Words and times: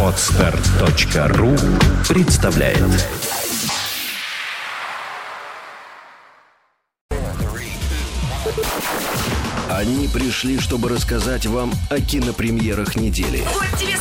Отстар.ру 0.00 1.56
представляет 2.08 2.78
Они 9.68 10.06
пришли, 10.06 10.60
чтобы 10.60 10.88
рассказать 10.88 11.46
вам 11.46 11.72
о 11.90 11.98
кинопремьерах 11.98 12.94
недели. 12.94 13.42
Вот 13.52 13.66
тебе! 13.76 13.96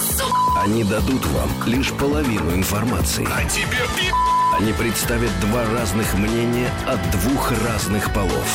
Они 0.61 0.83
дадут 0.83 1.25
вам 1.25 1.49
лишь 1.65 1.91
половину 1.93 2.53
информации. 2.53 3.27
А 3.33 3.43
тебе 3.49 3.65
Они 4.59 4.71
представят 4.73 5.31
два 5.41 5.65
разных 5.65 6.13
мнения 6.13 6.69
от 6.85 6.99
двух 7.09 7.51
разных 7.67 8.13
полов. 8.13 8.45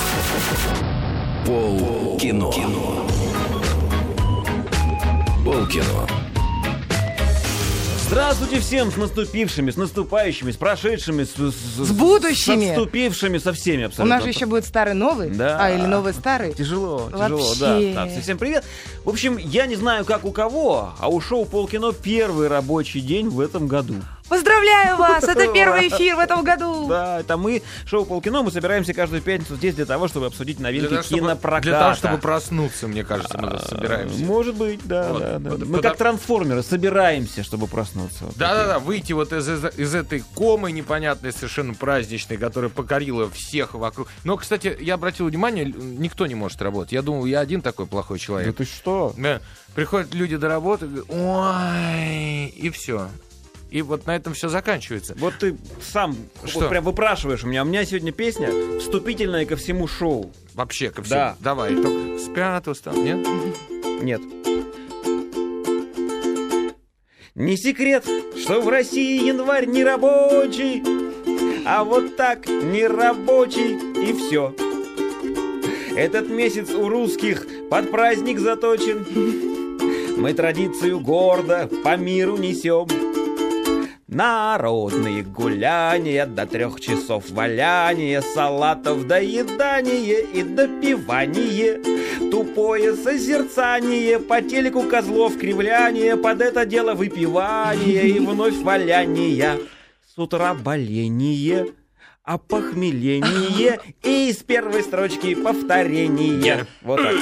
Пол 1.44 2.18
кино. 2.18 2.52
Пол 2.52 3.27
кино. 5.66 6.06
Здравствуйте 8.06 8.59
всем 8.60 8.91
с 8.91 8.96
наступившими, 8.96 9.70
с 9.70 9.77
наступающими, 9.77 10.50
с 10.50 10.56
прошедшими, 10.56 11.24
с, 11.24 11.34
с, 11.34 11.52
С 11.54 11.90
будущими. 11.92 12.68
С 12.68 12.70
отступившими, 12.70 13.36
со 13.36 13.52
всеми 13.52 13.82
У 13.84 13.87
абсолютно. 13.88 14.14
нас 14.16 14.24
же 14.24 14.30
еще 14.30 14.46
будет 14.46 14.64
старый 14.64 14.95
новый, 14.95 15.28
Да. 15.28 15.59
а 15.60 15.70
или 15.70 15.84
новый 15.84 16.14
старый. 16.14 16.54
Тяжело, 16.54 17.10
тяжело, 17.12 17.37
Вообще. 17.38 17.92
да, 17.95 18.06
да. 18.06 18.20
Всем 18.23 18.38
привет. 18.38 18.64
В 19.08 19.10
общем, 19.10 19.38
я 19.38 19.64
не 19.64 19.74
знаю, 19.74 20.04
как 20.04 20.26
у 20.26 20.32
кого, 20.32 20.92
а 20.98 21.08
у 21.08 21.18
шоу 21.18 21.46
Полкино 21.46 21.94
первый 21.94 22.46
рабочий 22.48 23.00
день 23.00 23.30
в 23.30 23.40
этом 23.40 23.66
году. 23.66 23.94
Поздравляю 24.28 24.96
вас! 24.98 25.24
Это 25.24 25.50
первый 25.50 25.88
эфир 25.88 26.16
в 26.16 26.18
этом 26.18 26.44
году. 26.44 26.86
Да, 26.86 27.20
это 27.20 27.38
мы, 27.38 27.62
шоу 27.86 28.04
Полкино, 28.04 28.42
мы 28.42 28.50
собираемся 28.50 28.92
каждую 28.92 29.22
пятницу 29.22 29.56
здесь 29.56 29.74
для 29.74 29.86
того, 29.86 30.08
чтобы 30.08 30.26
обсудить 30.26 30.60
новинки 30.60 30.88
Для 30.88 30.98
того, 30.98 31.02
чтобы, 31.04 31.20
кинопроката. 31.22 31.62
для 31.62 31.78
того, 31.80 31.94
чтобы 31.94 32.18
проснуться, 32.18 32.86
мне 32.86 33.02
кажется, 33.02 33.38
мы 33.38 33.48
тут 33.52 33.62
собираемся. 33.62 34.22
Может 34.22 34.56
быть, 34.56 34.80
да, 34.84 35.09
Вот. 35.10 35.20
да, 35.22 35.38
да. 35.38 35.50
Вот, 35.52 35.59
Мы 35.60 35.64
потому- 35.76 35.82
как 35.82 35.96
трансформеры 35.96 36.62
собираемся, 36.62 37.42
чтобы 37.42 37.66
проснуться. 37.66 38.24
Да-да-да, 38.36 38.78
выйти 38.78 39.15
вот 39.15 39.32
из, 39.32 39.48
из, 39.48 39.65
из 39.78 39.95
этой 39.95 40.22
комы 40.34 40.70
непонятной, 40.72 41.32
совершенно 41.32 41.72
праздничной, 41.72 42.37
которая 42.37 42.68
покорила 42.68 43.30
всех 43.30 43.72
вокруг. 43.72 44.09
Но, 44.24 44.37
кстати, 44.37 44.76
я 44.78 44.95
обратил 44.96 45.24
внимание, 45.24 45.65
никто 45.65 46.26
не 46.26 46.34
может 46.34 46.60
работать. 46.60 46.93
Я 46.93 47.00
думал, 47.00 47.24
я 47.24 47.40
один 47.40 47.62
такой 47.62 47.87
плохой 47.87 48.18
Да 48.18 48.22
человек. 48.24 48.56
ты 48.56 48.65
что? 48.66 48.98
Да. 49.16 49.41
Приходят 49.74 50.15
люди 50.15 50.37
до 50.37 50.49
работы, 50.49 50.87
говорят, 50.87 51.07
ой, 51.09 52.46
и 52.46 52.71
все. 52.71 53.09
И 53.71 53.82
вот 53.82 54.07
на 54.07 54.16
этом 54.16 54.32
все 54.32 54.49
заканчивается. 54.49 55.15
Вот 55.18 55.35
ты 55.38 55.57
сам 55.82 56.16
Что? 56.45 56.60
вот 56.60 56.71
прям 56.71 56.85
выпрашиваешь 56.85 57.45
у 57.45 57.46
меня. 57.46 57.63
У 57.63 57.66
меня 57.66 57.85
сегодня 57.85 58.13
песня 58.13 58.51
вступительная 58.80 59.45
ко 59.45 59.57
всему 59.57 59.87
шоу. 59.87 60.32
Вообще 60.55 60.90
ко 60.90 61.02
всему. 61.02 61.18
Да. 61.18 61.37
Давай, 61.40 61.74
только 61.74 62.18
с 62.18 62.29
пятого 62.32 62.74
стал, 62.74 62.95
нет? 62.95 63.27
Нет. 64.03 64.22
Не 67.34 67.56
секрет, 67.56 68.05
что 68.37 68.60
в 68.60 68.69
России 68.69 69.27
январь 69.27 69.66
не 69.66 69.84
рабочий, 69.84 70.83
а 71.65 71.84
вот 71.84 72.16
так 72.16 72.49
не 72.49 72.87
рабочий 72.87 73.77
и 74.03 74.12
все. 74.12 74.55
Этот 75.94 76.28
месяц 76.28 76.71
у 76.71 76.88
русских 76.88 77.47
под 77.71 77.91
праздник 77.91 78.38
заточен. 78.38 79.06
Мы 80.16 80.33
традицию 80.33 81.00
гордо 81.00 81.69
по 81.84 81.97
миру 81.97 82.37
несем. 82.37 82.88
Народные 84.09 85.22
гуляния 85.22 86.27
до 86.27 86.47
трех 86.47 86.81
часов 86.81 87.31
валяния, 87.31 88.22
салатов 88.22 89.06
доедание 89.06 90.22
и 90.22 90.43
допивание. 90.43 91.78
Тупое 92.31 92.97
созерцание, 92.97 94.19
по 94.19 94.41
телеку 94.41 94.83
козлов 94.83 95.37
кривляние, 95.39 96.16
под 96.16 96.41
это 96.41 96.65
дело 96.65 96.94
выпивание 96.94 98.09
и 98.09 98.19
вновь 98.19 98.56
валяние. 98.56 99.61
С 100.15 100.19
утра 100.19 100.55
боление, 100.55 101.69
опохмеление 102.34 103.81
и 104.03 104.28
из 104.31 104.37
первой 104.39 104.83
строчки 104.83 105.34
повторение. 105.34 106.66
Вот 106.83 107.00
так. 107.03 107.15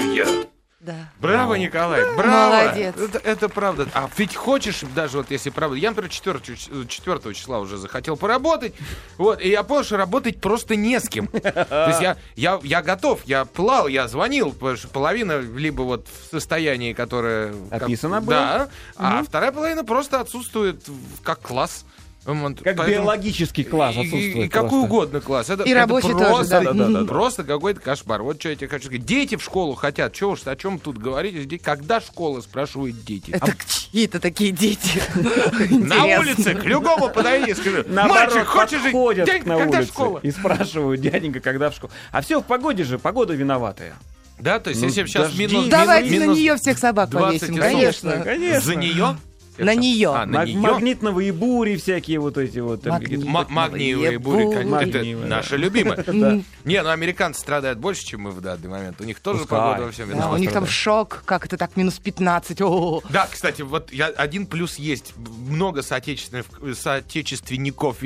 Да. 0.81 0.95
Браво, 1.21 1.55
Николай, 1.55 2.01
браво! 2.17 2.65
Молодец. 2.67 2.95
Это, 2.97 3.19
это 3.19 3.49
правда. 3.49 3.89
А 3.93 4.09
ведь 4.17 4.37
хочешь, 4.37 4.83
даже 4.95 5.17
вот 5.17 5.33
если 5.33 5.51
правда, 5.51 5.75
я, 5.77 5.91
например, 5.91 6.11
4, 6.13 6.39
4 6.87 7.35
числа 7.35 7.59
уже 7.59 7.77
захотел 7.77 8.17
поработать, 8.17 8.73
вот, 9.19 9.41
и 9.41 9.49
я 9.49 9.65
понял, 9.65 9.83
что 9.83 9.97
работать 9.97 10.41
просто 10.41 10.77
не 10.77 11.01
с 11.01 11.09
кем. 11.09 11.27
То 11.27 11.87
есть 11.89 12.01
я, 12.03 12.17
я, 12.37 12.61
я 12.63 12.83
готов, 12.83 13.21
я 13.25 13.47
плал, 13.47 13.89
я 13.89 14.07
звонил, 14.07 14.53
потому 14.53 14.77
что 14.77 14.87
половина 14.87 15.41
либо 15.41 15.83
вот 15.83 16.07
в 16.07 16.31
состоянии, 16.31 16.93
которое... 16.93 17.53
как- 17.71 17.83
Описано 17.83 18.21
было. 18.21 18.37
Да, 18.37 18.69
а 18.97 19.25
вторая 19.25 19.51
половина 19.51 19.83
просто 19.83 20.21
отсутствует 20.21 20.85
как 21.25 21.41
класс. 21.41 21.85
Вот, 22.27 22.57
Как 22.63 22.77
поэтому- 22.77 22.89
биологический 22.89 23.65
класс 23.65 23.95
и- 23.95 23.99
и- 23.99 24.01
отсутствует 24.07 24.47
И, 24.47 24.49
какой 24.49 24.69
просто. 24.71 24.85
угодно 24.87 25.21
класс. 25.21 25.49
Это, 25.51 25.63
И 25.63 25.71
это 25.71 25.81
рабочий 25.81 26.09
тоже, 26.13 26.25
просто, 26.25 26.61
да. 26.61 26.73
Да-да-да. 26.73 27.05
Просто 27.07 27.45
какой-то 27.45 27.81
кошмар. 27.81 28.23
Вот 28.23 28.41
что 28.41 28.49
я 28.49 28.57
тебе 28.57 28.69
хочу 28.69 28.87
сказать. 28.87 29.05
Дети 29.05 29.37
в 29.37 29.43
школу 29.43 29.75
хотят. 29.75 30.13
Чего 30.13 30.33
уж, 30.33 30.47
о 30.47 30.57
чем 30.57 30.79
тут 30.79 30.99
говорить? 30.99 31.63
Когда 31.63 32.01
школа, 32.01 32.41
спрашивают 32.41 33.05
дети. 33.05 33.31
Это 33.31 33.55
чьи-то 33.67 34.19
такие 34.21 34.51
дети. 34.51 35.01
На 35.71 36.19
улице 36.19 36.55
к 36.55 36.65
любому 36.65 37.09
подойди 37.11 37.53
и 37.53 37.55
скажи, 37.55 37.85
мальчик, 37.89 38.45
хочешь 38.45 38.83
жить? 38.83 38.93
Дяденька, 39.27 39.49
на 39.49 39.59
когда 39.59 39.79
улице 39.79 39.93
школа? 39.93 40.21
и 40.23 40.31
спрашивают, 40.31 41.01
дяденька, 41.01 41.41
когда 41.41 41.71
в 41.71 41.75
школу. 41.75 41.93
А 42.13 42.21
все 42.23 42.41
в 42.41 42.45
погоде 42.45 42.85
же, 42.85 42.99
погода 42.99 43.35
виноватая. 43.35 43.95
Да, 44.39 44.59
то 44.61 44.69
есть 44.71 44.83
Ну, 44.83 44.89
если 44.89 45.07
сейчас 45.07 45.35
минус... 45.39 45.67
Давайте 45.69 46.11
минус 46.11 46.27
на 46.29 46.33
нее 46.41 46.57
всех 46.57 46.79
собак 46.79 47.09
20 47.09 47.41
повесим, 47.41 47.57
конечно. 47.57 48.11
Конечно. 48.23 48.61
За 48.61 48.75
нее? 48.75 49.17
На 49.59 49.75
нее. 49.75 50.13
А, 50.15 50.27
на 50.27 50.39
Маг- 50.41 50.47
нее? 50.47 50.59
Магнитновые 50.59 51.33
бури 51.33 51.77
всякие 51.77 52.19
вот 52.21 52.37
эти 52.39 52.59
вот. 52.59 52.83
там 52.83 53.01
Магниевые 53.49 54.19
бури, 54.19 54.45
бури. 54.45 54.57
конечно, 54.57 54.99
это 54.99 55.27
наша 55.27 55.57
любимая. 55.57 56.05
Не, 56.65 56.83
ну 56.83 56.91
американцы 56.91 57.41
страдают 57.41 57.79
больше, 57.79 58.05
чем 58.05 58.23
мы 58.23 58.31
в 58.31 58.41
данный 58.41 58.69
момент. 58.69 59.01
У 59.01 59.05
них 59.05 59.21
тоже 59.21 59.41
Пускай. 59.41 59.59
погода 59.59 59.87
во 59.87 59.93
всем 59.93 60.09
Да, 60.09 60.15
виновата. 60.15 60.35
у 60.35 60.39
них 60.39 60.53
там 60.53 60.67
шок, 60.67 61.23
как 61.25 61.47
это 61.47 61.57
так, 61.57 61.77
минус 61.77 61.99
15. 61.99 62.61
О, 62.63 63.03
Да, 63.11 63.29
кстати, 63.31 63.63
вот 63.63 63.93
я 63.93 64.07
один 64.07 64.47
плюс 64.47 64.77
есть. 64.77 65.15
Много 65.49 65.83
соотечественников, 65.83 67.99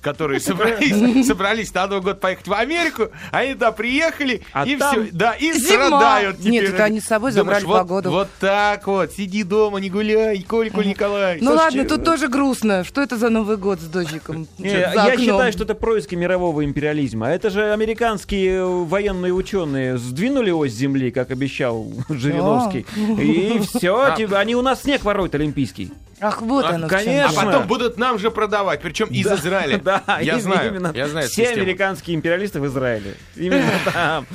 которые 0.00 0.40
собрались, 0.40 1.26
собрались 1.26 1.72
на 1.74 1.86
Новый 1.86 2.02
год 2.02 2.20
поехать 2.20 2.48
в 2.48 2.52
Америку, 2.52 3.08
они 3.32 3.54
туда 3.54 3.72
приехали, 3.72 4.42
А 4.52 4.66
и 4.66 4.76
там 4.76 4.92
все, 5.04 5.12
да, 5.12 5.32
и 5.32 5.52
зима. 5.52 5.86
страдают 5.86 6.38
Нет, 6.40 6.64
теперь. 6.64 6.74
это 6.74 6.84
они 6.84 7.00
с 7.00 7.04
собой 7.04 7.32
Думаешь, 7.32 7.62
забрали 7.62 7.64
вот, 7.64 7.78
погоду. 7.78 8.10
Вот 8.10 8.28
так 8.40 8.86
вот, 8.86 9.12
сиди 9.12 9.42
дома, 9.42 9.78
не 9.78 9.90
гуляй, 9.90 10.42
Коль, 10.42 10.70
Коль 10.76 10.86
Николай. 10.86 11.38
Ну 11.40 11.52
ладно, 11.52 11.84
тут 11.84 12.04
тоже 12.04 12.28
грустно. 12.28 12.84
Что 12.84 13.02
это 13.02 13.16
за 13.16 13.28
Новый 13.30 13.56
год 13.56 13.80
с 13.80 13.84
дождиком? 13.84 14.46
Я 14.58 15.16
считаю, 15.16 15.52
что 15.52 15.64
это 15.64 15.74
происки 15.74 16.14
мирового 16.14 16.64
империализма. 16.64 17.28
Это 17.28 17.50
же 17.50 17.72
американские 17.72 18.58
э, 18.58 18.64
военные 18.64 19.32
ученые 19.32 19.98
сдвинули 19.98 20.50
ось 20.50 20.72
земли, 20.72 21.10
как 21.10 21.30
обещал 21.30 21.86
Жириновский. 22.08 22.86
И 23.20 23.58
все, 23.60 24.14
они 24.32 24.54
у 24.54 24.62
нас 24.62 24.82
снег 24.82 25.04
воруют 25.04 25.34
олимпийский. 25.34 25.90
Ах, 26.18 26.40
вот 26.40 26.64
А, 26.64 26.70
оно 26.70 26.88
конечно. 26.88 27.42
А 27.42 27.44
потом 27.44 27.66
будут 27.66 27.98
нам 27.98 28.18
же 28.18 28.30
продавать, 28.30 28.80
причем 28.80 29.08
из 29.08 29.26
Израиля. 29.26 29.78
Да, 29.84 30.02
я 30.22 30.34
им- 30.36 30.40
знаю, 30.40 30.70
именно 30.70 30.92
я 30.94 31.08
знаю 31.08 31.28
Все 31.28 31.44
систему. 31.44 31.62
американские 31.62 32.16
империалисты 32.16 32.58
в 32.60 32.66
Израиле. 32.66 33.14
Именно 33.36 33.70
там. 33.92 34.26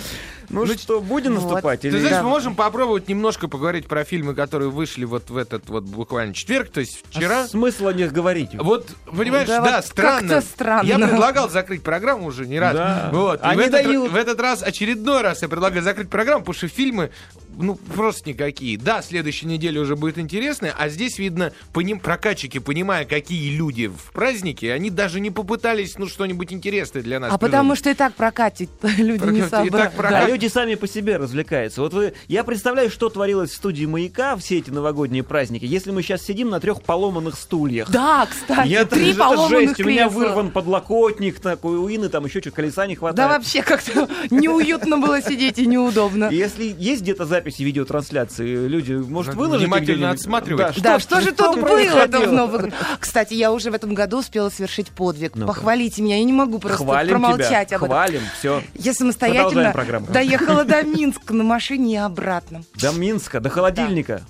Ну 0.51 0.65
что, 0.67 1.01
будем 1.01 1.35
Вот. 1.35 1.49
наступать? 1.51 1.81
Ты 1.81 1.87
или- 1.87 1.99
знаешь, 1.99 2.17
Да. 2.17 2.23
мы 2.23 2.29
можем 2.29 2.55
попробовать 2.55 3.07
немножко 3.07 3.47
поговорить 3.47 3.87
про 3.87 4.03
фильмы, 4.03 4.33
которые 4.35 4.69
вышли 4.69 5.05
вот 5.05 5.29
в 5.29 5.37
этот 5.37 5.69
вот 5.69 5.83
буквально 5.83 6.33
четверг, 6.33 6.69
то 6.69 6.79
есть 6.81 7.03
вчера. 7.09 7.43
А 7.43 7.47
Смысл 7.47 7.87
о 7.87 7.93
них 7.93 8.11
говорить? 8.11 8.49
Вот, 8.53 8.87
понимаешь, 9.05 9.47
Да 9.47 9.61
да, 9.61 9.75
вот 9.77 9.85
странно. 9.85 10.19
как-то 10.35 10.41
странно. 10.47 10.87
Я 10.87 10.97
предлагал 10.99 11.49
закрыть 11.49 11.83
программу 11.83 12.27
уже 12.27 12.45
не 12.47 12.59
раз. 12.59 12.73
Да. 12.75 13.09
Вот. 13.13 13.39
И 13.41 13.43
Они 13.43 13.57
в, 13.57 13.59
этот, 13.65 13.83
дают. 13.85 14.11
в 14.11 14.15
этот 14.15 14.39
раз, 14.39 14.61
очередной 14.63 15.21
раз 15.21 15.41
я 15.41 15.47
предлагаю 15.49 15.83
закрыть 15.83 16.09
программу, 16.09 16.41
потому 16.43 16.55
что 16.55 16.67
фильмы, 16.67 17.11
ну, 17.57 17.75
просто 17.75 18.29
никакие. 18.29 18.77
Да, 18.77 19.01
следующей 19.01 19.45
неделе 19.45 19.79
уже 19.79 19.95
будет 19.95 20.17
интересно, 20.17 20.73
а 20.77 20.89
здесь, 20.89 21.19
видно, 21.19 21.51
поним, 21.73 21.99
прокатчики, 21.99 22.59
понимая, 22.59 23.05
какие 23.05 23.55
люди 23.55 23.87
в 23.87 24.11
празднике, 24.13 24.73
они 24.73 24.89
даже 24.89 25.19
не 25.19 25.31
попытались, 25.31 25.97
ну, 25.97 26.07
что-нибудь 26.07 26.51
интересное 26.53 27.01
для 27.03 27.19
нас 27.19 27.31
А 27.33 27.37
потому 27.37 27.51
придумать. 27.75 27.79
что 27.79 27.89
и 27.89 27.93
так 27.93 28.13
прокатит 28.15 28.69
люди 28.97 29.23
не 29.25 29.41
Прокатит, 29.41 29.67
и 29.67 29.69
так 29.69 29.91
собрали. 29.91 30.31
Люди 30.41 30.51
сами 30.51 30.73
по 30.75 30.87
себе 30.87 31.17
развлекаются. 31.17 31.81
Вот 31.81 31.93
вы, 31.93 32.13
я 32.27 32.43
представляю, 32.43 32.89
что 32.89 33.09
творилось 33.09 33.51
в 33.51 33.55
студии 33.55 33.85
«Маяка» 33.85 34.35
все 34.37 34.57
эти 34.57 34.71
новогодние 34.71 35.21
праздники, 35.21 35.65
если 35.65 35.91
мы 35.91 36.01
сейчас 36.01 36.23
сидим 36.23 36.49
на 36.49 36.59
трех 36.59 36.81
поломанных 36.81 37.35
стульях. 37.37 37.91
Да, 37.91 38.27
кстати, 38.27 38.67
Я 38.67 38.85
три 38.85 39.11
это 39.11 39.19
поломанных 39.19 39.69
жесть, 39.69 39.79
у 39.81 39.83
меня 39.87 40.05
кресла. 40.05 40.19
вырван 40.19 40.49
подлокотник 40.49 41.39
такой, 41.39 41.77
у 41.77 41.87
Ины 41.87 42.09
там 42.09 42.25
еще 42.25 42.41
что, 42.41 42.49
колеса 42.49 42.87
не 42.87 42.95
Да 42.95 42.99
хватает. 42.99 43.29
вообще 43.29 43.61
как-то 43.61 44.09
неуютно 44.31 44.97
было 44.97 45.21
сидеть 45.21 45.59
и 45.59 45.67
неудобно. 45.67 46.29
Если 46.31 46.75
есть 46.75 47.03
где-то 47.03 47.25
записи 47.25 47.61
видеотрансляции, 47.61 48.67
люди, 48.67 48.93
может, 48.93 49.33
Надо 49.33 49.39
выложите 49.43 49.65
внимательно 49.67 50.09
отсматривать. 50.09 50.81
Да, 50.81 50.97
что 50.99 51.21
же 51.21 51.33
тут 51.33 51.59
было 51.59 51.77
это? 51.77 52.71
Кстати, 52.99 53.35
я 53.35 53.51
уже 53.51 53.69
в 53.69 53.75
этом 53.75 53.93
году 53.93 54.19
успела 54.19 54.49
совершить 54.49 54.89
подвиг. 54.89 55.33
Похвалите 55.45 56.01
меня, 56.01 56.17
я 56.17 56.23
не 56.23 56.33
могу 56.33 56.57
просто 56.57 56.83
промолчать 56.83 57.73
об 57.73 57.83
этом. 57.83 57.89
хвалим, 57.89 58.21
все. 58.39 58.63
Я 58.73 58.93
самостоятельно 58.95 59.41
Продолжаем 59.43 59.73
программу. 59.73 60.07
Доехала 60.37 60.61
ехала 60.61 60.65
до 60.65 60.83
Минска 60.83 61.33
на 61.33 61.43
машине 61.43 61.93
и 61.93 61.97
обратно. 61.97 62.63
До 62.75 62.91
Минска, 62.91 63.39
до 63.39 63.49
холодильника. 63.49 64.21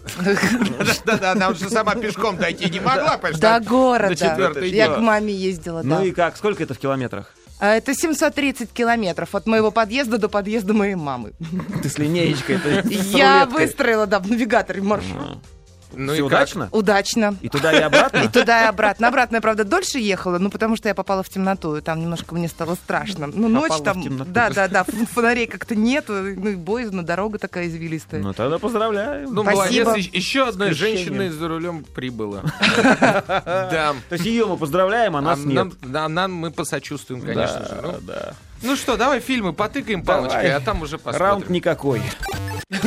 Да-да, 1.05 1.31
она 1.31 1.49
уже 1.49 1.69
сама 1.69 1.95
пешком 1.95 2.37
дойти 2.37 2.69
не 2.69 2.79
могла, 2.79 3.17
потому 3.17 3.33
что 3.37 3.59
До 3.59 3.65
города. 3.65 4.59
Я 4.65 4.89
к 4.89 4.99
маме 4.99 5.33
ездила, 5.33 5.81
Ну 5.83 5.97
да. 5.97 6.03
и 6.05 6.11
как? 6.11 6.37
Сколько 6.37 6.63
это 6.63 6.73
в 6.73 6.79
километрах? 6.79 7.33
А 7.59 7.75
Это 7.75 7.93
730 7.93 8.71
километров 8.71 9.35
от 9.35 9.45
моего 9.45 9.69
подъезда 9.69 10.17
до 10.17 10.29
подъезда 10.29 10.73
моей 10.73 10.95
мамы. 10.95 11.33
Ты 11.83 11.89
с 11.89 11.99
линеечкой, 11.99 12.57
ты 12.57 12.91
с 12.91 13.11
Я 13.11 13.45
выстроила, 13.45 14.07
да, 14.07 14.19
в 14.19 14.27
навигаторе 14.27 14.81
маршрут. 14.81 15.37
А. 15.93 15.95
Ну 15.97 16.13
Всё 16.13 16.25
и 16.25 16.29
как? 16.29 16.37
удачно? 16.39 16.69
Удачно. 16.71 17.35
И 17.41 17.49
туда, 17.49 17.71
и 17.73 17.81
обратно? 17.81 18.17
И 18.23 18.27
туда, 18.27 18.63
и 18.63 18.67
обратно. 18.67 19.07
Обратно 19.07 19.35
я, 19.37 19.41
правда, 19.41 19.63
дольше 19.63 19.99
ехала, 19.99 20.37
ну, 20.37 20.49
потому 20.49 20.75
что 20.77 20.87
я 20.87 20.95
попала 20.95 21.21
в 21.23 21.29
темноту, 21.29 21.75
и 21.75 21.81
там 21.81 21.99
немножко 22.01 22.33
мне 22.35 22.47
стало 22.47 22.75
страшно. 22.75 23.27
Ну, 23.27 23.47
ночь 23.47 23.71
там... 23.83 24.01
темноту. 24.01 24.29
Да, 24.31 24.49
да, 24.49 24.67
да, 24.67 24.81
ф- 24.81 25.09
фонарей 25.13 25.47
как-то 25.47 25.75
нету, 25.75 26.13
ну, 26.13 26.49
и 26.49 26.55
боязно, 26.55 27.03
дорога 27.03 27.37
такая 27.39 27.67
извилистая. 27.67 28.21
Ну 28.21 28.33
тогда 28.33 28.57
поздравляю. 28.59 29.29
Ну, 29.29 29.43
Спасибо. 29.43 29.85
молодец, 29.89 30.07
Ещ- 30.07 30.09
еще 30.15 30.47
одна 30.47 30.71
женщина 30.73 31.31
за 31.31 31.47
рулем 31.47 31.83
прибыла. 31.83 32.41
Да. 33.71 33.93
То 34.09 34.13
есть 34.13 34.25
ее 34.25 34.45
мы 34.45 34.57
поздравляем, 34.57 35.15
а 35.15 35.19
А 35.19 35.21
нас 35.21 35.39
нет. 35.39 35.53
нам, 35.55 35.73
да, 35.81 36.07
нам 36.09 36.33
мы 36.33 36.51
посочувствуем, 36.51 37.21
конечно 37.21 37.65
же. 37.65 37.79
Ну, 37.81 37.93
да. 38.01 38.33
ну 38.61 38.75
что, 38.75 38.97
давай 38.97 39.19
фильмы 39.19 39.53
потыкаем 39.53 40.03
палочкой, 40.03 40.53
а 40.53 40.59
там 40.59 40.81
уже 40.81 40.97
посмотрим. 40.97 41.21
Раунд 41.25 41.49
никакой. 41.49 42.01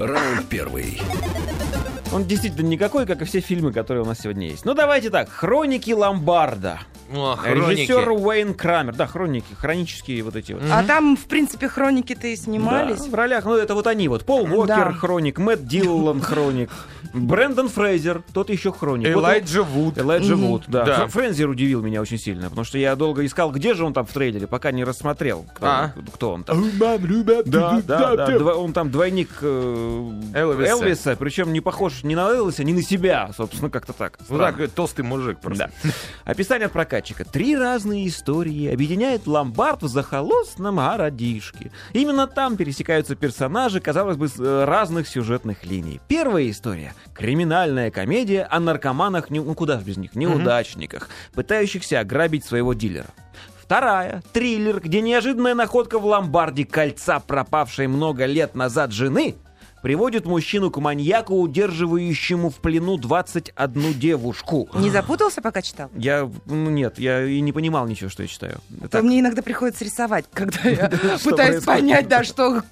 Раунд 0.00 0.46
первый. 0.48 1.00
Он 2.12 2.24
действительно 2.24 2.66
никакой, 2.66 3.04
как 3.06 3.20
и 3.22 3.24
все 3.24 3.40
фильмы, 3.40 3.72
которые 3.72 4.02
у 4.02 4.06
нас 4.06 4.20
сегодня 4.20 4.48
есть. 4.48 4.64
Ну 4.64 4.74
давайте 4.74 5.10
так. 5.10 5.28
Хроники 5.28 5.90
Ломбарда. 5.92 6.80
О, 7.14 7.36
хроники. 7.36 7.80
Режиссер 7.90 8.10
Уэйн 8.10 8.54
Крамер. 8.54 8.94
Да, 8.94 9.06
хроники, 9.06 9.54
хронические 9.54 10.22
вот 10.22 10.36
эти 10.36 10.52
вот. 10.52 10.62
А 10.70 10.82
там, 10.84 11.16
в 11.16 11.24
принципе, 11.24 11.68
хроники-то 11.68 12.26
и 12.26 12.36
Да, 12.36 12.42
снимались. 12.42 13.00
в 13.00 13.14
ролях, 13.14 13.44
ну 13.46 13.56
это 13.56 13.74
вот 13.74 13.86
они 13.86 14.08
вот. 14.08 14.24
Пол 14.26 14.42
Уокер, 14.44 14.66
Да. 14.66 14.92
хроник, 14.92 15.38
Мэтт 15.38 15.64
Диллан, 15.64 16.20
хроник, 16.20 16.70
Брэндон 17.14 17.68
Фрейзер, 17.70 18.22
тот 18.34 18.50
еще 18.50 18.72
хроник. 18.72 19.08
Вот 19.14 19.24
он- 19.24 19.30
Элайджа 19.30 19.62
Вуд. 19.62 19.98
Элайджа. 19.98 20.36
Вуд, 20.36 20.64
да. 20.66 20.84
Да. 20.84 20.96
Фр- 21.06 21.08
Френзер 21.08 21.48
удивил 21.48 21.80
меня 21.80 22.02
очень 22.02 22.18
сильно, 22.18 22.48
потому 22.50 22.64
что 22.64 22.76
я 22.76 22.94
долго 22.94 23.24
искал, 23.24 23.50
где 23.52 23.72
же 23.72 23.84
он 23.86 23.94
там 23.94 24.04
в 24.04 24.12
трейлере, 24.12 24.46
пока 24.46 24.70
не 24.70 24.84
рассмотрел, 24.84 25.46
кто, 25.54 25.66
А. 25.66 25.92
кто 26.14 26.32
он 26.32 26.44
там. 26.44 26.70
Да, 26.78 27.80
да, 27.86 28.16
да. 28.16 28.54
Он 28.54 28.72
там 28.74 28.90
двойник 28.90 29.30
э, 29.40 30.10
Элвиса. 30.34 30.70
Элвиса, 30.72 31.16
причем 31.18 31.54
не 31.54 31.60
похож 31.62 31.97
ни 32.02 32.14
на 32.14 32.28
Элвиса, 32.30 32.64
ни 32.64 32.72
на 32.72 32.82
себя, 32.82 33.30
собственно, 33.36 33.70
как-то 33.70 33.92
так. 33.92 34.18
Ну 34.28 34.36
Странно. 34.36 34.58
так, 34.58 34.70
толстый 34.72 35.02
мужик 35.02 35.38
просто. 35.40 35.70
Да. 35.82 35.90
Описание 36.24 36.66
от 36.66 36.72
прокатчика. 36.72 37.24
Три 37.24 37.56
разные 37.56 38.06
истории 38.08 38.72
объединяет 38.72 39.26
ломбард 39.26 39.82
в 39.82 39.88
захолостном 39.88 40.76
городишке. 40.76 41.70
Именно 41.92 42.26
там 42.26 42.56
пересекаются 42.56 43.14
персонажи, 43.16 43.80
казалось 43.80 44.16
бы, 44.16 44.28
с 44.28 44.38
э, 44.38 44.64
разных 44.64 45.08
сюжетных 45.08 45.64
линий. 45.64 46.00
Первая 46.08 46.50
история— 46.50 46.94
криминальная 47.14 47.90
комедия 47.90 48.44
о 48.44 48.60
наркоманах, 48.60 49.30
не- 49.30 49.40
ну 49.40 49.54
куда 49.54 49.76
без 49.76 49.96
них, 49.96 50.14
неудачниках, 50.14 51.08
пытающихся 51.34 52.00
ограбить 52.00 52.44
своего 52.44 52.74
дилера. 52.74 53.06
Вторая— 53.62 54.22
триллер, 54.32 54.80
где 54.80 55.02
неожиданная 55.02 55.54
находка 55.54 55.98
в 55.98 56.06
ломбарде 56.06 56.64
кольца, 56.64 57.20
пропавшей 57.20 57.86
много 57.86 58.24
лет 58.24 58.54
назад 58.54 58.92
жены, 58.92 59.34
приводит 59.82 60.26
мужчину 60.26 60.70
к 60.70 60.78
маньяку, 60.78 61.34
удерживающему 61.34 62.50
в 62.50 62.56
плену 62.56 62.96
21 62.96 63.94
девушку. 63.94 64.68
Не 64.74 64.90
запутался, 64.90 65.42
пока 65.42 65.62
читал? 65.62 65.90
Я, 65.94 66.30
ну 66.46 66.70
нет, 66.70 66.98
я 66.98 67.24
и 67.24 67.40
не 67.40 67.52
понимал 67.52 67.86
ничего, 67.86 68.10
что 68.10 68.22
я 68.22 68.28
читаю. 68.28 68.60
То 68.82 68.88
Так, 68.88 69.02
мне 69.02 69.20
иногда 69.20 69.42
приходится 69.42 69.84
рисовать, 69.84 70.26
когда 70.32 70.68
я 70.68 70.90
пытаюсь 71.24 71.64
понять, 71.64 72.08
да, 72.08 72.24
что 72.24 72.62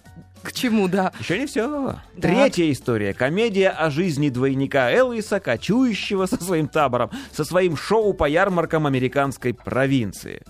к 0.43 0.53
чему, 0.53 0.87
да. 0.87 1.13
еще 1.19 1.39
не 1.39 1.47
все. 1.47 1.69
Да. 1.69 2.03
Третья 2.21 2.71
история. 2.71 3.13
Комедия 3.15 3.71
о 3.71 3.91
жизни 3.91 4.29
двойника 4.29 4.93
Элвиса, 4.93 5.41
кочующего 5.41 6.27
со 6.27 6.43
своим 6.43 6.69
табором, 6.69 7.11
со 7.33 7.45
своим 7.45 7.77
шоу 7.77 8.15
по 8.15 8.29
ярмаркам 8.29 8.87
американской 8.87 9.55
провинции. 9.55 10.43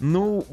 Ну, 0.00 0.44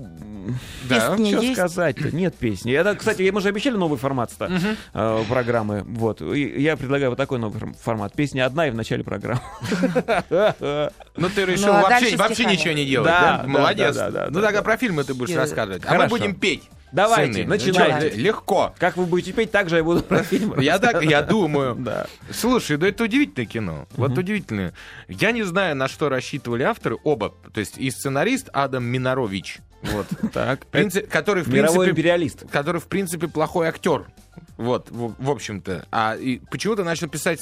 Да. 0.90 1.10
Песни 1.16 1.32
что 1.32 1.42
есть? 1.42 1.54
сказать-то? 1.56 2.16
Нет 2.16 2.36
песни. 2.36 2.74
Это, 2.74 2.96
кстати, 2.96 3.30
мы 3.30 3.42
же 3.42 3.50
обещали 3.50 3.76
новый 3.76 3.98
формат-то 3.98 4.50
э, 4.94 5.24
программы. 5.30 5.84
Вот. 5.86 6.22
И 6.22 6.62
я 6.62 6.76
предлагаю 6.78 7.12
вот 7.12 7.18
такой 7.18 7.40
новый 7.40 7.60
форм- 7.60 7.76
формат. 7.76 8.14
Песня 8.14 8.46
одна 8.46 8.68
и 8.68 8.72
в 8.72 8.76
начале 8.76 9.04
программы. 9.04 9.42
Ну 11.18 11.30
ты 11.30 11.46
решил 11.46 11.68
Ну, 11.68 11.74
а 11.74 11.82
вообще, 11.84 12.46
ничего 12.46 12.74
не 12.74 12.86
делать, 12.86 13.08
Да, 13.10 13.44
Молодец. 13.48 13.96
ну 13.96 14.12
да, 14.12 14.26
тогда 14.26 14.52
да. 14.52 14.62
про 14.62 14.78
фильмы 14.78 15.04
ты 15.04 15.14
будешь 15.14 15.34
Я- 15.34 15.42
рассказывать. 15.42 15.84
А 15.86 15.94
мы 15.96 16.08
будем 16.08 16.36
петь. 16.36 16.64
Давайте, 16.96 17.34
Сыны. 17.34 17.48
начинайте. 17.48 18.12
Чё, 18.12 18.22
Легко. 18.22 18.74
Как 18.80 18.98
вы 18.98 19.06
будете 19.06 19.34
петь, 19.34 19.52
так 19.52 19.70
же 19.70 19.78
я 19.78 19.84
буду 19.84 20.02
про 20.02 20.24
фильм. 20.24 20.60
Я 20.60 20.80
так, 20.80 21.04
я 21.04 21.22
думаю. 21.22 21.76
Да. 21.80 22.08
Слушай, 22.32 22.78
да 22.78 22.88
это 22.88 23.04
удивительное 23.04 23.46
кино. 23.46 23.88
Вот 23.98 24.18
удивительное. 24.18 24.74
Я 25.08 25.32
не 25.32 25.44
знаю, 25.44 25.76
на 25.76 25.88
что 25.88 26.10
рассчитывали 26.10 26.64
авторы, 26.64 26.98
оба. 27.04 27.34
То 27.54 27.60
есть 27.60 27.78
и 27.78 27.92
сценарист 27.92 28.50
Адам 28.54 28.86
Минарович. 28.86 29.60
Вот. 29.84 30.08
Так. 30.34 30.66
Принцип- 30.68 31.08
который, 31.10 31.44
в 31.44 31.48
Мировой 31.48 31.86
принципе, 31.86 31.92
империалист. 31.92 32.50
который, 32.50 32.82
в 32.82 32.86
принципе, 32.88 33.28
плохой 33.28 33.68
актер. 33.68 34.06
Вот, 34.58 34.90
в, 34.90 35.14
в 35.18 35.30
общем-то. 35.30 35.86
А 35.92 36.16
и 36.16 36.40
почему-то 36.50 36.84
начал 36.84 37.08
писать 37.08 37.40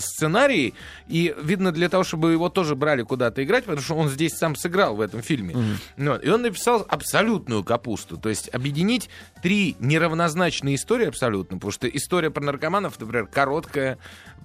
сценарий, 0.00 0.74
и 1.06 1.34
видно 1.40 1.72
для 1.72 1.88
того, 1.88 2.04
чтобы 2.04 2.32
его 2.32 2.48
тоже 2.48 2.74
брали 2.74 3.02
куда-то 3.02 3.42
играть, 3.42 3.64
потому 3.64 3.82
что 3.82 3.94
он 3.94 4.08
здесь 4.08 4.32
сам 4.34 4.56
сыграл 4.56 4.96
в 4.96 5.00
этом 5.00 5.22
фильме. 5.22 5.56
Ну, 5.96 6.16
и 6.16 6.28
он 6.28 6.42
написал 6.42 6.86
абсолютную 6.88 7.64
капусту. 7.64 8.16
То 8.16 8.28
есть 8.28 8.52
объединить 8.54 9.10
три 9.42 9.76
неравнозначные 9.80 10.76
истории 10.76 11.06
абсолютно, 11.06 11.56
потому 11.56 11.72
что 11.72 11.88
история 11.88 12.30
про 12.30 12.42
наркоманов, 12.42 12.98
например, 13.00 13.26
короткая. 13.26 13.98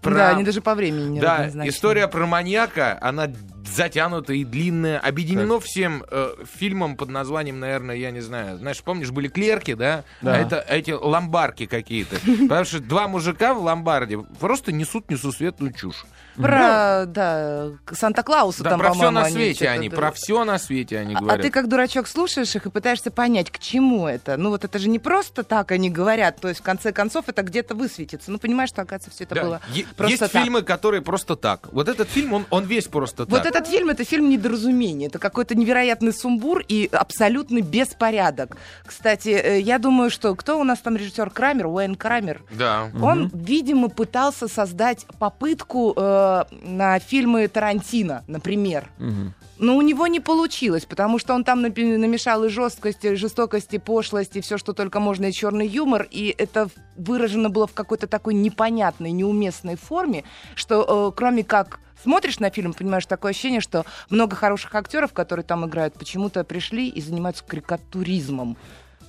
Про... 0.03 0.13
Да, 0.13 0.29
они 0.29 0.43
даже 0.43 0.61
по 0.61 0.75
времени 0.75 1.09
не 1.09 1.19
Да, 1.19 1.49
история 1.65 2.07
про 2.07 2.27
маньяка, 2.27 2.97
она 3.01 3.31
затянутая 3.65 4.37
и 4.37 4.43
длинная. 4.43 4.99
Объединено 4.99 5.59
всем 5.59 6.03
э, 6.09 6.33
фильмом 6.57 6.97
под 6.97 7.09
названием, 7.09 7.59
наверное, 7.59 7.95
я 7.95 8.11
не 8.11 8.21
знаю. 8.21 8.57
Знаешь, 8.57 8.81
помнишь, 8.83 9.11
были 9.11 9.27
клерки, 9.27 9.73
да? 9.73 10.03
Да. 10.21 10.35
А 10.35 10.37
это 10.37 10.65
эти 10.67 10.91
ломбарки 10.91 11.65
какие-то. 11.65 12.17
Потому 12.41 12.65
что 12.65 12.79
два 12.79 13.07
мужика 13.07 13.53
в 13.53 13.63
ломбарде 13.63 14.19
просто 14.39 14.71
несут 14.71 15.09
несусветную 15.09 15.73
чушь. 15.73 16.05
Про, 16.35 17.05
да, 17.07 17.69
Санта-Клауса 17.91 18.63
Да, 18.63 18.71
там, 18.71 18.79
про 18.79 18.93
все 18.93 19.11
на 19.11 19.23
они 19.23 19.33
свете 19.35 19.69
они, 19.69 19.89
про 19.89 20.11
все 20.11 20.43
на 20.43 20.57
свете 20.59 20.99
они 20.99 21.13
А- 21.15 21.17
А 21.17 21.21
говорят. 21.21 21.41
ты 21.41 21.49
как 21.51 21.67
дурачок 21.67 22.07
слушаешь 22.07 22.55
их 22.55 22.65
и 22.65 22.69
пытаешься 22.69 23.11
понять, 23.11 23.51
к 23.51 23.59
чему 23.59 24.07
это. 24.07 24.37
Ну 24.37 24.49
вот 24.49 24.63
это 24.63 24.79
же 24.79 24.89
не 24.89 24.99
просто 24.99 25.43
так 25.43 25.71
они 25.71 25.89
говорят, 25.89 26.39
то 26.39 26.47
есть 26.47 26.59
в 26.61 26.63
конце 26.63 26.91
концов 26.91 27.25
это 27.27 27.41
где-то 27.43 27.75
высветится. 27.75 28.31
Ну 28.31 28.39
понимаешь, 28.39 28.69
что 28.69 28.81
оказывается 28.81 29.11
все 29.11 29.25
это 29.25 29.35
Да, 29.35 29.43
было 29.43 29.61
е- 29.69 29.85
просто 29.95 30.11
Есть 30.11 30.31
так. 30.33 30.41
фильмы, 30.43 30.61
которые 30.63 31.01
просто 31.01 31.35
так. 31.35 31.67
Вот 31.71 31.87
этот 31.89 32.09
фильм, 32.09 32.33
он, 32.33 32.45
он 32.49 32.65
весь 32.65 32.87
просто 32.87 33.25
Вот 33.25 33.43
так. 33.43 33.45
этот 33.55 33.67
фильм 33.67 33.89
это 33.89 34.03
фильм 34.03 34.29
недоразумения. 34.29 35.07
Это 35.07 35.19
какой-то 35.19 35.55
невероятный 35.55 36.13
сумбур 36.13 36.63
и 36.67 36.89
абсолютный 36.91 37.61
беспорядок. 37.61 38.57
Кстати, 38.85 39.29
э, 39.29 39.59
я 39.59 39.77
думаю, 39.79 40.09
что 40.09 40.33
кто 40.35 40.59
у 40.59 40.63
нас 40.63 40.79
там 40.79 40.95
режиссер 40.95 41.29
Крамер, 41.29 41.67
Уэйн 41.67 41.95
Крамер. 41.95 42.41
Да. 42.51 42.89
Он, 43.01 43.29
видимо, 43.33 43.89
пытался 43.89 44.47
создать 44.47 45.05
попытку 45.19 45.93
э, 45.95 46.22
на 46.61 46.99
фильмы 46.99 47.47
Тарантино, 47.47 48.23
например. 48.27 48.89
Мгм. 48.97 49.33
Но 49.59 49.77
у 49.77 49.81
него 49.81 50.07
не 50.07 50.19
получилось, 50.19 50.85
потому 50.85 51.19
что 51.19 51.33
он 51.33 51.43
там 51.43 51.61
намешал 51.61 52.43
и 52.43 52.49
жесткости, 52.49 53.07
и 53.07 53.15
жестокости, 53.15 53.77
пошлости, 53.77 54.41
все, 54.41 54.57
что 54.57 54.73
только 54.73 54.99
можно, 54.99 55.25
и 55.25 55.31
черный 55.31 55.67
юмор, 55.67 56.07
и 56.09 56.35
это 56.37 56.69
выражено 56.97 57.49
было 57.49 57.67
в 57.67 57.73
какой-то 57.73 58.07
такой 58.07 58.33
непонятной, 58.33 59.11
неуместной 59.11 59.75
форме, 59.75 60.23
что 60.55 61.11
э, 61.11 61.15
кроме 61.15 61.43
как 61.43 61.79
смотришь 62.01 62.39
на 62.39 62.49
фильм, 62.49 62.73
понимаешь, 62.73 63.05
такое 63.05 63.31
ощущение, 63.31 63.61
что 63.61 63.85
много 64.09 64.35
хороших 64.35 64.75
актеров, 64.75 65.13
которые 65.13 65.45
там 65.45 65.65
играют, 65.65 65.93
почему-то 65.93 66.43
пришли 66.43 66.89
и 66.89 67.01
занимаются 67.01 67.43
карикатуризмом. 67.45 68.57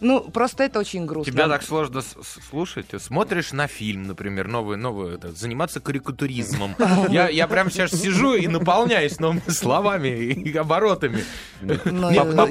Ну, 0.04 0.20
просто 0.20 0.64
это 0.64 0.78
очень 0.80 1.06
грустно. 1.06 1.32
Тебя 1.32 1.48
так 1.48 1.62
сложно 1.62 2.02
слушать. 2.50 2.88
Ты 2.88 3.00
смотришь 3.00 3.52
на 3.52 3.66
фильм, 3.66 4.02
например, 4.02 4.48
новый, 4.48 4.76
новый, 4.76 5.14
это, 5.14 5.32
заниматься 5.32 5.80
карикатуризмом. 5.80 6.76
Я, 7.08 7.28
я 7.30 7.48
прям 7.48 7.70
сейчас 7.70 7.92
сижу 7.92 8.34
и 8.34 8.46
наполняюсь 8.46 9.18
новыми 9.18 9.42
словами 9.48 10.08
и 10.08 10.54
оборотами. 10.56 11.24
Ну, 11.62 11.76
Ну, 11.86 12.10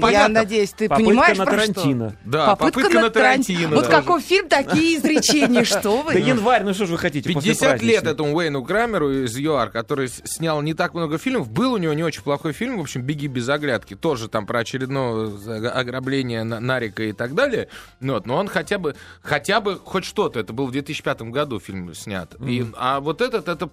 я 0.10 0.28
надеюсь, 0.28 0.72
ты 0.72 0.90
Попытка 0.90 1.10
понимаешь, 1.10 1.38
на 1.38 1.46
про 1.46 1.60
что? 1.60 1.74
Тарантино. 1.74 2.16
Да, 2.26 2.56
попытка, 2.56 3.00
на 3.00 3.10
Тарантино. 3.12 3.76
Вот 3.76 3.86
да. 3.86 4.02
какой 4.02 4.22
фильм, 4.22 4.50
такие 4.50 4.98
изречения, 4.98 5.64
что 5.64 6.02
вы? 6.02 6.14
Да 6.14 6.20
январь, 6.20 6.64
ну 6.64 6.74
что 6.74 6.88
же 6.88 6.94
вы 6.94 6.98
хотите? 6.98 7.30
50 7.32 7.84
лет 7.84 8.06
этому 8.06 8.36
Уэйну 8.36 8.64
Крамеру 8.64 9.12
из 9.12 9.38
ЮАР, 9.38 9.70
который 9.70 10.08
снял 10.10 10.62
не 10.64 10.74
так 10.74 10.96
много 10.96 11.20
фильмов. 11.20 11.52
Был 11.52 11.74
у 11.74 11.78
него 11.78 11.94
не 11.94 12.04
очень 12.04 12.24
плохой 12.24 12.54
фильм, 12.54 12.78
в 12.78 12.82
общем, 12.82 13.04
«Беги 13.04 13.28
без 13.28 13.48
оглядки». 13.48 13.96
Тоже 13.96 14.28
там 14.28 14.48
про 14.48 14.60
очередное 14.60 15.70
ограбление 15.70 16.44
на- 16.44 16.60
Нарика 16.60 17.04
и 17.04 17.14
так 17.14 17.36
далее. 17.36 17.43
Ну 18.00 18.14
Вот, 18.14 18.26
но 18.26 18.36
он 18.36 18.48
хотя 18.48 18.78
бы, 18.78 18.96
хотя 19.22 19.62
бы 19.62 19.78
хоть 19.78 20.06
что-то. 20.06 20.40
Это 20.40 20.54
был 20.54 20.68
в 20.68 20.72
2005 20.72 21.24
году 21.24 21.60
фильм 21.60 21.94
снят. 21.94 22.34
И, 22.42 22.66
а 22.76 23.00
вот 23.00 23.22
этот, 23.22 23.48
это 23.48 23.70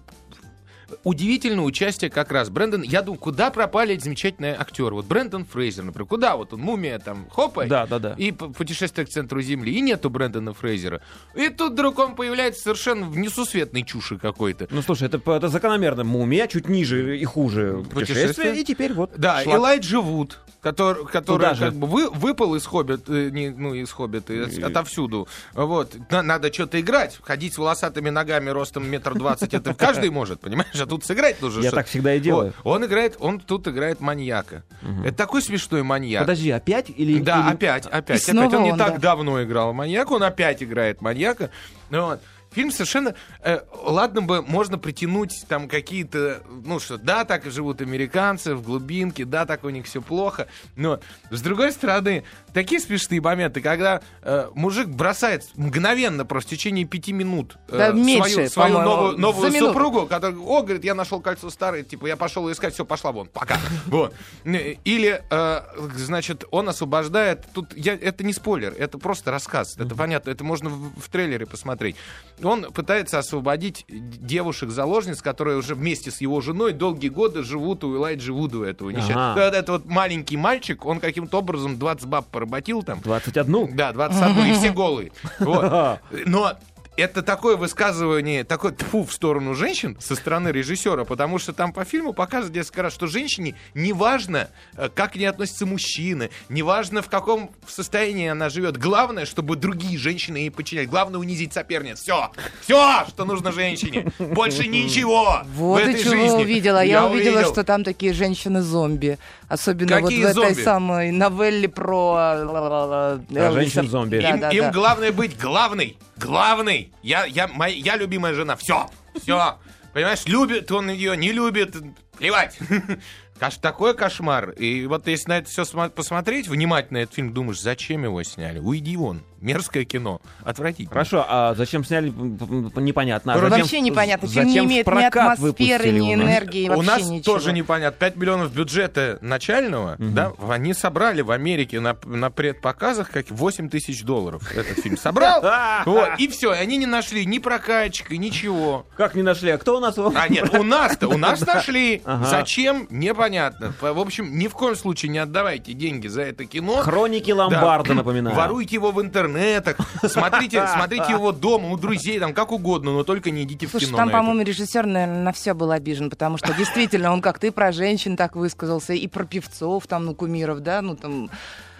удивительное 1.03 1.63
участие 1.63 2.09
как 2.11 2.31
раз. 2.31 2.49
Брэндон, 2.49 2.81
я 2.83 3.01
думаю, 3.01 3.19
куда 3.19 3.49
пропали 3.51 3.95
эти 3.95 4.03
замечательные 4.03 4.55
актеры? 4.55 4.95
Вот 4.95 5.05
Брэндон 5.05 5.45
Фрейзер, 5.45 5.83
например, 5.83 6.07
куда 6.07 6.35
вот 6.35 6.53
он, 6.53 6.61
мумия 6.61 6.99
там, 6.99 7.27
хопа, 7.29 7.65
Да, 7.65 7.85
да, 7.85 7.99
да. 7.99 8.15
и 8.17 8.31
путешествие 8.31 9.05
к 9.05 9.09
центру 9.09 9.41
Земли, 9.41 9.73
и 9.73 9.81
нету 9.81 10.09
Брэндона 10.09 10.53
Фрейзера. 10.53 11.01
И 11.35 11.49
тут 11.49 11.73
вдруг 11.73 11.99
он 11.99 12.15
появляется 12.15 12.61
совершенно 12.63 13.05
в 13.07 13.17
несусветной 13.17 13.83
чуши 13.83 14.17
какой-то. 14.17 14.67
Ну 14.71 14.81
слушай, 14.81 15.07
это, 15.07 15.21
это 15.31 15.47
закономерно. 15.49 16.03
Мумия 16.03 16.47
чуть 16.47 16.67
ниже 16.69 17.17
и 17.17 17.25
хуже 17.25 17.83
Путешествие. 17.91 18.27
путешествие. 18.27 18.61
И 18.61 18.63
теперь 18.63 18.93
вот. 18.93 19.11
Да, 19.17 19.41
шлак. 19.43 19.57
Элайджа 19.57 19.99
Вуд, 20.01 20.39
который, 20.61 21.05
который 21.05 21.37
Туда 21.37 21.53
же. 21.53 21.65
как 21.65 21.73
бы 21.75 21.87
вы, 21.87 22.09
выпал 22.09 22.55
из 22.55 22.65
Хоббит, 22.65 23.09
э, 23.09 23.29
не, 23.31 23.49
ну, 23.49 23.73
из 23.73 23.91
Хоббита, 23.91 24.33
из- 24.33 24.59
отовсюду. 24.63 25.27
Вот. 25.53 25.95
На- 26.09 26.21
надо 26.21 26.51
что-то 26.53 26.79
играть. 26.79 27.19
Ходить 27.23 27.53
с 27.53 27.57
волосатыми 27.57 28.09
ногами 28.09 28.49
ростом 28.49 28.87
метр 28.89 29.13
двадцать, 29.15 29.53
это 29.53 29.73
каждый 29.73 30.09
может, 30.09 30.39
понимаешь? 30.41 30.69
А 30.81 30.85
тут 30.87 31.05
сыграть 31.05 31.41
нужно. 31.41 31.61
Я 31.61 31.69
что- 31.69 31.77
так 31.77 31.87
всегда 31.87 32.15
и 32.15 32.19
делаю. 32.19 32.53
Вот. 32.63 32.73
Он 32.75 32.85
играет, 32.85 33.15
он 33.19 33.39
тут 33.39 33.67
играет 33.67 34.01
маньяка. 34.01 34.63
Это 35.05 35.15
такой 35.15 35.41
смешной 35.41 35.83
маньяк. 35.83 36.23
Подожди, 36.23 36.51
опять 36.51 36.89
или... 36.89 37.19
Да, 37.21 37.41
или- 37.47 37.53
опять, 37.55 37.85
опять, 37.85 38.23
снова 38.23 38.47
опять. 38.47 38.57
Он 38.59 38.63
не 38.63 38.71
он, 38.73 38.77
так 38.77 38.93
да. 38.93 38.99
давно 38.99 39.43
играл 39.43 39.73
маньяка, 39.73 40.13
он 40.13 40.23
опять 40.23 40.61
играет 40.63 41.01
маньяка. 41.01 41.51
Ну 41.89 42.05
Вот. 42.05 42.21
Фильм 42.53 42.69
совершенно... 42.69 43.15
э, 43.43 43.61
ладно 43.81 44.21
бы 44.21 44.41
можно 44.41 44.77
притянуть 44.77 45.45
там 45.47 45.69
какие-то... 45.69 46.41
Ну 46.65 46.79
что, 46.81 46.97
да, 46.97 47.23
так 47.23 47.45
и 47.47 47.49
живут 47.49 47.79
американцы 47.79 48.55
в 48.55 48.61
глубинке, 48.61 49.23
да, 49.23 49.45
так 49.45 49.63
у 49.63 49.69
них 49.69 49.85
все 49.85 50.01
плохо. 50.01 50.47
Но, 50.75 50.99
с 51.29 51.41
другой 51.41 51.71
стороны, 51.71 52.25
такие 52.53 52.81
смешные 52.81 53.21
моменты, 53.21 53.61
когда 53.61 54.01
э, 54.21 54.49
мужик 54.53 54.87
бросает 54.87 55.45
мгновенно, 55.55 56.25
просто 56.25 56.49
в 56.49 56.51
течение 56.51 56.85
пяти 56.85 57.13
минут 57.13 57.57
э, 57.69 57.77
Да, 57.77 57.91
меньше, 57.91 58.29
свою, 58.29 58.49
свою 58.49 58.73
по-моему, 58.73 58.89
новую, 58.89 59.17
новую 59.17 59.51
супругу, 59.51 60.07
которая, 60.07 60.37
о, 60.37 60.61
говорит, 60.61 60.83
я 60.83 60.95
нашел 60.95 61.21
кольцо 61.21 61.49
старое, 61.49 61.83
типа, 61.83 62.07
я 62.07 62.17
пошел 62.17 62.51
искать, 62.51 62.73
все, 62.73 62.85
пошла 62.85 63.11
вон, 63.11 63.27
пока. 63.27 63.57
Вот. 63.87 64.13
Или, 64.43 65.23
э, 65.29 65.61
значит, 65.95 66.45
он 66.51 66.69
освобождает, 66.69 67.45
тут, 67.53 67.75
я, 67.75 67.93
это 67.93 68.23
не 68.23 68.33
спойлер, 68.33 68.73
это 68.77 68.97
просто 68.97 69.31
рассказ, 69.31 69.75
это 69.77 69.95
понятно, 69.95 70.29
это 70.29 70.43
можно 70.43 70.69
в, 70.69 70.99
в 70.99 71.09
трейлере 71.09 71.45
посмотреть. 71.45 71.95
Он 72.43 72.71
пытается 72.71 73.19
освободить 73.19 73.85
девушек-заложниц, 73.87 75.21
которые 75.21 75.57
уже 75.57 75.75
вместе 75.75 76.11
с 76.11 76.21
его 76.21 76.41
женой 76.41 76.73
долгие 76.73 77.09
годы 77.09 77.43
живут 77.43 77.83
у 77.83 77.95
Элайджи 77.95 78.33
Вуду 78.33 78.63
этого 78.63 78.89
несчастного. 78.89 79.31
Ага. 79.33 79.45
Вот 79.45 79.53
Это 79.53 79.71
вот 79.73 79.85
маленький 79.85 80.37
мальчик, 80.37 80.85
он 80.85 80.99
каким-то 80.99 81.39
образом 81.39 81.77
20 81.77 82.05
баб 82.07 82.27
поработил 82.41 82.81
там, 82.81 82.99
21. 83.01 83.75
да, 83.75 83.93
21, 83.93 84.45
и 84.45 84.53
все 84.53 84.71
голые. 84.73 85.11
Вот. 85.39 85.99
Но 86.25 86.53
это 86.97 87.21
такое 87.23 87.55
высказывание, 87.55 88.43
такой 88.43 88.73
тфу 88.73 89.05
в 89.05 89.13
сторону 89.13 89.55
женщин 89.55 89.95
со 89.99 90.15
стороны 90.15 90.49
режиссера, 90.49 91.05
потому 91.05 91.39
что 91.39 91.53
там 91.53 91.71
по 91.71 91.85
фильму 91.85 92.13
показывают 92.13 92.55
несколько 92.55 92.81
раз, 92.83 92.93
что 92.93 93.07
женщине 93.07 93.55
не 93.73 93.93
важно, 93.93 94.49
э, 94.75 94.89
как 94.93 95.13
к 95.13 95.15
ней 95.15 95.25
относятся 95.25 95.65
мужчины, 95.65 96.29
не 96.49 96.63
важно, 96.63 97.01
в 97.01 97.07
каком 97.07 97.51
состоянии 97.65 98.27
она 98.27 98.49
живет. 98.49 98.77
Главное, 98.77 99.25
чтобы 99.25 99.55
другие 99.55 99.97
женщины 99.97 100.37
ей 100.37 100.51
подчинялись. 100.51 100.89
Главное 100.89 101.19
унизить 101.19 101.53
соперниц. 101.53 102.01
Все. 102.01 102.31
Все, 102.61 103.05
что 103.07 103.23
нужно 103.25 103.51
женщине. 103.51 104.11
Больше 104.19 104.67
ничего 104.67 105.43
в 105.45 105.59
Вот 105.59 105.81
этой 105.81 105.99
и 105.99 106.03
чего 106.03 106.11
жизни. 106.15 106.43
увидела. 106.43 106.83
Я, 106.83 107.05
увидела, 107.07 107.35
увидел. 107.37 107.51
что 107.53 107.63
там 107.63 107.83
такие 107.83 108.13
женщины-зомби. 108.13 109.17
Особенно 109.51 110.01
Какие 110.01 110.23
вот 110.23 110.35
в 110.35 110.37
этой 110.37 110.53
зомби? 110.53 110.63
самой 110.63 111.11
новелле 111.11 111.67
про... 111.67 112.37
Про 112.47 113.19
Элвиса. 113.29 113.51
женщин-зомби. 113.51 114.19
Да, 114.21 114.29
им, 114.29 114.39
да, 114.39 114.49
им 114.51 114.61
да. 114.61 114.71
главное 114.71 115.11
быть 115.11 115.37
главной. 115.37 115.97
Главной. 116.15 116.93
Я, 117.03 117.25
я, 117.25 117.49
моя, 117.49 117.75
я 117.75 117.97
любимая 117.97 118.33
жена. 118.33 118.55
Все. 118.55 118.89
Все. 119.21 119.57
Понимаешь, 119.91 120.25
любит 120.25 120.71
он 120.71 120.89
ее, 120.89 121.17
не 121.17 121.33
любит. 121.33 121.75
Плевать. 122.17 122.57
Такой 123.61 123.93
кошмар. 123.93 124.51
И 124.51 124.85
вот 124.85 125.07
если 125.07 125.27
на 125.27 125.37
это 125.39 125.49
все 125.49 125.65
посмотреть, 125.89 126.47
внимательно 126.47 126.99
этот 126.99 127.15
фильм, 127.15 127.33
думаешь, 127.33 127.59
зачем 127.59 128.05
его 128.05 128.23
сняли? 128.23 128.59
Уйди 128.59 128.95
вон. 128.95 129.21
Мерзкое 129.41 129.85
кино. 129.85 130.21
Отвратительно. 130.43 130.91
Хорошо, 130.91 131.25
а 131.27 131.53
зачем 131.55 131.83
сняли, 131.83 132.09
непонятно. 132.09 133.33
А 133.33 133.39
зачем- 133.39 133.59
Вообще 133.59 133.81
непонятно. 133.81 134.27
Фильм 134.27 134.47
зачем 134.47 134.61
не 134.63 134.67
имеет 134.67 134.85
ни 134.87 134.89
прокат 134.91 135.33
атмосферы, 135.39 135.83
выпустили 135.83 135.99
ни 135.99 136.13
у 136.13 136.17
нас? 136.17 136.25
энергии, 136.27 136.69
У 136.69 136.81
нас 136.81 137.09
ничего. 137.09 137.33
тоже 137.33 137.53
непонятно. 137.53 137.97
5 137.99 138.15
миллионов 138.15 138.53
бюджета 138.53 139.17
начального, 139.21 139.95
да, 139.99 140.31
они 140.49 140.73
собрали 140.73 141.21
в 141.21 141.31
Америке 141.31 141.79
на, 141.79 141.97
на 142.05 142.29
предпоказах 142.29 143.09
как 143.09 143.29
8 143.29 143.69
тысяч 143.69 144.03
долларов. 144.03 144.43
Этот 144.55 144.79
фильм 144.79 144.97
собрал. 144.97 145.41
Вот, 145.85 146.09
и 146.17 146.27
все, 146.27 146.51
они 146.51 146.77
не 146.77 146.85
нашли 146.85 147.25
ни 147.25 147.39
прокачки, 147.39 148.17
ничего. 148.17 148.85
Как 148.95 149.15
не 149.15 149.23
нашли? 149.23 149.49
А 149.51 149.57
кто 149.57 149.77
у 149.77 149.79
нас? 149.79 149.97
его? 149.97 150.11
А 150.15 150.27
нет, 150.27 150.53
у 150.53 150.63
нас-то, 150.63 151.07
у 151.07 151.17
нас 151.17 151.41
нашли. 151.45 152.01
Зачем? 152.25 152.87
Непонятно. 152.89 153.73
В 153.81 153.99
общем, 153.99 154.37
ни 154.37 154.47
в 154.47 154.53
коем 154.53 154.75
случае 154.75 155.09
не 155.11 155.17
отдавайте 155.19 155.73
деньги 155.73 156.07
за 156.07 156.21
это 156.21 156.45
кино. 156.45 156.77
Хроники 156.77 157.31
Да. 157.31 157.35
Ломбарда, 157.45 157.93
напоминаю. 157.93 158.35
Воруйте 158.35 158.75
его 158.75 158.91
в 158.91 159.01
интернетах, 159.31 159.77
смотрите, 160.07 160.65
смотрите 160.73 161.11
его 161.11 161.31
дома, 161.31 161.69
у 161.69 161.77
друзей, 161.77 162.19
там, 162.19 162.33
как 162.33 162.51
угодно, 162.51 162.91
но 162.91 163.03
только 163.03 163.31
не 163.31 163.43
идите 163.43 163.67
в 163.67 163.71
Слушай, 163.71 163.87
кино. 163.87 163.97
там, 163.97 164.09
по-моему, 164.09 164.41
режиссер, 164.43 164.85
наверное, 164.85 165.23
на 165.23 165.31
все 165.31 165.53
был 165.53 165.71
обижен, 165.71 166.09
потому 166.09 166.37
что 166.37 166.53
действительно 166.53 167.11
он 167.11 167.21
как-то 167.21 167.47
и 167.47 167.49
про 167.49 167.71
женщин 167.71 168.17
так 168.17 168.35
высказался, 168.35 168.93
и 168.93 169.07
про 169.07 169.25
певцов, 169.25 169.87
там, 169.87 170.05
ну, 170.05 170.15
кумиров, 170.15 170.59
да, 170.59 170.81
ну, 170.81 170.95
там, 170.95 171.29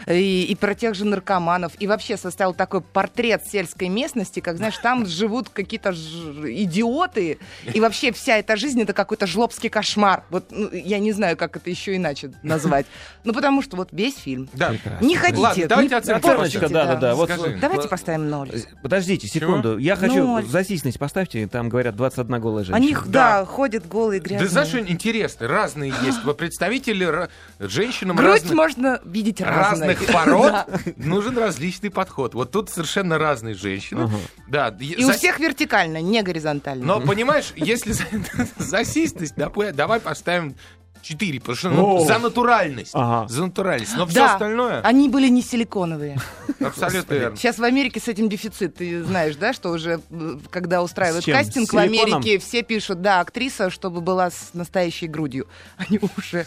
и, 0.07 0.43
и 0.43 0.55
про 0.55 0.73
тех 0.75 0.95
же 0.95 1.05
наркоманов, 1.05 1.73
и 1.79 1.87
вообще 1.87 2.17
составил 2.17 2.53
такой 2.53 2.81
портрет 2.81 3.43
сельской 3.45 3.89
местности, 3.89 4.39
как, 4.39 4.57
знаешь, 4.57 4.77
там 4.77 5.05
живут 5.05 5.49
какие-то 5.49 5.91
ж- 5.93 5.97
идиоты, 6.45 7.37
и 7.73 7.79
вообще 7.79 8.11
вся 8.11 8.37
эта 8.37 8.55
жизнь— 8.55 8.81
это 8.83 8.93
какой-то 8.93 9.27
жлобский 9.27 9.69
кошмар. 9.69 10.23
Вот, 10.29 10.45
ну, 10.51 10.69
я 10.71 10.99
не 10.99 11.11
знаю, 11.11 11.37
как 11.37 11.55
это 11.57 11.69
еще 11.69 11.95
иначе 11.95 12.31
назвать. 12.43 12.85
Ну, 13.23 13.33
потому 13.33 13.61
что 13.61 13.77
вот 13.77 13.89
весь 13.91 14.17
фильм. 14.17 14.49
Да. 14.53 14.73
Не 14.99 15.15
хотите. 15.15 15.39
Ладно, 15.41 15.67
давайте 15.67 15.95
Оценочка, 15.95 16.69
да, 16.69 16.85
да, 16.85 16.95
да. 16.95 17.15
Вот. 17.15 17.29
Давайте 17.59 17.87
поставим 17.87 18.29
ноль. 18.29 18.49
Подождите, 18.81 19.27
секунду. 19.27 19.77
Я 19.77 19.95
хочу 19.95 20.41
засисность 20.47 20.97
поставьте, 20.97 21.47
там 21.47 21.69
говорят 21.69 21.95
21 21.95 22.41
голая 22.41 22.63
женщина. 22.63 22.77
Они, 22.77 22.95
да, 23.11 23.45
ходят 23.45 23.87
голые, 23.87 24.19
Да 24.21 24.27
грязные. 24.29 24.49
знаешь, 24.49 24.67
что 24.69 24.79
интересно, 24.79 25.47
разные 25.47 25.93
есть. 26.03 26.23
Вот 26.23 26.37
представители 26.37 27.29
женщинам 27.59 28.15
Грудь 28.15 28.49
можно 28.51 28.99
видеть 29.05 29.41
разной. 29.41 29.90
Разных 29.91 30.11
пород 30.13 30.97
нужен 30.97 31.37
различный 31.37 31.89
подход. 31.89 32.33
Вот 32.33 32.51
тут 32.51 32.69
совершенно 32.69 33.17
разные 33.17 33.55
женщины. 33.55 34.09
Да, 34.47 34.75
И 34.79 35.03
у 35.03 35.11
всех 35.11 35.39
вертикально, 35.39 36.01
не 36.01 36.21
горизонтально. 36.21 36.85
Но 36.85 37.01
понимаешь, 37.01 37.53
если 37.55 37.91
за, 37.91 38.03
за 38.57 38.83
систность, 38.83 39.35
допу- 39.35 39.71
давай 39.71 39.99
поставим 39.99 40.55
4, 41.01 41.39
потому 41.39 41.55
что 41.55 41.69
ну, 41.69 42.05
за 42.05 42.19
натуральность. 42.19 42.91
Ага. 42.93 43.27
За 43.27 43.45
натуральность. 43.45 43.95
Но 43.95 44.05
все 44.05 44.15
да, 44.19 44.33
остальное 44.33 44.81
они 44.81 45.09
были 45.09 45.29
не 45.29 45.41
силиконовые. 45.41 46.19
абсолютно 46.59 47.13
верно. 47.13 47.37
Сейчас 47.37 47.57
в 47.57 47.63
Америке 47.63 47.99
с 47.99 48.07
этим 48.07 48.29
дефицит. 48.29 48.75
Ты 48.75 49.03
знаешь, 49.03 49.35
да, 49.35 49.53
что 49.53 49.71
уже, 49.71 50.01
э, 50.09 50.37
когда 50.49 50.83
устраивают 50.83 51.25
кастинг 51.25 51.73
в? 51.73 51.77
Америке, 51.77 52.37
все 52.39 52.61
пишут, 52.61 53.01
да, 53.01 53.19
актриса, 53.19 53.69
чтобы 53.69 54.01
была 54.01 54.29
с 54.29 54.51
настоящей 54.53 55.07
грудью. 55.07 55.47
Они 55.77 55.99
уже 56.17 56.45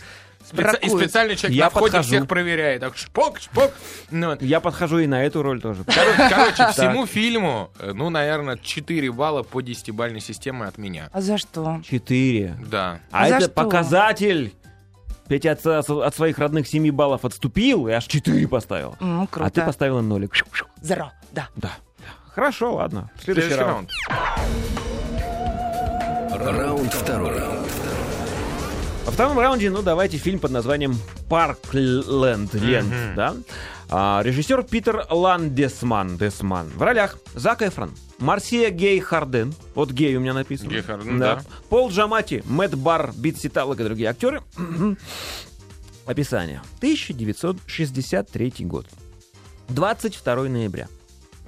Специ- 0.53 0.79
И 0.83 0.89
специальный 0.89 1.37
человек 1.37 1.57
Я 1.57 1.65
на 1.65 1.71
входе 1.71 1.85
подхожу. 1.87 2.09
всех 2.09 2.29
проверяет. 2.29 2.81
Так 2.83 2.97
шпок, 2.97 3.41
шпок. 3.41 3.73
Ну, 4.11 4.29
вот. 4.29 4.43
Я 4.43 4.61
подхожу 4.61 4.99
и 4.99 5.07
на 5.07 5.25
эту 5.25 5.43
роль 5.43 5.61
тоже. 5.61 5.85
Короче, 5.85 6.29
короче, 6.29 6.73
всему 6.73 7.07
фильму, 7.07 7.71
э, 7.79 7.93
ну, 7.95 8.11
наверное, 8.11 8.59
4 8.59 9.11
балла 9.13 9.43
по 9.43 9.61
10-бальной 9.63 10.21
системе 10.21 10.67
от 10.67 10.79
меня. 10.79 11.09
А 11.13 11.21
за 11.21 11.39
что? 11.39 11.81
Четыре. 11.89 12.57
Да. 12.71 13.01
А 13.11 13.29
За 13.29 13.37
это 13.37 13.45
что? 13.47 13.55
показатель. 13.55 14.55
Петя 15.29 15.53
от, 15.53 15.67
от 15.91 16.15
своих 16.15 16.39
родных 16.39 16.69
7 16.69 16.91
баллов 16.93 17.25
отступил 17.25 17.89
и 17.89 17.93
аж 17.93 18.07
4 18.07 18.47
поставил. 18.47 18.97
М, 19.01 19.23
А 19.23 19.27
ты 19.27 19.33
круто. 19.33 19.63
поставила 19.63 20.03
нолик. 20.03 20.35
Зеро, 20.83 21.11
да. 21.33 21.49
Да. 21.57 21.71
Хорошо, 22.35 22.75
ладно. 22.75 23.11
Следующий, 23.23 23.49
Следующий 23.49 23.71
раунд. 23.71 23.91
раунд. 24.09 24.19
Раунд 26.59 26.93
второй. 26.93 27.41
Во 29.05 29.13
втором 29.13 29.39
раунде, 29.39 29.71
ну, 29.71 29.83
давайте 29.83 30.17
фильм 30.17 30.39
под 30.39 30.51
названием 30.51 30.97
«Паркленд». 31.29 32.55
Ленд, 32.55 33.15
да? 33.15 33.35
А, 33.91 34.23
режиссер 34.25 34.63
Питер 34.63 35.07
Ландесман. 35.11 36.17
Десман. 36.17 36.69
В 36.69 36.83
ролях 36.83 37.19
Зак 37.35 37.63
Эфрон, 37.63 37.91
Марсия 38.19 38.71
Гей 38.71 38.99
Харден. 39.01 39.55
Вот 39.75 39.91
гей 39.91 40.17
у 40.17 40.21
меня 40.21 40.33
написано. 40.33 40.71
Гей 40.71 40.81
Харден, 40.83 41.19
да. 41.19 41.43
Пол 41.69 41.91
Джамати, 41.91 42.43
Мэтт 42.47 42.75
Бар, 42.77 43.13
Бит 43.15 43.39
Ситалок 43.39 43.79
и 43.81 43.85
другие 43.85 44.09
актеры. 44.09 44.43
Описание. 46.07 46.63
1963 46.79 48.55
год. 48.61 48.87
22 49.69 50.49
ноября. 50.49 50.89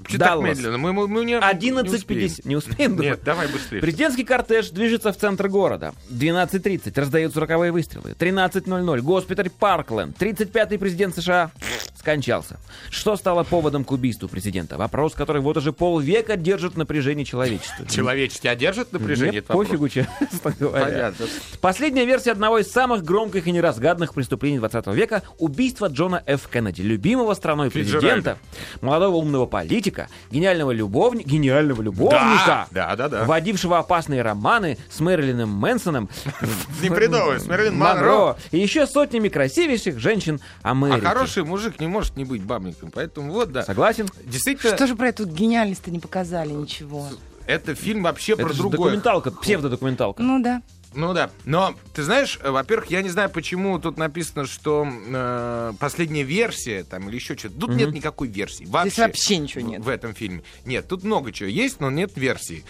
Почему 0.03 0.19
так 0.19 0.41
медленно? 0.41 0.79
Мы, 0.79 0.93
мы- 0.93 1.09
мы 1.09 1.25
не, 1.25 1.33
не 1.33 1.39
11.50. 1.39 1.95
успеем. 1.95 2.31
Не 2.45 2.57
успеем? 2.57 3.01
Нет, 3.01 3.21
давай 3.25 3.49
быстрее. 3.49 3.81
Президентский 3.81 4.25
кортеж 4.25 4.71
движется 4.71 5.13
в 5.13 5.17
центр 5.17 5.49
города. 5.49 5.95
12.30. 6.11 6.93
Раздаются 6.99 7.41
роковые 7.41 7.73
выстрелы. 7.73 8.15
13.00. 8.19 9.01
Госпиталь 9.01 9.51
Паркленд. 9.51 10.17
35-й 10.21 10.79
президент 10.79 11.17
США. 11.17 11.51
скончался. 11.99 12.59
Что 12.91 13.17
стало 13.17 13.43
поводом 13.43 13.85
к 13.85 13.91
убийству 13.91 14.29
президента? 14.29 14.77
Вопрос, 14.79 15.15
который 15.15 15.43
вот 15.43 15.57
уже 15.57 15.73
полвека 15.73 16.37
держит 16.37 16.75
в 16.75 16.77
напряжении 16.77 17.25
человечества. 17.25 17.85
Человечество 17.91 18.55
держит 18.55 18.93
напряжение? 18.93 19.33
Мне 19.33 19.43
пофигу, 19.43 19.89
честно 19.89 20.55
говоря. 20.61 21.13
Последняя 21.61 22.05
версия 22.05 22.33
одного 22.33 22.59
из 22.59 22.71
самых 22.71 23.03
громких 23.03 23.47
и 23.49 23.51
неразгаданных 23.53 24.15
преступлений 24.15 24.59
20 24.59 24.87
века— 24.89 25.23
убийство 25.39 25.89
Джона 25.89 26.23
Ф. 26.27 26.49
Кеннеди, 26.53 26.83
любимого 26.83 27.35
страной 27.35 27.71
президента, 27.71 28.39
молодого 28.81 29.17
умного 29.17 29.47
политика, 29.47 29.86
гениального 30.31 30.71
любовника, 30.73 31.29
гениального 31.29 31.83
любовника, 31.83 32.67
Да, 32.71 32.95
да, 32.95 32.97
да, 32.97 33.09
да. 33.09 33.25
водившего 33.25 33.79
опасные 33.79 34.23
романы 34.23 34.79
с 34.91 35.01
Мэрилином 35.01 35.51
Мэнсоном, 35.51 36.09
Не 36.83 36.91
придумывай, 36.91 37.41
с 37.41 37.47
Мэрилин 37.47 37.77
Монро. 37.79 38.37
и 38.51 38.59
еще 38.59 38.87
сотнями 38.87 39.29
красивейших 39.29 39.99
женщин 39.99 40.41
А 40.63 40.71
Америки. 40.73 41.05
хороший 41.05 41.45
мужик 41.45 41.81
не 41.81 41.87
может 41.87 42.17
не 42.17 42.25
быть 42.25 42.43
бабником, 42.43 42.91
поэтому 42.93 43.33
вот, 43.33 43.53
да. 43.53 43.63
Согласен? 43.63 44.09
Действительно, 44.25 44.75
Что 44.77 44.87
же 44.87 44.97
про 44.97 45.09
эту 45.09 45.27
гениальность-то 45.27 45.91
не 45.91 45.99
показали 45.99 46.51
ничего? 46.53 47.09
это 47.47 47.77
фильм 47.77 48.03
вообще 48.03 48.33
Это 48.33 48.43
про 48.43 48.49
же 48.53 48.59
другое. 48.59 48.79
документалка, 48.79 49.31
псевдодокументалка. 49.31 50.21
Ну 50.23 50.43
да. 50.43 50.63
Ну 50.97 51.13
да, 51.13 51.31
но 51.45 51.75
ты 51.95 52.03
знаешь, 52.03 52.39
э, 52.43 52.51
во-первых, 52.51 52.91
я 52.91 53.03
не 53.03 53.11
знаю, 53.11 53.29
почему 53.31 53.79
тут 53.79 53.99
написано, 53.99 54.47
что 54.47 54.87
э, 54.89 55.73
последняя 55.79 56.23
версия 56.23 56.85
там 56.85 57.09
или 57.09 57.17
еще 57.17 57.37
что-то. 57.37 57.61
Тут 57.61 57.71
нет 57.75 57.93
никакой 57.93 58.29
версии. 58.29 58.65
Вообще, 58.65 58.91
Здесь 58.91 58.99
вообще 58.99 59.37
ничего 59.37 59.69
нет. 59.69 59.85
В 59.85 59.89
этом 59.89 60.15
фильме. 60.15 60.43
Нет, 60.65 60.89
тут 60.89 61.05
много 61.05 61.33
чего 61.33 61.49
есть, 61.49 61.81
но 61.81 61.91
нет 61.91 62.13
версии. 62.17 62.65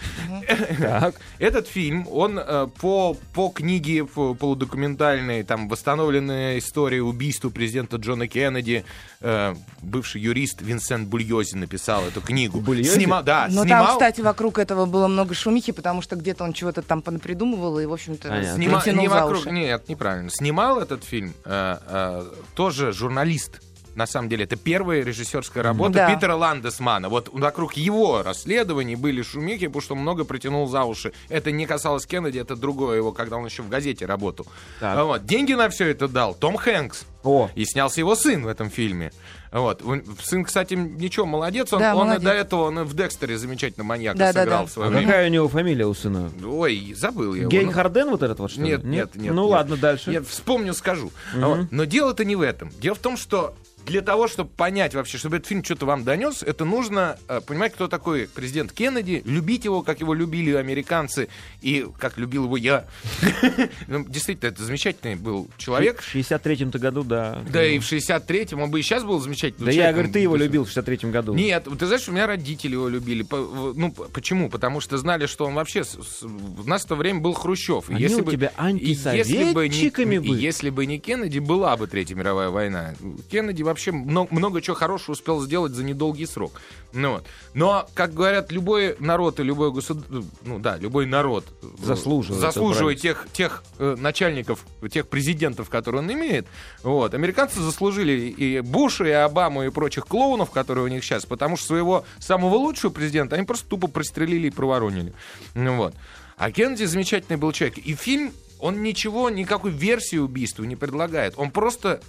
Этот 1.38 1.68
фильм, 1.68 2.06
он 2.10 2.38
э, 2.38 2.68
по, 2.80 3.16
по 3.32 3.48
книге 3.48 4.04
по- 4.04 4.34
полудокументальной, 4.34 5.42
там 5.44 5.68
восстановленная 5.68 6.58
история 6.58 7.02
убийства 7.02 7.50
президента 7.50 7.96
Джона 7.96 8.26
Кеннеди, 8.26 8.84
э, 9.20 9.54
бывший 9.82 10.20
юрист 10.20 10.62
Винсент 10.62 11.08
Бульози 11.08 11.54
написал 11.54 12.04
эту 12.04 12.20
книгу. 12.20 12.60
Бульози? 12.60 12.90
Снимал, 12.90 13.22
да, 13.22 13.46
Но 13.50 13.62
снимал, 13.64 13.86
там, 13.86 13.94
кстати, 13.94 14.20
вокруг 14.20 14.58
этого 14.58 14.86
было 14.86 15.06
много 15.06 15.34
шумихи, 15.34 15.72
потому 15.72 16.02
что 16.02 16.16
где-то 16.16 16.44
он 16.44 16.52
чего-то 16.52 16.82
там 16.82 17.02
понапридумывал 17.02 17.78
и, 17.78 17.86
в 17.86 17.92
общем-то. 18.24 18.56
Снима- 18.56 18.80
не 19.00 19.08
вокруг-. 19.08 19.46
Нет, 19.52 19.88
неправильно. 19.88 20.30
Снимал 20.30 20.80
этот 20.80 21.04
фильм 21.04 21.34
э, 21.44 21.76
э, 21.88 22.24
тоже 22.54 22.92
журналист. 22.92 23.60
На 23.96 24.06
самом 24.06 24.28
деле, 24.28 24.44
это 24.44 24.56
первая 24.56 25.02
режиссерская 25.02 25.62
работа 25.62 25.94
Да. 25.94 26.14
Питера 26.14 26.34
Ландесмана. 26.34 27.08
Вот 27.08 27.30
вокруг 27.32 27.72
его 27.74 28.22
расследований 28.22 28.94
были 28.94 29.22
шумихи, 29.22 29.66
потому 29.66 29.82
что 29.82 29.94
много 29.96 30.24
притянул 30.24 30.68
за 30.68 30.84
уши. 30.84 31.12
Это 31.30 31.50
не 31.50 31.66
касалось 31.66 32.06
Кеннеди, 32.06 32.38
это 32.38 32.56
другое 32.56 32.98
его, 32.98 33.12
когда 33.12 33.36
он 33.38 33.46
еще 33.46 33.62
в 33.62 33.68
газете 33.70 34.06
работал. 34.06 34.46
Так. 34.80 35.02
Вот. 35.02 35.24
Деньги 35.24 35.54
на 35.54 35.68
все 35.70 35.88
это 35.88 36.06
дал 36.08 36.34
Том 36.34 36.56
Хэнкс. 36.56 37.04
О, 37.24 37.50
И 37.56 37.64
снялся 37.64 37.98
его 38.00 38.14
сын 38.14 38.44
в 38.44 38.46
этом 38.46 38.70
фильме. 38.70 39.10
Вот. 39.50 39.82
Сын, 40.22 40.44
кстати, 40.44 40.74
ничего, 40.74 41.26
молодец. 41.26 41.72
Он, 41.72 41.80
Да, 41.80 41.96
он 41.96 42.02
и 42.02 42.06
молодец. 42.10 42.22
до 42.24 42.32
этого 42.32 42.62
он 42.64 42.84
в 42.84 42.94
Декстере 42.94 43.36
замечательно 43.38 43.82
маньяка 43.84 44.18
Да, 44.18 44.32
да, 44.32 44.42
сыграл 44.42 44.60
да. 44.60 44.66
в 44.66 44.70
свое 44.70 44.88
а 44.88 44.90
время. 44.92 45.06
какая 45.06 45.26
у 45.28 45.30
него 45.32 45.48
фамилия 45.48 45.86
у 45.86 45.94
сына? 45.94 46.30
Ой, 46.44 46.94
забыл 46.94 47.34
я 47.34 47.40
его. 47.40 47.50
Гей 47.50 47.64
Ну, 47.64 47.72
Харден 47.72 48.10
вот 48.10 48.22
этот 48.22 48.38
вот 48.38 48.50
что 48.52 48.60
ли? 48.60 48.68
нет, 48.68 48.84
нет, 48.84 49.16
нет. 49.16 49.32
Ну 49.34 49.44
нет. 49.44 49.50
ладно, 49.52 49.76
дальше. 49.76 50.12
Я 50.12 50.22
вспомню, 50.22 50.74
скажу. 50.74 51.10
Вот. 51.34 51.66
Но 51.72 51.84
дело-то 51.84 52.24
не 52.24 52.36
в 52.36 52.42
этом. 52.42 52.70
Дело 52.78 52.94
в 52.94 52.98
том, 52.98 53.16
что 53.16 53.56
для 53.86 54.02
того, 54.02 54.26
чтобы 54.26 54.50
понять 54.50 54.94
вообще, 54.94 55.16
чтобы 55.16 55.36
этот 55.36 55.48
фильм 55.48 55.64
что-то 55.64 55.86
вам 55.86 56.02
донес, 56.04 56.42
это 56.42 56.64
нужно 56.64 57.18
э, 57.28 57.40
понимать, 57.40 57.72
кто 57.72 57.86
такой 57.88 58.28
президент 58.28 58.72
Кеннеди, 58.72 59.22
любить 59.24 59.64
его, 59.64 59.82
как 59.82 60.00
его 60.00 60.12
любили 60.12 60.52
американцы, 60.54 61.28
и 61.62 61.86
как 61.98 62.18
любил 62.18 62.44
его 62.44 62.56
я. 62.56 62.86
Ну, 63.88 64.04
Действительно, 64.08 64.48
это 64.50 64.62
замечательный 64.62 65.14
был 65.14 65.48
человек. 65.56 66.00
В 66.00 66.14
63-м-то 66.14 66.78
году, 66.78 67.04
да. 67.04 67.42
Да 67.48 67.64
и 67.64 67.78
в 67.78 67.82
63-м 67.82 68.60
он 68.60 68.70
бы 68.70 68.80
и 68.80 68.82
сейчас 68.82 69.04
был 69.04 69.20
замечательным 69.20 69.66
Да 69.66 69.72
я 69.72 69.92
говорю, 69.92 70.12
ты 70.12 70.18
его 70.18 70.36
любил 70.36 70.64
в 70.64 70.68
63-м 70.68 71.12
году. 71.12 71.34
Нет, 71.34 71.66
ты 71.78 71.86
знаешь, 71.86 72.08
у 72.08 72.12
меня 72.12 72.26
родители 72.26 72.72
его 72.72 72.88
любили. 72.88 73.24
Ну, 73.30 73.92
почему? 73.92 74.50
Потому 74.50 74.80
что 74.80 74.98
знали, 74.98 75.26
что 75.26 75.46
он 75.46 75.54
вообще... 75.54 75.84
В 76.22 76.66
нас 76.66 76.84
в 76.84 76.88
то 76.88 76.96
время 76.96 77.20
был 77.20 77.32
Хрущев. 77.34 77.88
Они 77.88 78.06
у 78.06 78.24
тебя 78.24 78.50
если 78.56 79.52
бы 79.52 79.68
не- 79.68 79.74
антисоветчиками 79.76 80.16
и 80.16 80.18
были. 80.18 80.40
Если 80.40 80.70
бы 80.70 80.86
не 80.86 80.98
Кеннеди, 80.98 81.38
была 81.38 81.76
бы 81.76 81.86
Третья 81.86 82.14
мировая 82.14 82.50
война. 82.50 82.94
Кеннеди 83.30 83.62
вообще 83.62 83.75
много, 83.92 84.34
много 84.34 84.60
чего 84.60 84.76
хорошего 84.76 85.12
успел 85.12 85.40
сделать 85.40 85.72
за 85.72 85.84
недолгий 85.84 86.26
срок. 86.26 86.60
Ну, 86.92 87.12
вот. 87.12 87.26
Но, 87.54 87.86
как 87.94 88.14
говорят, 88.14 88.50
любой 88.52 88.96
народ 88.98 89.40
и 89.40 89.42
любой 89.42 89.72
государство... 89.72 90.24
Ну 90.42 90.58
да, 90.58 90.76
любой 90.76 91.06
народ... 91.06 91.44
э, 91.62 91.66
Заслуживает 91.82 92.40
Заслуживает 92.40 93.00
тех, 93.00 93.26
тех 93.32 93.62
э, 93.78 93.96
начальников, 93.98 94.64
тех 94.90 95.08
президентов, 95.08 95.68
которые 95.68 96.02
он 96.02 96.12
имеет. 96.12 96.46
Вот. 96.82 97.14
Американцы 97.14 97.60
заслужили 97.60 98.12
и 98.12 98.60
Буша, 98.60 99.04
и 99.04 99.10
Обаму, 99.10 99.64
и 99.64 99.70
прочих 99.70 100.06
клоунов, 100.06 100.50
которые 100.50 100.84
у 100.84 100.88
них 100.88 101.04
сейчас, 101.04 101.26
потому 101.26 101.56
что 101.56 101.66
своего 101.66 102.04
самого 102.18 102.54
лучшего 102.54 102.90
президента 102.90 103.36
они 103.36 103.44
просто 103.44 103.68
тупо 103.68 103.88
пристрелили 103.88 104.48
и 104.48 104.50
проворонили. 104.50 105.12
Ну, 105.54 105.76
вот. 105.76 105.94
А 106.36 106.50
Кеннеди 106.50 106.84
замечательный 106.84 107.36
был 107.36 107.52
человек. 107.52 107.78
И 107.78 107.94
фильм, 107.94 108.32
он 108.58 108.82
ничего, 108.82 109.30
никакой 109.30 109.70
версии 109.70 110.16
убийства 110.16 110.64
не 110.64 110.76
предлагает. 110.76 111.34
Он 111.36 111.50
просто 111.50 112.00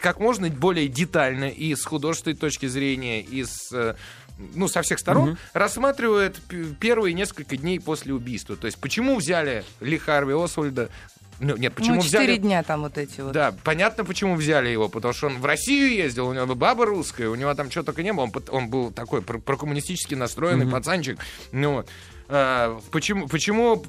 как 0.00 0.20
можно 0.20 0.48
более 0.48 0.88
детально 0.88 1.48
и 1.48 1.74
с 1.74 1.84
художественной 1.84 2.36
точки 2.36 2.66
зрения, 2.66 3.20
и 3.20 3.44
с 3.44 3.72
э, 3.72 3.94
ну, 4.54 4.68
со 4.68 4.82
всех 4.82 4.98
сторон, 4.98 5.36
рассматривает 5.52 6.36
п- 6.42 6.74
первые 6.78 7.12
несколько 7.14 7.56
дней 7.56 7.80
после 7.80 8.14
убийства. 8.14 8.56
То 8.56 8.66
есть, 8.66 8.78
почему 8.78 9.16
взяли 9.16 9.64
Ли 9.80 9.98
Харви 9.98 10.34
Освальда? 10.34 10.90
Ну, 11.40 11.56
нет, 11.56 11.72
почему 11.74 11.96
ну, 11.96 12.02
четыре 12.02 12.24
взяли... 12.24 12.36
дня 12.38 12.62
там 12.64 12.82
вот 12.82 12.98
эти 12.98 13.20
вот. 13.20 13.32
Да, 13.32 13.54
понятно, 13.62 14.04
почему 14.04 14.34
взяли 14.34 14.68
его, 14.68 14.88
потому 14.88 15.14
что 15.14 15.28
он 15.28 15.38
в 15.38 15.44
Россию 15.44 15.92
ездил, 15.92 16.28
у 16.28 16.34
него 16.34 16.54
баба 16.54 16.84
русская, 16.84 17.28
у 17.28 17.34
него 17.36 17.54
там 17.54 17.70
что 17.70 17.84
только 17.84 18.02
не 18.02 18.12
было, 18.12 18.24
он, 18.24 18.32
он 18.50 18.68
был 18.68 18.90
такой 18.90 19.22
про- 19.22 19.38
прокоммунистически 19.38 20.14
настроенный 20.14 20.66
пацанчик. 20.66 21.18
Ну. 21.52 21.84
А, 22.28 22.80
почему, 22.90 23.28
почему 23.28 23.84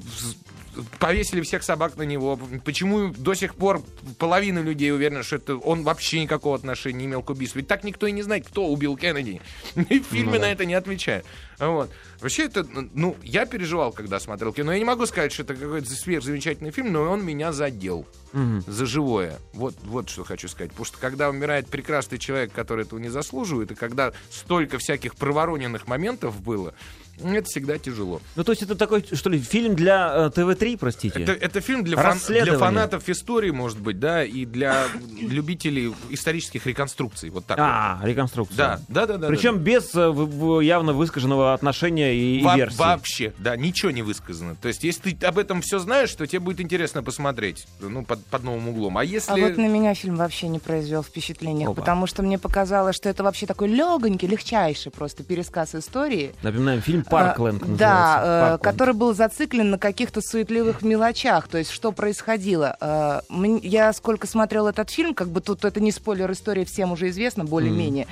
повесили 0.98 1.40
всех 1.40 1.62
собак 1.62 1.96
на 1.96 2.02
него? 2.02 2.38
Почему 2.64 3.08
до 3.08 3.34
сих 3.34 3.54
пор 3.54 3.82
половина 4.18 4.60
людей 4.60 4.92
уверена, 4.92 5.22
что 5.22 5.36
это 5.36 5.56
он 5.56 5.82
вообще 5.82 6.20
никакого 6.20 6.56
отношения 6.56 6.98
не 7.00 7.06
имел 7.06 7.22
к 7.22 7.30
убийству? 7.30 7.58
Ведь 7.58 7.68
так 7.68 7.84
никто 7.84 8.06
и 8.06 8.12
не 8.12 8.22
знает, 8.22 8.46
кто 8.46 8.66
убил 8.66 8.96
Кеннеди. 8.96 9.40
И 9.88 10.00
в 10.00 10.06
фильме 10.06 10.38
на 10.38 10.50
это 10.50 10.64
не 10.64 10.74
отвечает. 10.74 11.24
Вот. 11.58 11.90
Вообще 12.20 12.44
это, 12.44 12.66
ну, 12.94 13.16
я 13.22 13.46
переживал, 13.46 13.92
когда 13.92 14.20
смотрел 14.20 14.52
кино. 14.52 14.72
Я 14.72 14.78
не 14.78 14.84
могу 14.84 15.06
сказать, 15.06 15.32
что 15.32 15.42
это 15.42 15.54
какой-то 15.54 15.90
сверхзамечательный 15.90 16.70
фильм, 16.70 16.92
но 16.92 17.02
он 17.02 17.24
меня 17.24 17.52
задел 17.52 18.06
за 18.32 18.86
живое. 18.86 19.38
Вот, 19.52 19.74
вот 19.84 20.08
что 20.08 20.24
хочу 20.24 20.48
сказать. 20.48 20.70
Потому 20.70 20.84
что 20.86 20.98
когда 20.98 21.28
умирает 21.28 21.68
прекрасный 21.68 22.18
человек, 22.18 22.52
который 22.52 22.84
этого 22.84 22.98
не 22.98 23.08
заслуживает, 23.08 23.72
и 23.72 23.74
когда 23.74 24.12
столько 24.30 24.78
всяких 24.78 25.14
провороненных 25.16 25.86
моментов 25.86 26.40
было, 26.40 26.74
это 27.22 27.44
всегда 27.48 27.78
тяжело. 27.78 28.20
Ну, 28.36 28.44
то 28.44 28.52
есть 28.52 28.62
это 28.62 28.74
такой, 28.74 29.04
что 29.12 29.28
ли, 29.28 29.38
фильм 29.38 29.74
для 29.74 30.10
э, 30.26 30.30
ТВ-3, 30.30 30.78
простите? 30.78 31.22
Это, 31.22 31.32
это 31.32 31.60
фильм 31.60 31.84
для, 31.84 31.96
фан- 31.96 32.18
для 32.26 32.56
фанатов 32.56 33.08
истории, 33.08 33.50
может 33.50 33.78
быть, 33.78 33.98
да, 33.98 34.24
и 34.24 34.44
для 34.46 34.86
любителей 35.20 35.94
исторических 36.08 36.66
реконструкций. 36.66 37.30
Вот 37.30 37.46
так 37.46 37.58
А, 37.60 38.00
реконструкция. 38.04 38.56
Да, 38.56 38.80
да, 38.88 39.06
да. 39.06 39.16
да. 39.18 39.28
Причем 39.28 39.56
да. 39.56 39.60
без 39.60 39.94
э, 39.94 40.64
явно 40.64 40.92
выскаженного 40.92 41.52
отношения 41.52 42.14
и, 42.14 42.40
и 42.40 42.56
версии. 42.56 42.78
Вообще, 42.78 43.34
да, 43.38 43.56
ничего 43.56 43.90
не 43.90 44.02
высказано. 44.02 44.56
То 44.56 44.68
есть, 44.68 44.82
если 44.84 45.10
ты 45.10 45.26
об 45.26 45.38
этом 45.38 45.60
все 45.60 45.78
знаешь, 45.78 46.14
то 46.14 46.26
тебе 46.26 46.40
будет 46.40 46.60
интересно 46.60 47.02
посмотреть, 47.02 47.66
ну, 47.80 48.04
под, 48.04 48.19
под 48.30 48.44
новым 48.44 48.68
углом. 48.68 48.98
А 48.98 49.04
если... 49.04 49.32
А 49.32 49.36
вот 49.36 49.56
на 49.56 49.66
меня 49.66 49.94
фильм 49.94 50.16
вообще 50.16 50.48
не 50.48 50.58
произвел 50.58 51.02
впечатления, 51.02 51.66
Опа. 51.66 51.74
потому 51.80 52.06
что 52.06 52.22
мне 52.22 52.38
показалось, 52.38 52.96
что 52.96 53.08
это 53.08 53.22
вообще 53.22 53.46
такой 53.46 53.68
легонький, 53.68 54.26
легчайший 54.26 54.92
просто 54.92 55.22
пересказ 55.22 55.74
истории. 55.74 56.32
Напоминаем, 56.42 56.82
фильм 56.82 57.04
«Паркленд» 57.04 57.62
А. 57.62 57.66
Да, 57.66 58.20
э, 58.22 58.40
«Паркленд». 58.40 58.62
который 58.62 58.94
был 58.94 59.14
зациклен 59.14 59.70
на 59.70 59.78
каких-то 59.78 60.20
суетливых 60.20 60.82
мелочах, 60.82 61.48
то 61.48 61.58
есть 61.58 61.70
что 61.70 61.92
происходило. 61.92 62.76
Э, 62.80 63.20
Я 63.62 63.92
сколько 63.92 64.26
смотрел 64.26 64.66
этот 64.66 64.90
фильм, 64.90 65.14
как 65.14 65.28
бы 65.28 65.40
тут 65.40 65.64
это 65.64 65.80
не 65.80 65.92
спойлер 65.92 66.30
истории, 66.32 66.64
всем 66.64 66.92
уже 66.92 67.08
известно 67.10 67.44
более-менее. 67.44 68.06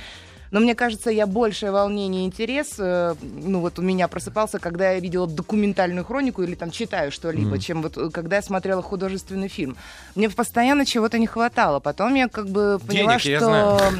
Но 0.50 0.60
мне 0.60 0.74
кажется, 0.74 1.10
я 1.10 1.26
большее 1.26 1.72
волнение 1.72 2.22
и 2.22 2.26
интерес, 2.26 2.74
э, 2.78 3.14
ну 3.20 3.60
вот 3.60 3.78
у 3.78 3.82
меня 3.82 4.08
просыпался, 4.08 4.58
когда 4.58 4.92
я 4.92 5.00
видела 5.00 5.26
документальную 5.26 6.04
хронику 6.04 6.42
или 6.42 6.54
там 6.54 6.70
читаю 6.70 7.12
что-либо, 7.12 7.58
чем 7.58 7.82
вот 7.82 7.96
э, 7.96 8.10
когда 8.10 8.36
я 8.36 8.42
смотрела 8.42 8.82
художественный 8.82 9.48
фильм. 9.48 9.76
Мне 10.14 10.30
постоянно 10.30 10.86
чего-то 10.86 11.18
не 11.18 11.26
хватало. 11.26 11.80
Потом 11.80 12.14
я 12.14 12.28
как 12.28 12.48
бы 12.48 12.78
поняла, 12.86 13.18
Денег, 13.18 13.24
я 13.24 13.36
что 13.38 13.46
знаю. 13.46 13.92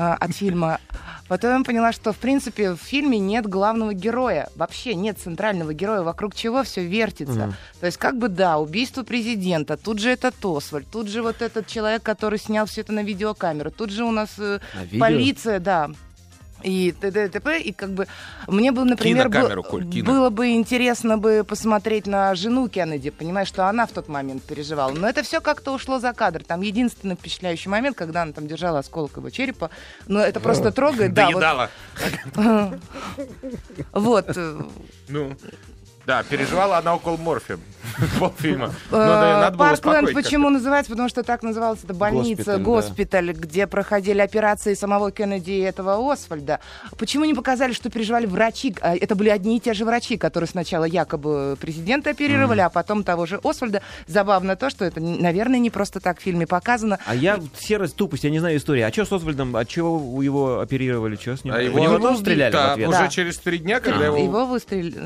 А, 0.00 0.14
от 0.14 0.32
фильма. 0.32 0.78
Потом 1.26 1.58
я 1.58 1.64
поняла, 1.64 1.90
что, 1.90 2.12
в 2.12 2.18
принципе, 2.18 2.70
в 2.74 2.76
фильме 2.76 3.18
нет 3.18 3.46
главного 3.46 3.92
героя. 3.92 4.48
Вообще 4.54 4.94
нет 4.94 5.18
центрального 5.18 5.74
героя, 5.74 6.02
вокруг 6.02 6.36
чего 6.36 6.62
все 6.62 6.86
вертится. 6.86 7.52
То 7.80 7.86
есть, 7.86 7.98
как 7.98 8.16
бы, 8.16 8.28
да, 8.28 8.58
убийство 8.58 9.02
президента, 9.02 9.76
тут 9.76 9.98
же 9.98 10.10
этот 10.10 10.36
Освальд, 10.44 10.86
тут 10.88 11.08
же 11.08 11.20
вот 11.20 11.42
этот 11.42 11.66
человек, 11.66 12.04
который 12.04 12.38
снял 12.38 12.66
все 12.66 12.82
это 12.82 12.92
на 12.92 13.02
видеокамеру, 13.02 13.72
тут 13.72 13.90
же 13.90 14.04
у 14.04 14.12
нас 14.12 14.30
э, 14.38 14.60
На 14.74 14.84
видео? 14.84 15.00
полиция, 15.00 15.58
да. 15.58 15.90
И 16.62 16.92
т.д. 16.92 17.26
и 17.26 17.28
т.п. 17.28 17.60
И 17.60 17.72
как 17.72 17.90
бы 17.90 18.06
мне 18.46 18.72
бы, 18.72 18.84
например, 18.84 19.28
Кинокамеру, 19.28 19.62
был- 19.62 19.68
Коль, 19.70 19.84
было 20.02 20.30
бы 20.30 20.50
интересно 20.50 21.18
бы 21.18 21.44
посмотреть 21.46 22.06
на 22.06 22.34
жену 22.34 22.68
Кеннеди, 22.68 23.10
понимаешь, 23.10 23.48
что 23.48 23.68
она 23.68 23.86
в 23.86 23.92
тот 23.92 24.08
момент 24.08 24.42
переживала. 24.42 24.92
Но 24.92 25.08
это 25.08 25.22
все 25.22 25.40
как-то 25.40 25.72
ушло 25.72 25.98
за 25.98 26.12
кадр. 26.12 26.42
Там 26.44 26.60
единственный 26.62 27.14
впечатляющий 27.16 27.70
момент, 27.70 27.96
когда 27.96 28.22
она 28.22 28.32
там 28.32 28.46
держала 28.48 28.78
осколок 28.80 29.16
его 29.16 29.30
черепа. 29.30 29.70
Но 30.06 30.20
это 30.20 30.40
просто 30.40 30.72
трогает. 30.72 31.12
Да, 31.14 31.30
вот, 31.30 31.40
вот. 33.92 34.38
Ну, 35.08 35.36
да, 36.08 36.22
переживала 36.22 36.78
она 36.78 36.94
около 36.94 37.18
морфия. 37.18 37.58
Полфильма. 38.18 38.72
Ну, 38.90 38.98
Э, 38.98 39.50
было 39.50 39.58
Паркленд 39.58 40.14
почему 40.14 40.48
называется? 40.48 40.90
Потому 40.90 41.08
что 41.08 41.22
так 41.22 41.42
называлась 41.42 41.80
эта 41.84 41.92
больница, 41.92 42.58
Госпиталь, 42.58 43.32
где 43.32 43.66
проходили 43.66 44.20
операции 44.20 44.72
самого 44.74 45.10
Кеннеди 45.10 45.50
и 45.50 45.60
этого 45.60 46.10
Освальда. 46.10 46.60
Почему 46.96 47.24
не 47.24 47.34
показали, 47.34 47.72
что 47.72 47.90
переживали 47.90 48.26
врачи? 48.26 48.74
А, 48.80 48.96
Это 48.96 49.14
были 49.14 49.28
одни 49.28 49.58
и 49.58 49.60
те 49.60 49.74
же 49.74 49.84
врачи, 49.84 50.16
которые 50.16 50.48
сначала 50.48 50.84
якобы 50.84 51.56
президента 51.60 52.10
оперировали, 52.10 52.60
а 52.60 52.70
потом 52.70 53.04
того 53.04 53.26
же 53.26 53.38
Освальда. 53.44 53.82
Забавно 54.06 54.56
то, 54.56 54.70
что 54.70 54.86
это, 54.86 55.00
наверное, 55.00 55.58
не 55.58 55.70
просто 55.70 56.00
так 56.00 56.20
в 56.20 56.22
фильме 56.22 56.46
показано. 56.46 56.98
А 57.04 57.14
я 57.14 57.38
серость 57.58 57.96
тупость, 57.96 58.24
я 58.24 58.30
не 58.30 58.38
знаю 58.38 58.56
истории. 58.56 58.82
А 58.82 58.90
что 58.90 59.04
с 59.04 59.12
Освальдом? 59.12 59.54
От 59.56 59.68
чего 59.68 60.22
его 60.22 60.60
оперировали? 60.60 61.16
Что 61.16 61.36
с 61.36 61.44
ним? 61.44 61.54
А 61.54 61.60
его, 61.60 62.14
стреляли 62.16 62.52
да, 62.52 62.68
в 62.68 62.72
ответ? 62.72 62.88
уже 62.88 63.08
через 63.10 63.38
три 63.38 63.58
дня, 63.58 63.80
когда 63.80 64.06
Его, 64.06 64.16
его, 64.16 64.46
выстрелили. 64.46 64.96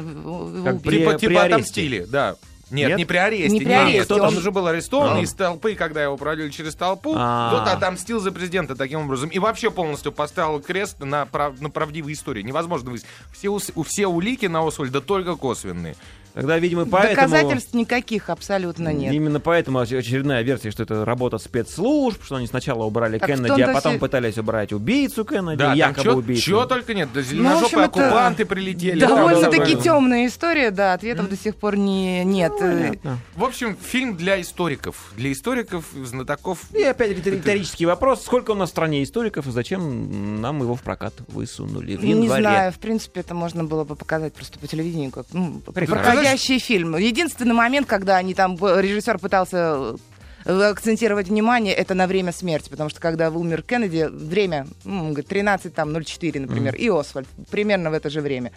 При- 0.93 0.99
типа, 1.01 1.15
типа 1.15 1.29
при 1.31 1.37
аресте. 1.37 1.55
отомстили, 1.55 2.07
да. 2.09 2.37
Нет, 2.71 2.89
Нет? 2.89 2.99
не 2.99 3.05
при 3.05 3.17
аресте. 3.19 3.49
Не 3.51 3.59
при 3.61 3.67
нет, 3.69 3.87
аресте, 3.87 4.15
Он 4.15 4.21
он- 4.23 4.37
уже 4.39 4.51
был 4.51 4.67
арестован 4.67 5.19
А. 5.19 5.21
из 5.21 5.35
толпы, 5.35 5.75
когда 5.75 6.03
его 6.03 6.17
проводили 6.17 6.49
через 6.49 6.75
толпу, 6.75 7.13
А. 7.15 7.51
тот 7.51 7.69
отомстил 7.69 8.19
за 8.19 8.33
президента 8.33 8.75
таким 8.75 9.01
образом. 9.03 9.29
И 9.29 9.39
вообще 9.39 9.71
полностью 9.71 10.11
поставил 10.11 10.59
крест 10.59 10.99
на, 11.01 11.27
прав- 11.27 11.61
на 11.61 11.69
правдивой 11.69 12.15
истории. 12.15 12.41
Невозможно 12.43 12.91
выяснить. 12.91 13.11
Все, 13.31 13.49
у- 13.51 13.83
все 13.83 14.07
улики 14.07 14.47
на 14.47 14.67
Освальда 14.67 15.03
только 15.03 15.37
косвенные. 15.37 15.97
Тогда, 16.35 16.59
видимо, 16.59 16.87
поэтому... 16.87 17.15
Доказательств 17.29 17.75
никаких 17.75 18.31
абсолютно 18.31 18.93
нет. 18.93 19.13
Именно 19.13 19.39
поэтому 19.41 19.81
оч- 19.81 19.97
очередная 19.99 20.43
версия, 20.43 20.71
что 20.71 20.83
это 20.83 21.05
работа 21.05 21.39
спецслужб, 21.39 22.23
что 22.25 22.37
они 22.37 22.47
сначала 22.47 22.85
убрали 22.85 23.19
Так 23.19 23.29
Кеннеди, 23.29 23.61
а 23.61 23.73
потом 23.73 23.93
все- 23.93 24.01
пытались 24.01 24.39
убрать 24.39 24.73
убийцу 24.73 25.25
Кеннеди, 25.25 25.59
Да, 25.59 25.75
якобы 25.75 26.03
чё- 26.03 26.17
убийцу. 26.17 26.43
чего 26.43 26.65
только 26.67 26.95
нет. 26.95 27.11
Да, 27.13 27.21
Ну, 27.21 27.27
в 27.27 27.29
зеленожопые 27.29 27.65
общем, 27.65 27.79
это 27.81 27.87
оккупанты 28.07 28.45
прилетели. 28.47 29.01
Довольно-таки 29.01 29.77
темная 29.77 30.27
история, 30.27 30.71
да, 30.71 30.95
ответов 30.95 31.29
до 31.29 31.37
сих 31.37 31.57
пор 31.57 31.77
не, 31.77 32.25
нет. 32.25 32.53
Понятно. 32.59 33.19
В 33.37 33.45
общем, 33.45 33.77
фильм 33.83 34.17
для 34.17 34.41
историков. 34.41 35.13
Для 35.17 35.33
историков, 35.33 35.85
знатоков. 36.05 36.61
И 36.73 36.83
опять 36.83 37.25
риторический 37.25 37.87
вопрос. 37.87 38.23
Сколько 38.25 38.53
у 38.53 38.55
нас 38.55 38.71
в 38.71 38.73
стране 38.73 39.03
историков 39.03 39.47
и 39.47 39.51
зачем 39.51 40.41
нам 40.41 40.61
его 40.63 40.75
в 40.75 40.83
прокат 40.83 41.15
высунули 41.29 41.97
в 41.97 42.05
Не 42.05 42.11
январе? 42.13 42.43
знаю, 42.43 42.73
в 42.73 42.79
принципе, 42.79 43.21
это 43.21 43.35
можно 43.35 43.65
было 43.65 43.85
бы 43.85 43.97
показать 43.97 44.33
просто 44.33 44.59
по 44.59 44.67
телевидению, 44.67 45.11
как 45.11 45.27
ну, 45.33 45.61
Прекрасно. 45.75 46.22
Проходящий 46.23 46.59
фильм. 46.59 46.97
Единственный 46.97 47.55
момент, 47.55 47.87
когда 47.87 48.17
они 48.17 48.35
там, 48.35 48.57
э, 48.63 48.81
режиссер 48.81 49.19
пытался 49.19 49.97
э, 50.45 50.63
акцентировать 50.63 51.29
внимание, 51.29 51.75
это 51.75 51.95
на 51.95 52.07
время 52.07 52.33
смерти, 52.33 52.69
потому 52.71 52.91
что 52.91 53.01
когда 53.01 53.31
умер 53.31 53.63
Кеннеди, 53.63 54.09
время, 54.11 54.67
ну, 54.85 55.01
он 55.01 55.09
говорит, 55.13 55.29
13, 55.29 55.75
там, 55.75 55.93
04, 56.05 56.41
например, 56.41 56.75
и 56.75 56.89
Освальд, 56.89 57.29
примерно 57.51 57.91
в 57.91 57.95
это 57.95 58.11
же 58.11 58.21
время. 58.21 58.53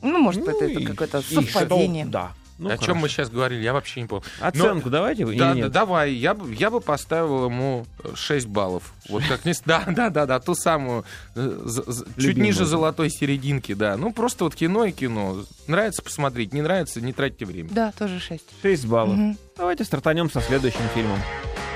Ну, 0.00 0.18
может, 0.18 0.44
Ну 0.44 0.50
это, 0.50 0.64
это 0.64 0.84
какое-то 0.84 1.18
и 1.18 1.22
что? 1.22 1.42
совпадение. 1.42 2.06
Да. 2.06 2.32
Ну, 2.58 2.68
О 2.70 2.72
чем 2.72 2.80
хорошо. 2.80 2.94
мы 3.00 3.08
сейчас 3.08 3.30
говорили, 3.30 3.62
я 3.62 3.72
вообще 3.72 4.00
не 4.02 4.08
помню. 4.08 4.24
Но- 4.40 4.46
Оценку 4.48 4.90
давайте 4.90 5.22
или 5.22 5.38
Да, 5.38 5.54
нет? 5.54 5.70
давай, 5.70 6.12
я 6.12 6.34
бы, 6.34 6.52
я 6.52 6.70
бы 6.70 6.80
поставил 6.80 7.44
ему 7.44 7.86
6 8.14 8.46
баллов. 8.48 8.92
Вот 9.08 9.22
как 9.28 9.46
с- 9.46 9.60
Да, 9.64 9.84
да, 9.86 10.10
да, 10.10 10.26
да, 10.26 10.40
ту 10.40 10.54
самую, 10.56 11.04
э, 11.36 11.60
з- 11.64 11.82
чуть 11.84 12.16
Любимую. 12.16 12.46
ниже 12.46 12.64
золотой 12.64 13.10
серединки, 13.10 13.74
да. 13.74 13.96
Ну, 13.96 14.12
просто 14.12 14.42
вот 14.44 14.56
кино 14.56 14.84
и 14.86 14.90
кино. 14.92 15.44
Нравится 15.68 16.02
посмотреть, 16.02 16.52
не 16.52 16.62
нравится, 16.62 17.00
не 17.00 17.12
тратьте 17.12 17.44
время. 17.46 17.68
Да, 17.70 17.92
тоже 17.96 18.18
6. 18.18 18.44
6 18.62 18.86
баллов. 18.86 19.16
Мгм. 19.16 19.38
Давайте 19.56 19.84
стартанем 19.84 20.28
со 20.30 20.40
следующим 20.40 20.80
фильмом. 20.94 21.18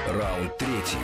Раунд 0.09 0.59
третий. 0.59 0.99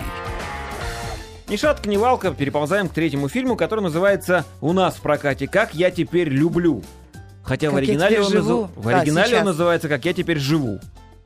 Ни 1.49 1.57
шатка, 1.57 1.88
ни 1.88 1.97
валка, 1.97 2.31
переползаем 2.33 2.88
к 2.88 2.93
третьему 2.93 3.29
фильму, 3.29 3.57
который 3.57 3.81
называется 3.81 4.45
«У 4.61 4.73
нас 4.75 4.97
в 4.97 5.01
прокате. 5.01 5.47
Как 5.49 5.73
я 5.75 5.91
теперь 5.91 6.29
люблю». 6.29 6.83
Хотя 7.49 7.71
в 7.71 7.75
Как 7.75 7.83
я 7.83 7.89
оригинале, 7.89 8.21
он, 8.21 8.33
назыв- 8.33 8.69
в 8.77 8.89
Да, 8.91 9.01
оригинале 9.01 9.39
он 9.39 9.45
называется 9.47 9.89
«Как 9.89 10.05
я 10.05 10.13
теперь 10.13 10.39
живу». 10.39 10.79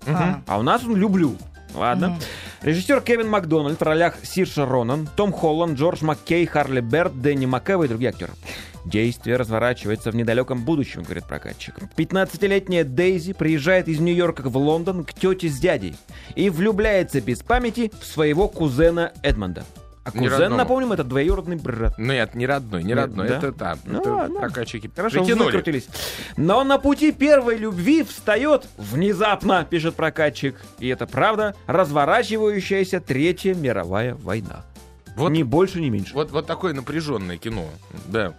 А. 0.06 0.40
А 0.46 0.58
у 0.58 0.62
нас 0.62 0.84
он 0.84 0.94
«Люблю». 0.96 1.36
Ладно. 1.74 2.10
Мгм. 2.10 2.18
Режиссер 2.62 3.00
Кевин 3.00 3.28
Макдональд 3.28 3.80
в 3.80 3.82
ролях 3.82 4.14
Сирша 4.22 4.66
Ронан, 4.66 5.08
Том 5.16 5.32
Холланд, 5.32 5.78
Джордж 5.78 6.04
Маккей, 6.04 6.46
Харли 6.46 6.80
Берт, 6.80 7.20
Дэнни 7.20 7.46
Макэва 7.46 7.84
и 7.84 7.88
другие 7.88 8.10
актеры. 8.10 8.32
Действие 8.84 9.36
разворачивается 9.36 10.10
в 10.10 10.16
недалеком 10.16 10.64
будущем, 10.64 11.02
говорит 11.02 11.24
прокатчик. 11.24 11.74
15-летняя 11.96 12.84
Дейзи 12.84 13.32
приезжает 13.32 13.88
из 13.88 14.00
Нью-Йорка 14.00 14.42
в 14.48 14.56
Лондон 14.56 15.04
к 15.04 15.12
тете 15.14 15.48
с 15.48 15.58
дядей 15.58 15.94
и 16.36 16.50
влюбляется 16.50 17.20
без 17.20 17.40
памяти 17.42 17.90
в 18.00 18.04
своего 18.04 18.48
кузена 18.48 19.12
Эдмонда. 19.22 19.64
А 20.04 20.10
Не 20.12 20.18
кузен, 20.18 20.32
родного. 20.40 20.58
напомним, 20.58 20.92
это 20.92 21.04
двоюродный 21.04 21.54
брат. 21.56 21.96
Нет, 21.96 22.34
не 22.34 22.44
родной, 22.46 22.82
не 22.82 22.92
родной. 22.92 23.28
да? 23.28 23.36
Это 23.38 23.52
да. 23.52 23.78
Ну 23.84 24.00
это 24.00 24.12
ладно. 24.12 24.40
прокатчики 24.40 24.90
Хорошо, 24.94 25.22
выкрутились. 25.22 25.86
Но 26.36 26.64
на 26.64 26.78
пути 26.78 27.12
первой 27.12 27.56
любви 27.56 28.02
встает 28.02 28.66
внезапно, 28.76 29.64
пишет 29.68 29.94
прокатчик. 29.94 30.56
И 30.80 30.88
это 30.88 31.06
правда, 31.06 31.54
разворачивающаяся 31.68 33.00
Третья 33.00 33.54
мировая 33.54 34.14
война. 34.16 34.64
Вот, 35.14 35.28
Ни 35.30 35.42
больше, 35.42 35.80
ни 35.80 35.88
меньше. 35.90 36.14
вот, 36.14 36.30
вот 36.32 36.46
такое 36.46 36.72
напряженное 36.72 37.36
кино. 37.36 37.66
Да. 38.06 38.34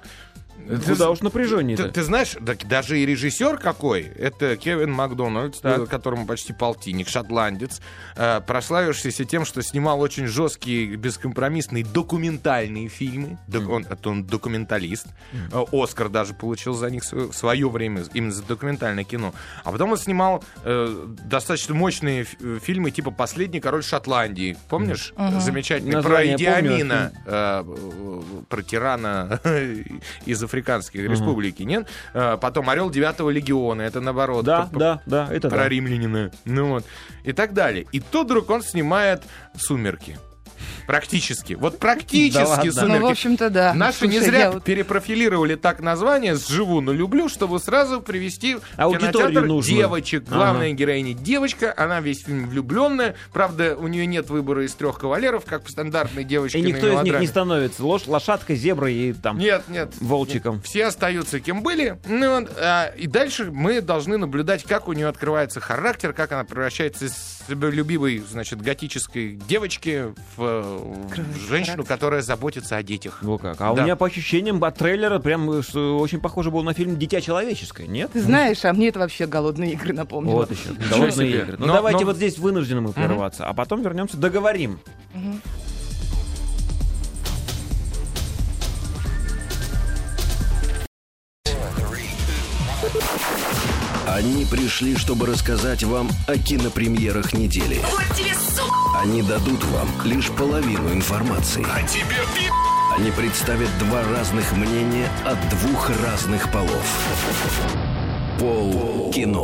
Куда 0.88 1.10
уж 1.10 1.22
напряжение 1.22 1.76
Ты, 1.76 1.90
ты 1.90 2.04
знаешь, 2.04 2.36
так 2.46 2.66
даже 2.68 3.00
и 3.00 3.06
режиссер 3.06 3.58
какой, 3.58 4.04
это 4.04 4.56
Кевин 4.56 4.92
Макдональдс, 4.92 5.60
э, 5.64 5.86
которому 5.90 6.26
почти 6.26 6.54
полтинник, 6.54 7.10
шотландец, 7.10 7.82
э, 8.16 8.40
прославившийся 8.46 9.26
тем, 9.26 9.46
что 9.46 9.62
снимал 9.62 10.00
очень 10.02 10.28
жесткие, 10.28 10.96
бескомпромиссные 10.96 11.84
документальные 11.84 12.88
фильмы. 12.88 13.38
Док- 13.48 13.70
он, 13.70 13.86
это 13.90 14.10
он 14.10 14.26
документалист. 14.26 15.08
Э, 15.52 15.64
Оскар 15.72 16.10
даже 16.10 16.34
получил 16.34 16.74
за 16.74 16.90
них 16.90 17.04
в 17.12 17.34
свое 17.34 17.70
время, 17.70 18.04
именно 18.14 18.32
за 18.32 18.44
документальное 18.44 19.04
кино. 19.04 19.34
А 19.64 19.72
потом 19.72 19.92
он 19.92 19.98
снимал 19.98 20.44
э, 20.64 21.08
достаточно 21.26 21.76
мощные 21.76 22.26
э, 22.40 22.60
фильмы, 22.62 22.92
типа 22.92 23.12
«Последний 23.12 23.60
король 23.60 23.84
Шотландии». 23.84 24.58
Помнишь? 24.70 25.14
Мгм. 25.18 25.42
Замечательный. 25.42 25.94
Название 25.94 26.38
про 26.38 26.44
Идиамина, 26.62 27.12
э, 27.26 27.64
э, 27.66 28.22
про 28.48 28.64
тирана 28.64 29.40
из 30.26 30.43
Африканской 30.44 31.02
республики, 31.02 31.64
нет? 31.64 31.88
Э, 32.14 32.38
Потом 32.40 32.70
«Орел 32.70 32.90
девятого 32.90 33.30
легиона», 33.30 33.82
это 33.82 34.02
наоборот. 34.02 34.46
Да, 34.46 34.70
да, 34.72 35.02
да, 35.06 35.28
это 35.32 35.50
Про 35.50 35.60
да. 35.60 35.70
римлянина. 35.70 36.32
Ну 36.46 36.68
вот. 36.68 36.86
И 37.24 37.34
так 37.34 37.54
далее. 37.54 37.86
И 37.92 38.00
тут 38.00 38.28
вдруг 38.28 38.50
он 38.50 38.62
снимает 38.62 39.24
«Сумерки». 39.58 40.18
Практически. 40.88 41.54
Вот 41.54 41.74
Да 41.74 41.80
практически 41.80 42.38
ладно. 42.44 42.72
«Сумерки». 42.72 43.00
Ну, 43.02 43.08
в 43.08 43.12
общем-то, 43.12 43.50
да. 43.50 43.74
Наши 43.74 44.08
не 44.08 44.18
Слушай, 44.18 44.26
зря 44.30 44.40
я 44.40 44.52
вот- 44.52 44.64
перепрофилировали 44.64 45.56
так 45.56 45.80
название 45.82 46.36
с 46.36 46.48
«Живу, 46.48 46.82
но 46.82 46.92
люблю», 46.94 47.30
чтобы 47.30 47.60
сразу 47.60 48.02
привести 48.02 48.58
Аудиторию 48.78 49.46
нужно. 49.46 49.74
девочек. 49.74 50.24
Главная 50.28 50.68
Ага. 50.68 50.76
героиня 50.78 51.14
девочка, 51.14 51.74
она 51.76 52.00
весь 52.02 52.24
фильм 52.24 52.48
влюбленная. 52.50 53.16
Правда, 53.32 53.76
у 53.78 53.88
нее 53.88 54.06
нет 54.06 54.30
выбора 54.30 54.66
из 54.66 54.74
трех 54.74 55.00
кавалеров, 55.00 55.46
как 55.46 55.66
в 55.66 55.70
стандартной 55.70 56.24
девочке 56.24 56.60
И 56.60 56.62
никто 56.62 56.88
из 56.88 57.04
них 57.04 57.20
не 57.20 57.28
становится 57.28 57.84
лош, 57.86 58.08
лошадкой, 58.08 58.56
зеброй 58.56 58.94
и 58.94 59.14
там 59.14 59.38
Нет, 59.38 59.64
нет. 59.68 59.92
волчиком. 60.00 60.62
Все 60.62 60.86
остаются 60.86 61.40
кем 61.40 61.64
были. 61.64 61.98
Ну, 62.08 62.48
а, 62.58 62.94
и 62.98 63.08
дальше 63.08 63.50
мы 63.52 63.82
должны 63.82 64.18
наблюдать, 64.18 64.64
как 64.64 64.88
у 64.88 64.94
нее 64.94 65.08
открывается 65.08 65.60
характер, 65.60 66.14
как 66.14 66.32
она 66.32 66.44
превращается 66.44 67.06
из 67.06 67.14
любимой, 67.50 68.24
значит, 68.30 68.62
готической 68.62 69.40
девочки 69.48 70.14
в, 70.38 70.73
э, 70.80 71.06
Открывается 71.08 71.48
женщину, 71.48 71.86
которая 71.86 72.22
заботится 72.22 72.76
о 72.78 72.84
детях. 72.84 73.20
Ну 73.22 73.38
как? 73.38 73.60
А 73.62 73.72
у 73.72 73.76
Да. 73.76 73.84
меня 73.84 73.96
по 73.96 74.06
ощущениям 74.08 74.64
от 74.64 74.78
трейлера 74.78 75.20
прям 75.20 75.50
э, 75.52 75.62
что 75.62 75.98
очень 76.00 76.20
похоже 76.20 76.52
было 76.52 76.62
на 76.64 76.74
фильм 76.74 76.98
«Дитя 76.98 77.22
человеческое», 77.22 77.88
нет? 77.88 78.12
Ты 78.14 78.22
знаешь, 78.22 78.64
а 78.66 78.74
мне 78.74 78.90
это 78.90 79.00
вообще 79.00 79.28
голодные 79.28 79.74
игры 79.74 79.94
напомнило. 79.94 80.36
Вот 80.36 80.52
еще. 80.52 80.70
Голодные 80.90 81.32
игры. 81.32 81.56
Ну 81.58 81.68
давайте 81.68 82.06
вот 82.06 82.16
здесь 82.18 82.38
вынуждены 82.38 82.82
мы 82.82 82.94
прерваться, 82.94 83.46
а 83.46 83.54
потом 83.54 83.82
вернемся, 83.82 84.18
договорим. 84.18 84.80
Они 94.24 94.46
пришли, 94.46 94.96
чтобы 94.96 95.26
рассказать 95.26 95.84
вам 95.84 96.10
о 96.28 96.38
кинопремьерах 96.38 97.34
недели. 97.34 97.82
Они 99.02 99.22
дадут 99.22 99.62
вам 99.66 99.90
лишь 100.06 100.30
половину 100.30 100.94
информации. 100.94 101.66
А 101.70 101.86
тебе 101.86 102.06
Они 102.98 103.12
представят 103.12 103.68
два 103.80 104.02
разных 104.04 104.54
мнения 104.54 105.10
от 105.26 105.38
двух 105.50 105.90
разных 106.06 106.50
полов. 106.54 106.86
Пол 108.40 109.12
кино. 109.12 109.44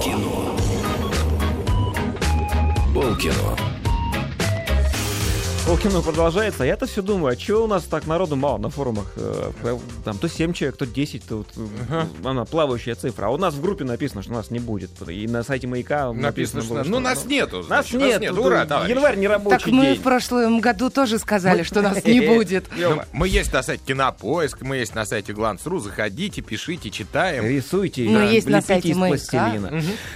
Пол 2.94 3.16
кино. 3.18 3.58
Полкино 5.70 6.02
продолжается, 6.02 6.64
а 6.64 6.66
я-то 6.66 6.88
все 6.88 7.04
думаю, 7.04 7.34
а 7.34 7.36
чего 7.36 7.66
у 7.66 7.68
нас 7.68 7.84
так 7.84 8.08
народу 8.08 8.36
мало 8.36 8.58
на 8.58 8.72
форумах? 8.72 9.14
Э, 9.18 9.52
Там 10.04 10.18
то 10.18 10.28
7 10.28 10.52
человек, 10.52 10.78
то 10.78 10.88
10, 10.88 11.24
то 11.26 11.38
вот, 11.38 11.48
э, 11.58 12.06
она 12.24 12.44
плавающая 12.46 12.96
цифра. 12.96 13.28
А 13.28 13.30
у 13.30 13.38
нас 13.38 13.54
в 13.54 13.62
группе 13.62 13.84
написано, 13.86 14.24
что 14.24 14.32
нас 14.32 14.50
не 14.50 14.58
будет. 14.58 14.90
И 15.08 15.28
на 15.28 15.44
сайте 15.44 15.68
Маяка 15.68 16.12
Написано, 16.12 16.64
что... 16.64 16.74
было, 16.74 16.84
Ну, 16.88 17.00
нас 17.00 17.24
нету, 17.26 17.58
Нас 17.70 17.88
значит, 17.88 18.20
нет, 18.20 18.32
Ура, 18.36 18.66
товарищи. 18.66 18.96
январь 18.96 19.18
не 19.18 19.28
рабочий 19.28 19.58
Так 19.60 19.68
мы 19.68 19.86
день. 19.86 19.96
в 19.98 20.02
прошлом 20.02 20.60
году 20.60 20.90
тоже 20.90 21.20
сказали, 21.20 21.62
что 21.62 21.84
нас 21.84 22.04
не 22.04 22.22
будет. 22.22 22.66
Ну, 22.76 23.04
мы 23.14 23.28
есть 23.28 23.54
на 23.54 23.62
сайте 23.62 23.84
Кинопоиск, 23.86 24.62
мы 24.62 24.78
есть 24.78 24.96
на 24.96 25.06
сайте 25.06 25.34
Гланс.ру. 25.34 25.78
Заходите, 25.78 26.42
пишите, 26.42 26.90
читаем. 26.90 27.46
Рисуйте, 27.46 28.10
Мы 28.10 28.18
да, 28.18 28.24
есть 28.24 28.50
на 28.50 28.64
сайте 28.64 28.90
из 28.90 28.98
Маяка. 28.98 29.54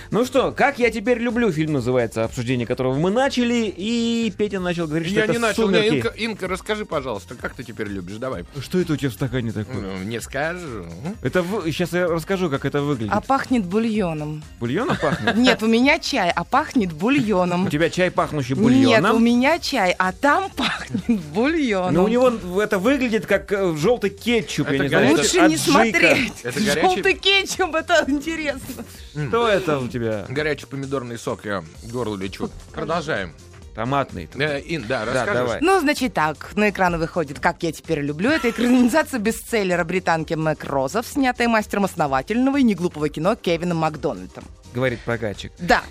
Ну 0.10 0.26
что, 0.26 0.52
как 0.52 0.80
я 0.80 0.90
теперь 0.90 1.20
люблю 1.20 1.52
фильм 1.52 1.74
называется, 1.74 2.24
обсуждение 2.24 2.66
которого 2.66 2.96
мы 2.96 3.12
начали, 3.12 3.72
и 3.78 4.34
Петя 4.36 4.60
начал 4.60 4.88
говорить, 4.88 5.10
что 5.10 5.20
Я 5.20 5.26
это 5.26 5.43
начал. 5.44 5.70
Не, 5.70 5.78
«Сумерки». 5.78 5.96
Инка, 5.96 6.08
Инка, 6.10 6.48
расскажи, 6.48 6.86
пожалуйста, 6.86 7.36
как 7.36 7.54
ты 7.54 7.64
теперь 7.64 7.88
любишь? 7.88 8.18
Давай. 8.18 8.46
Что 8.60 8.80
это 8.80 8.94
у 8.94 8.96
тебя 8.96 9.10
в 9.10 9.14
стакане 9.14 9.52
такое? 9.52 9.82
Ну, 9.82 10.04
Не 10.04 10.20
скажу. 10.22 10.86
Это 11.22 11.44
сейчас 11.66 11.94
я 11.94 12.08
расскажу, 12.08 12.50
как 12.50 12.66
это 12.66 12.82
выглядит. 12.82 13.14
А 13.14 13.22
пахнет 13.22 13.66
бульоном. 13.66 14.44
Бульоном 14.60 14.98
пахнет? 14.98 15.36
Нет, 15.36 15.62
у 15.62 15.68
меня 15.68 16.00
чай, 16.00 16.32
а 16.34 16.44
пахнет 16.44 16.94
бульоном. 16.94 17.68
У 17.68 17.70
тебя 17.70 17.90
чай 17.90 18.10
пахнущий 18.12 18.56
Нет, 18.56 18.60
у 18.60 18.64
бульоном. 18.64 19.24
меня 19.24 19.60
чай, 19.60 19.96
а 19.98 20.12
там 20.12 20.50
пахнет 20.52 21.20
бульоном. 21.34 21.94
Но 21.94 22.04
у 22.06 22.08
него 22.08 22.62
это 22.62 22.80
выглядит 22.80 23.26
как 23.26 23.52
э, 23.52 23.76
желтый 23.76 24.10
кетчуп, 24.10 24.70
я 24.72 24.80
не 24.80 24.88
знаю. 24.88 25.12
Лучше 25.12 25.42
не 25.48 25.58
смотреть. 25.58 26.34
Желтый 26.44 27.14
кетчуп, 27.16 27.76
это 27.76 28.06
интересно. 28.08 28.86
Что 29.28 29.48
это 29.48 29.80
у 29.80 29.88
тебя? 29.88 30.26
Горячий 30.30 30.66
помидорный 30.66 31.18
сок, 31.18 31.46
я 31.46 31.62
к 31.62 31.92
горлу 31.92 32.16
лечу. 32.16 32.50
Продолжаем. 32.72 33.34
Томатный. 33.76 34.30
Э, 34.36 34.62
Ин, 34.66 34.86
да, 34.88 35.06
Да, 35.06 35.26
давай. 35.26 35.60
Ну, 35.62 35.80
значит 35.80 36.14
так, 36.14 36.56
на 36.56 36.70
экраны 36.70 36.98
выходит 36.98 37.40
«Как 37.40 37.64
я 37.64 37.72
теперь 37.72 38.02
люблю». 38.02 38.30
Это 38.30 38.50
экранизация 38.50 39.20
бестселлера 39.20 39.84
британки 39.84 40.36
Мэг 40.36 40.64
Розов, 40.64 41.08
снятая 41.08 41.48
мастером 41.48 41.86
основательного 41.86 42.58
и 42.58 42.64
неглупого 42.64 43.10
кино 43.10 43.36
Кевином 43.36 43.78
Макдональдом. 43.78 44.44
Говорит 44.74 45.00
прокатчик. 45.02 45.52
Да. 45.60 45.82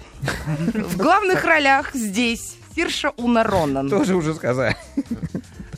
В 0.74 0.96
главных 0.96 1.44
ролях 1.44 1.90
здесь 1.94 2.56
Сирша 2.74 3.12
Уна 3.16 3.44
Ронан, 3.44 3.88
Тоже 3.90 4.14
уже 4.14 4.34
сказали. 4.34 4.76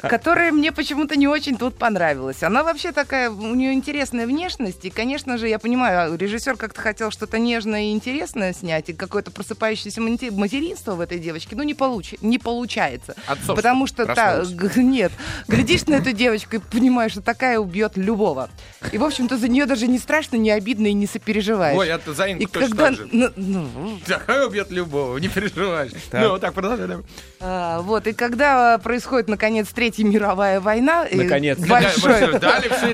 Которая 0.09 0.53
мне 0.53 0.73
почему-то 0.73 1.17
не 1.17 1.29
очень 1.29 1.57
тут 1.57 1.77
понравилась. 1.77 2.43
Она 2.43 2.63
вообще 2.63 2.93
такая, 2.93 3.31
у 3.31 3.55
нее 3.55 3.73
интересная 3.73 4.27
внешность, 4.27 4.85
и, 4.85 4.91
конечно 4.91 5.39
же, 5.39 5.49
я 5.49 5.59
понимаю, 5.59 6.17
режиссер 6.17 6.57
как-то 6.57 6.81
хотел 6.81 7.11
что-то 7.11 7.39
нежное 7.39 7.85
и 7.85 7.93
интересное 7.93 8.53
снять, 8.53 8.91
и 8.91 8.93
какое-то 8.93 9.31
просыпающееся 9.31 10.01
материнство 10.01 10.95
в 10.95 11.01
этой 11.01 11.19
девочке, 11.19 11.57
ну, 11.57 11.63
не, 11.63 11.75
получи- 11.75 12.19
не 12.21 12.39
получается. 12.39 13.15
Отцовство 13.27 13.55
Потому 13.55 13.87
что, 13.87 14.07
та, 14.07 14.45
нет, 14.77 15.13
глядишь 15.49 15.87
на 15.87 15.95
эту 15.95 16.13
девочку 16.13 16.57
и 16.57 16.59
понимаешь, 16.59 17.13
что 17.13 17.23
такая 17.23 17.59
убьет 17.59 17.97
любого. 17.97 18.51
И, 18.93 18.99
в 18.99 19.05
общем-то, 19.05 19.37
за 19.39 19.49
нее 19.49 19.67
даже 19.67 19.87
не 19.87 19.99
страшно, 19.99 20.37
не 20.37 20.51
обидно 20.51 20.87
и 20.89 20.93
не 20.93 21.07
сопереживаешь. 21.07 21.77
Ой, 21.77 21.89
это 21.89 22.13
за 22.13 22.31
Инку 22.31 22.43
и 22.43 22.47
точно 22.47 22.69
когда... 22.69 22.85
так 22.87 22.97
же. 22.97 23.09
ну, 23.13 23.31
ну, 23.37 23.99
Такая 24.07 24.47
убьет 24.47 24.71
любого, 24.71 25.19
не 25.19 25.29
переживаешь. 25.29 25.93
Так. 26.11 26.23
Ну, 26.23 26.39
так, 26.39 26.55
продолжай. 26.55 26.99
А, 27.41 27.81
вот, 27.83 28.07
и 28.07 28.13
когда 28.13 28.75
а, 28.75 28.79
происходит, 28.79 29.29
наконец, 29.29 29.69
Третья 29.95 30.11
мировая 30.11 30.61
война... 30.61 31.05
и 31.05 31.17
Наконец. 31.17 31.59
Большой, 31.59 32.39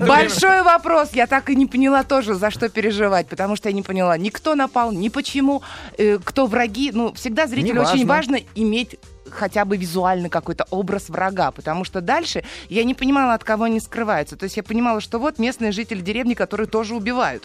большой 0.01 0.63
вопрос. 0.63 1.11
Я 1.15 1.27
так 1.27 1.49
и 1.49 1.57
не 1.57 1.67
поняла 1.67 2.03
тоже, 2.03 2.35
за 2.35 2.51
что 2.51 2.69
переживать, 2.69 3.27
потому 3.27 3.57
что 3.57 3.69
я 3.69 3.75
не 3.75 3.83
поняла, 3.83 4.19
ни 4.19 4.29
кто 4.29 4.55
напал, 4.55 4.93
ни 4.93 5.09
почему, 5.09 5.63
э, 5.97 6.19
кто 6.23 6.47
враги. 6.47 6.91
Ну, 6.93 7.13
всегда 7.15 7.47
зрителю 7.47 7.83
очень 7.83 8.07
важно 8.07 8.39
иметь 8.55 8.99
хотя 9.31 9.65
бы 9.65 9.77
визуально 9.77 10.29
какой-то 10.29 10.67
образ 10.71 11.09
врага, 11.09 11.51
потому 11.51 11.85
что 11.85 12.01
дальше 12.01 12.43
я 12.69 12.85
не 12.85 12.95
понимала, 12.95 13.35
от 13.35 13.45
кого 13.45 13.65
они 13.65 13.81
скрываются. 13.81 14.37
То 14.37 14.45
есть 14.45 14.57
я 14.57 14.63
понимала, 14.63 15.01
что 15.01 15.19
вот 15.19 15.39
местные 15.39 15.73
жители 15.73 16.01
деревни, 16.01 16.35
которые 16.35 16.67
тоже 16.67 16.95
убивают. 16.95 17.45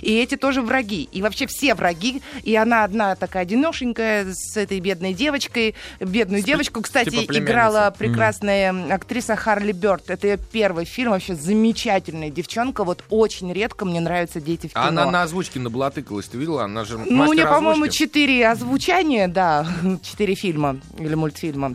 И 0.00 0.14
эти 0.16 0.36
тоже 0.36 0.62
враги. 0.62 1.08
И 1.12 1.22
вообще 1.22 1.46
все 1.46 1.74
враги. 1.74 2.22
И 2.42 2.54
она 2.56 2.84
одна 2.84 3.16
такая 3.16 3.42
одинешенькая 3.42 4.26
с 4.32 4.56
этой 4.56 4.80
бедной 4.80 5.12
девочкой. 5.12 5.74
Бедную 6.00 6.42
девочку, 6.42 6.82
кстати, 6.82 7.10
типа 7.10 7.38
играла 7.38 7.94
прекрасная 7.96 8.94
актриса 8.94 9.36
Харли 9.36 9.72
Бёрд. 9.72 10.10
Это 10.10 10.26
ее 10.26 10.38
первый 10.38 10.84
фильм. 10.84 11.10
Вообще 11.10 11.34
замечательная 11.34 12.30
девчонка. 12.30 12.84
Вот 12.84 13.04
очень 13.10 13.52
редко 13.52 13.84
мне 13.84 14.00
нравятся 14.00 14.40
дети 14.40 14.68
в 14.68 14.72
кино. 14.72 14.84
А 14.84 14.88
Она 14.88 15.10
на 15.10 15.22
озвучке 15.22 15.60
наблатыкалась, 15.60 16.26
ты 16.26 16.38
видела? 16.38 16.64
Она 16.64 16.84
же 16.84 16.98
Ну, 16.98 17.28
у 17.28 17.32
нее, 17.32 17.46
по-моему, 17.46 17.88
четыре 17.88 18.48
озвучания, 18.48 19.28
да, 19.28 19.66
четыре 20.02 20.34
фильма 20.34 20.78
или 20.98 21.14
мультфильма. 21.24 21.74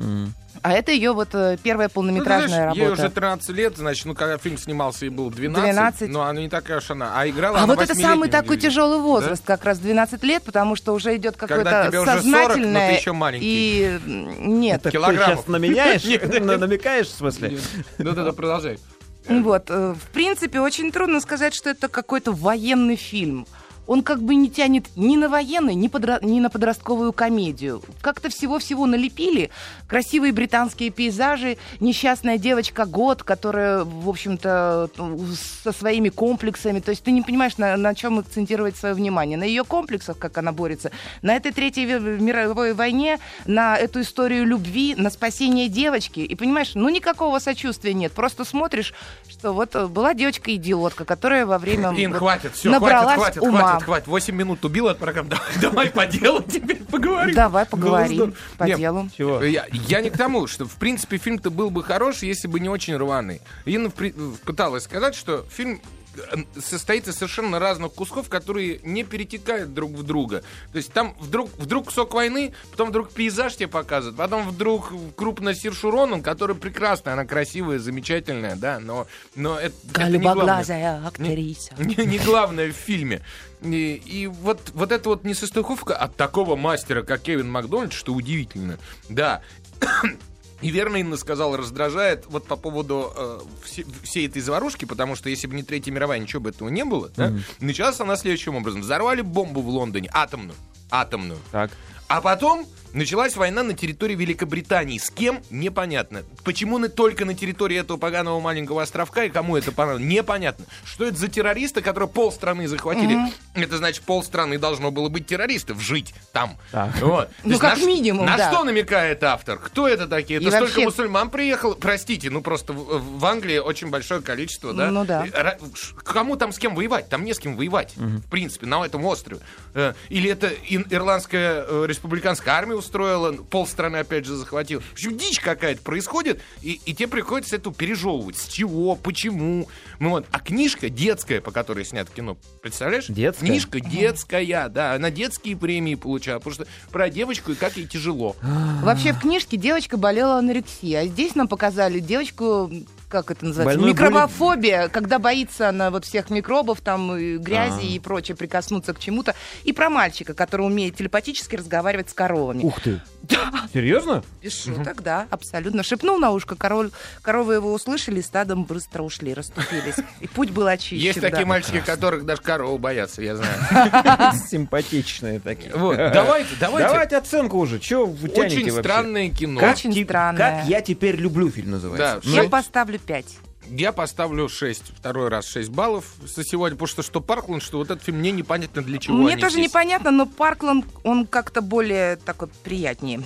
А 0.61 0.73
это 0.73 0.91
ее 0.91 1.13
вот 1.13 1.29
э, 1.33 1.57
первая 1.63 1.87
Ну, 1.87 1.93
полнометражная 1.93 2.47
знаешь, 2.47 2.75
Ей 2.75 2.83
работа. 2.85 3.03
уже 3.03 3.11
13 3.11 3.49
лет, 3.51 3.77
значит, 3.77 4.05
ну, 4.05 4.13
когда 4.13 4.37
фильм 4.37 4.57
снимался, 4.57 5.05
ей 5.05 5.09
было 5.09 5.31
12. 5.31 5.63
12. 5.71 6.09
Но 6.09 6.23
она 6.23 6.41
не 6.41 6.49
такая 6.49 6.79
уж 6.79 6.91
она. 6.91 7.13
А 7.15 7.27
играла 7.29 7.59
А 7.59 7.63
она 7.63 7.73
вот 7.75 7.81
это 7.81 7.95
самый 7.95 8.29
такой 8.29 8.57
тяжелый 8.57 8.99
возраст, 8.99 9.43
как 9.45 9.63
раз 9.63 9.79
12 9.79 10.21
лет, 10.23 10.43
потому 10.43 10.75
что 10.75 10.93
уже 10.93 11.15
идет 11.15 11.37
какое-то 11.37 11.85
тебе 11.87 12.01
уже 12.01 12.11
40, 12.11 12.25
но 12.25 12.31
сознательное 12.41 12.89
ты 12.89 12.95
еще 12.99 13.11
маленький. 13.13 13.45
и 13.47 13.99
нет. 14.05 14.81
Ты 14.83 14.91
Килограммов. 14.91 15.37
сейчас 15.39 15.47
наменяешь? 15.47 16.03
Намекаешь, 16.59 17.07
в 17.07 17.15
смысле? 17.15 17.57
Ну, 17.97 18.11
да, 18.11 18.23
да, 18.25 18.33
продолжай. 18.33 18.79
Вот, 19.27 19.69
э, 19.69 19.93
в 19.93 20.11
принципе, 20.11 20.59
очень 20.59 20.91
трудно 20.91 21.21
сказать, 21.21 21.53
что 21.53 21.69
это 21.69 21.87
какой-то 21.87 22.31
военный 22.31 22.95
фильм. 22.95 23.45
Он 23.89 24.03
как 24.03 24.21
бы 24.21 24.35
не 24.35 24.51
тянет 24.51 24.85
ни 24.95 25.17
на 25.17 25.29
военный, 25.29 25.73
ни, 25.73 25.87
подра- 25.87 26.23
ни 26.23 26.39
на 26.39 26.51
подростковую 26.51 27.11
комедию. 27.11 27.81
Как-то 28.01 28.29
всего-всего 28.29 28.85
налепили. 28.85 29.49
Красивые 29.87 30.31
британские 30.31 30.91
пейзажи, 30.91 31.57
несчастная 31.79 32.37
девочка 32.37 32.85
Год, 32.85 33.23
которая, 33.23 33.83
в 33.83 34.07
общем-то, 34.07 34.91
ну, 34.95 35.19
со 35.63 35.71
своими 35.71 36.09
комплексами. 36.09 36.81
То 36.81 36.91
есть 36.91 37.01
ты 37.01 37.09
не 37.09 37.23
понимаешь, 37.23 37.57
на, 37.57 37.77
на 37.77 37.95
чем 37.95 38.19
акцентировать 38.19 38.77
свое 38.77 38.93
внимание. 38.93 39.39
На 39.39 39.43
ее 39.43 39.63
комплексах, 39.63 40.19
как 40.19 40.37
она 40.37 40.51
борется, 40.51 40.91
на 41.23 41.35
этой 41.35 41.51
Третьей 41.51 41.85
мировой 41.87 42.75
войне, 42.75 43.17
на 43.47 43.75
эту 43.75 44.01
историю 44.01 44.45
любви, 44.45 44.93
на 44.95 45.09
спасение 45.09 45.67
девочки. 45.67 46.19
И 46.19 46.35
понимаешь, 46.35 46.75
ну 46.75 46.89
никакого 46.89 47.39
сочувствия 47.39 47.95
нет. 47.95 48.11
Просто 48.11 48.45
смотришь, 48.45 48.93
что 49.27 49.51
вот 49.51 49.75
э, 49.75 49.87
была 49.87 50.13
девочка-идиотка, 50.13 51.05
которая 51.05 51.47
во 51.47 51.57
время... 51.57 51.91
Ин, 51.97 52.11
вот 52.11 52.19
хватит, 52.19 52.53
все, 52.53 52.69
набралась 52.69 53.15
хватит, 53.15 53.39
хватит, 53.39 53.49
ума. 53.49 53.59
хватит, 53.61 53.78
хватит. 53.83 54.07
8 54.07 54.35
минут 54.35 54.65
убил 54.65 54.87
от 54.87 54.97
программы. 54.99 55.29
Давай, 55.61 55.61
давай 55.61 55.89
по 55.91 56.05
делу 56.05 56.43
теперь 56.43 56.83
поговорим. 56.83 57.35
Давай 57.35 57.65
Было 57.65 57.69
поговорим 57.69 58.33
по 58.57 58.63
Не, 58.65 58.75
делу. 58.75 59.09
Чего? 59.17 59.43
Я, 59.43 59.65
я 59.71 60.01
не 60.01 60.09
к 60.09 60.17
тому, 60.17 60.47
что, 60.47 60.65
в 60.65 60.75
принципе, 60.75 61.17
фильм-то 61.17 61.49
был 61.49 61.69
бы 61.69 61.83
хороший, 61.83 62.27
если 62.27 62.47
бы 62.47 62.59
не 62.59 62.69
очень 62.69 62.95
рваный. 62.95 63.41
Инна 63.65 63.89
пыталась 63.89 64.83
сказать, 64.83 65.15
что 65.15 65.45
фильм 65.49 65.81
э, 66.15 66.37
состоит 66.59 67.07
из 67.07 67.15
совершенно 67.15 67.59
разных 67.59 67.93
кусков, 67.93 68.29
которые 68.29 68.79
не 68.83 69.03
перетекают 69.03 69.73
друг 69.73 69.91
в 69.91 70.03
друга. 70.03 70.43
То 70.71 70.77
есть 70.77 70.91
там 70.91 71.15
вдруг, 71.19 71.49
вдруг 71.57 71.85
кусок 71.85 72.13
войны, 72.13 72.53
потом 72.71 72.89
вдруг 72.89 73.11
пейзаж 73.11 73.55
тебе 73.55 73.67
показывают, 73.67 74.17
потом 74.17 74.49
вдруг 74.49 74.91
крупно 75.15 75.53
Сиршу 75.53 75.91
Ронан, 75.91 76.21
которая 76.21 76.57
прекрасная, 76.57 77.13
она 77.13 77.25
красивая, 77.25 77.79
замечательная, 77.79 78.55
да, 78.55 78.79
но, 78.79 79.07
но 79.35 79.59
это, 79.59 79.75
это 79.93 80.09
не 80.09 80.17
главное. 80.17 80.45
Голубоглазая 80.45 81.07
актриса. 81.07 81.73
Не, 81.77 82.05
не 82.05 82.19
главное 82.19 82.71
в 82.71 82.75
фильме. 82.75 83.21
И, 83.61 84.01
и 84.05 84.27
вот, 84.27 84.71
вот 84.73 84.91
эта 84.91 85.09
вот 85.09 85.23
несостыковка 85.23 85.95
от 85.95 86.15
такого 86.15 86.55
мастера, 86.55 87.03
как 87.03 87.21
Кевин 87.21 87.49
Макдональд, 87.51 87.93
что 87.93 88.13
удивительно. 88.13 88.77
Да. 89.09 89.41
И 90.61 90.71
верно 90.71 90.97
Инна 90.97 91.15
сказала, 91.15 91.55
раздражает 91.55 92.25
вот 92.27 92.45
по 92.45 92.57
поводу 92.57 93.13
э, 93.15 93.39
все- 93.63 93.85
всей 94.03 94.27
этой 94.27 94.41
заварушки, 94.41 94.83
потому 94.83 95.15
что 95.15 95.29
если 95.29 95.47
бы 95.47 95.55
не 95.55 95.63
Третья 95.63 95.89
мировая, 95.91 96.19
ничего 96.19 96.41
бы 96.41 96.49
этого 96.49 96.67
не 96.67 96.83
было. 96.83 97.09
Да? 97.15 97.33
Началась 97.61 97.97
она 98.01 98.17
следующим 98.17 98.55
образом. 98.57 98.81
Взорвали 98.81 99.21
бомбу 99.21 99.61
в 99.61 99.69
Лондоне, 99.69 100.09
атомную. 100.13 100.57
Атомную. 100.91 101.39
Так. 101.51 101.71
А 102.09 102.21
потом 102.21 102.65
началась 102.91 103.35
война 103.35 103.61
на 103.61 103.75
территории 103.75 104.15
Великобритании. 104.15 104.97
С 104.97 105.11
кем? 105.11 105.41
Непонятно. 105.51 106.23
Почему 106.43 106.79
только 106.89 107.23
на 107.23 107.35
территории 107.35 107.77
этого 107.77 107.97
поганого 107.97 108.39
маленького 108.39 108.81
островка 108.81 109.25
и 109.25 109.29
кому 109.29 109.55
это 109.57 109.71
понадобилось? 109.71 110.11
Непонятно. 110.11 110.65
Что 110.85 111.05
это 111.05 111.15
за 111.17 111.27
террористы, 111.27 111.81
которые 111.83 112.09
полстраны 112.09 112.67
захватили? 112.67 113.15
Это 113.53 113.77
значит, 113.77 114.01
полстраны 114.05 114.57
должно 114.57 114.89
было 114.89 115.07
быть 115.09 115.27
террористов, 115.27 115.79
жить 115.79 116.15
там. 116.33 116.57
Так. 116.71 116.99
Вот. 117.01 117.29
Ну, 117.43 117.49
есть 117.51 117.61
как 117.61 117.77
на 117.77 117.85
минимум, 117.85 118.25
На 118.25 118.37
да. 118.37 118.51
что 118.51 118.63
намекает 118.63 119.23
автор? 119.23 119.59
Кто 119.59 119.87
это 119.87 120.07
такие? 120.07 120.39
И 120.39 120.41
Это 120.43 120.55
столько 120.55 120.71
вообще- 120.71 120.85
мусульман 120.85 121.29
приехало? 121.29 121.75
Простите, 121.75 122.31
ну 122.31 122.41
просто 122.41 122.73
в, 122.73 123.19
в 123.19 123.23
Англии 123.27 123.59
очень 123.59 123.91
большое 123.91 124.21
количество, 124.23 124.73
да? 124.73 124.89
Ну 124.89 125.05
да. 125.05 125.27
Ра- 125.27 125.59
ш- 125.77 125.93
Кому 126.03 126.37
там 126.37 126.51
с 126.51 126.57
кем 126.57 126.73
воевать? 126.73 127.07
Там 127.07 127.23
не 127.23 127.35
с 127.35 127.39
кем 127.39 127.55
воевать, 127.55 127.93
в 127.97 128.27
принципе, 128.31 128.65
на 128.65 128.83
этом 128.83 129.05
острове. 129.05 129.41
Э, 129.75 129.93
Или 130.09 130.31
это 130.31 130.47
Ирландская 130.67 131.65
э, 131.67 131.85
республика 131.87 131.98
республиканская 131.99 132.53
армия 132.53 132.75
устроила, 132.75 133.33
полстраны 133.33 133.97
опять 133.97 134.25
же 134.25 134.35
захватил. 134.35 134.79
В 134.79 134.93
общем, 134.93 135.17
дичь 135.17 135.39
какая-то 135.39 135.81
происходит, 135.81 136.41
и, 136.61 136.79
и 136.85 136.93
тебе 136.93 137.07
приходится 137.07 137.57
это 137.57 137.71
пережевывать. 137.71 138.37
С 138.37 138.47
чего, 138.47 138.95
почему. 138.95 139.67
Ну, 139.99 140.09
вот. 140.11 140.25
А 140.31 140.39
книжка 140.39 140.89
детская, 140.89 141.41
по 141.41 141.51
которой 141.51 141.83
снято 141.83 142.09
кино, 142.13 142.37
представляешь? 142.61 143.07
Детская? 143.07 143.45
Книжка 143.45 143.79
детская, 143.81 144.69
да. 144.69 144.93
Она 144.93 145.11
детские 145.11 145.57
премии 145.57 145.95
получала, 145.95 146.39
потому 146.39 146.53
что 146.53 146.67
про 146.89 147.09
девочку 147.09 147.51
и 147.51 147.55
как 147.55 147.75
ей 147.75 147.85
тяжело. 147.85 148.35
Вообще 148.81 149.11
в 149.11 149.19
книжке 149.19 149.57
девочка 149.57 149.97
болела 149.97 150.37
анорексией, 150.37 150.95
а 150.95 151.05
здесь 151.05 151.35
нам 151.35 151.47
показали 151.47 151.99
девочку 151.99 152.71
как 153.09 153.31
это 153.31 153.45
называется, 153.45 153.77
Больной 153.79 153.93
микробофобия, 153.93 154.87
когда 154.87 155.19
боится 155.19 155.69
она 155.69 155.89
вот 155.89 156.05
всех 156.05 156.29
микробов, 156.29 156.81
там, 156.81 157.15
и 157.17 157.37
грязи 157.37 157.81
А. 157.81 157.95
и 157.95 157.99
прочее, 157.99 158.37
прикоснуться 158.37 158.93
к 158.93 158.99
чему-то. 158.99 159.35
И 159.63 159.73
про 159.73 159.89
мальчика, 159.89 160.33
который 160.33 160.61
умеет 160.65 160.95
телепатически 160.95 161.55
разговаривать 161.55 162.09
с 162.09 162.13
коровами. 162.13 162.63
Ух 162.63 162.79
ты. 162.81 163.01
Серьезно? 163.73 164.23
Без 164.41 164.63
шуток, 164.63 165.01
да, 165.03 165.27
абсолютно. 165.29 165.83
Шепнул 165.83 166.19
на 166.19 166.31
ушко, 166.31 166.55
король, 166.55 166.91
коровы 167.21 167.55
его 167.55 167.73
услышали, 167.73 168.21
стадом 168.21 168.63
быстро 168.63 169.03
ушли, 169.03 169.33
расступились. 169.33 169.95
И 170.19 170.27
путь 170.27 170.51
был 170.51 170.67
очищен. 170.67 170.97
Есть 170.97 171.21
такие 171.21 171.41
да. 171.41 171.47
мальчики, 171.47 171.81
которых 171.81 172.25
даже 172.25 172.41
корову 172.41 172.77
боятся, 172.77 173.21
я 173.21 173.35
знаю. 173.35 174.33
Симпатичные 174.49 175.39
такие. 175.39 175.75
Вот, 175.75 175.97
давайте, 176.13 176.49
давайте. 176.59 176.89
Давайте 176.89 177.17
оценку 177.17 177.57
уже. 177.57 177.79
Чего 177.79 178.05
вы 178.05 178.29
Очень 178.29 178.65
вообще? 178.65 178.81
странное 178.81 179.29
кино. 179.29 179.61
Очень 179.67 180.03
странное. 180.03 180.59
как 180.61 180.69
я 180.69 180.81
теперь 180.81 181.15
люблю 181.15 181.49
фильм 181.49 181.71
называется. 181.71 182.21
Да, 182.23 182.29
Я 182.29 182.43
Ну, 182.43 182.49
поставлю 182.49 182.98
5. 182.99 183.25
Я 183.71 183.91
поставлю 183.91 184.49
6, 184.49 184.93
второй 184.97 185.29
раз 185.29 185.45
6 185.47 185.69
баллов 185.69 186.05
за 186.25 186.43
сегодня, 186.43 186.75
потому 186.75 186.87
что 186.87 187.03
что 187.03 187.21
Паркланд, 187.21 187.61
что 187.61 187.77
вот 187.77 187.91
этот 187.91 188.03
фильм, 188.03 188.17
мне 188.17 188.31
непонятно 188.31 188.81
для 188.81 188.97
чего 188.97 189.17
Мне 189.17 189.33
они 189.33 189.41
тоже 189.41 189.53
здесь. 189.53 189.67
непонятно, 189.67 190.09
но 190.11 190.25
Паркланд, 190.25 190.85
он 191.03 191.27
как-то 191.27 191.61
более 191.61 192.15
такой 192.15 192.47
приятнее. 192.63 193.21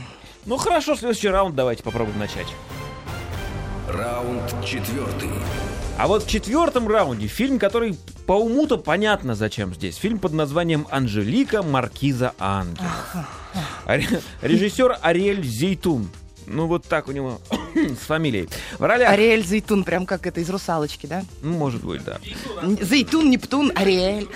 Ну 0.46 0.58
хорошо, 0.58 0.96
следующий 0.96 1.30
раунд 1.30 1.56
давайте 1.56 1.84
попробуем 1.84 2.20
начать. 2.20 2.48
Раунд 3.88 4.54
четвертый. 4.66 5.30
А 5.98 6.08
вот 6.08 6.24
в 6.24 6.30
четвертом 6.30 6.88
раунде 6.88 7.28
фильм, 7.28 7.60
который 7.60 7.98
по 8.26 8.34
уму-то 8.34 8.78
понятно 8.78 9.36
зачем 9.36 9.74
здесь. 9.74 9.96
Фильм 9.96 10.18
под 10.20 10.34
названием 10.34 10.88
«Анжелика. 10.90 11.62
Маркиза 11.62 12.34
Ангелов». 12.40 13.16
Режиссер 14.42 14.98
Ариэль 15.02 15.44
Зейтун. 15.44 16.10
Ну 16.46 16.68
вот 16.68 16.86
так 16.86 17.08
у 17.08 17.12
него 17.12 17.42
с 17.76 18.06
фамилией. 18.06 18.50
В 18.78 18.84
ролях... 18.84 19.12
Ариэль 19.12 19.46
Зейтун, 19.46 19.84
прям 19.84 20.06
как 20.06 20.28
это 20.28 20.40
из 20.40 20.50
«Русалочки», 20.50 21.06
да? 21.06 21.24
Ну, 21.42 21.54
может 21.54 21.84
быть, 21.84 22.04
да. 22.04 22.20
Зейтун, 22.82 23.30
Нептун, 23.30 23.72
Ариэль. 23.76 24.28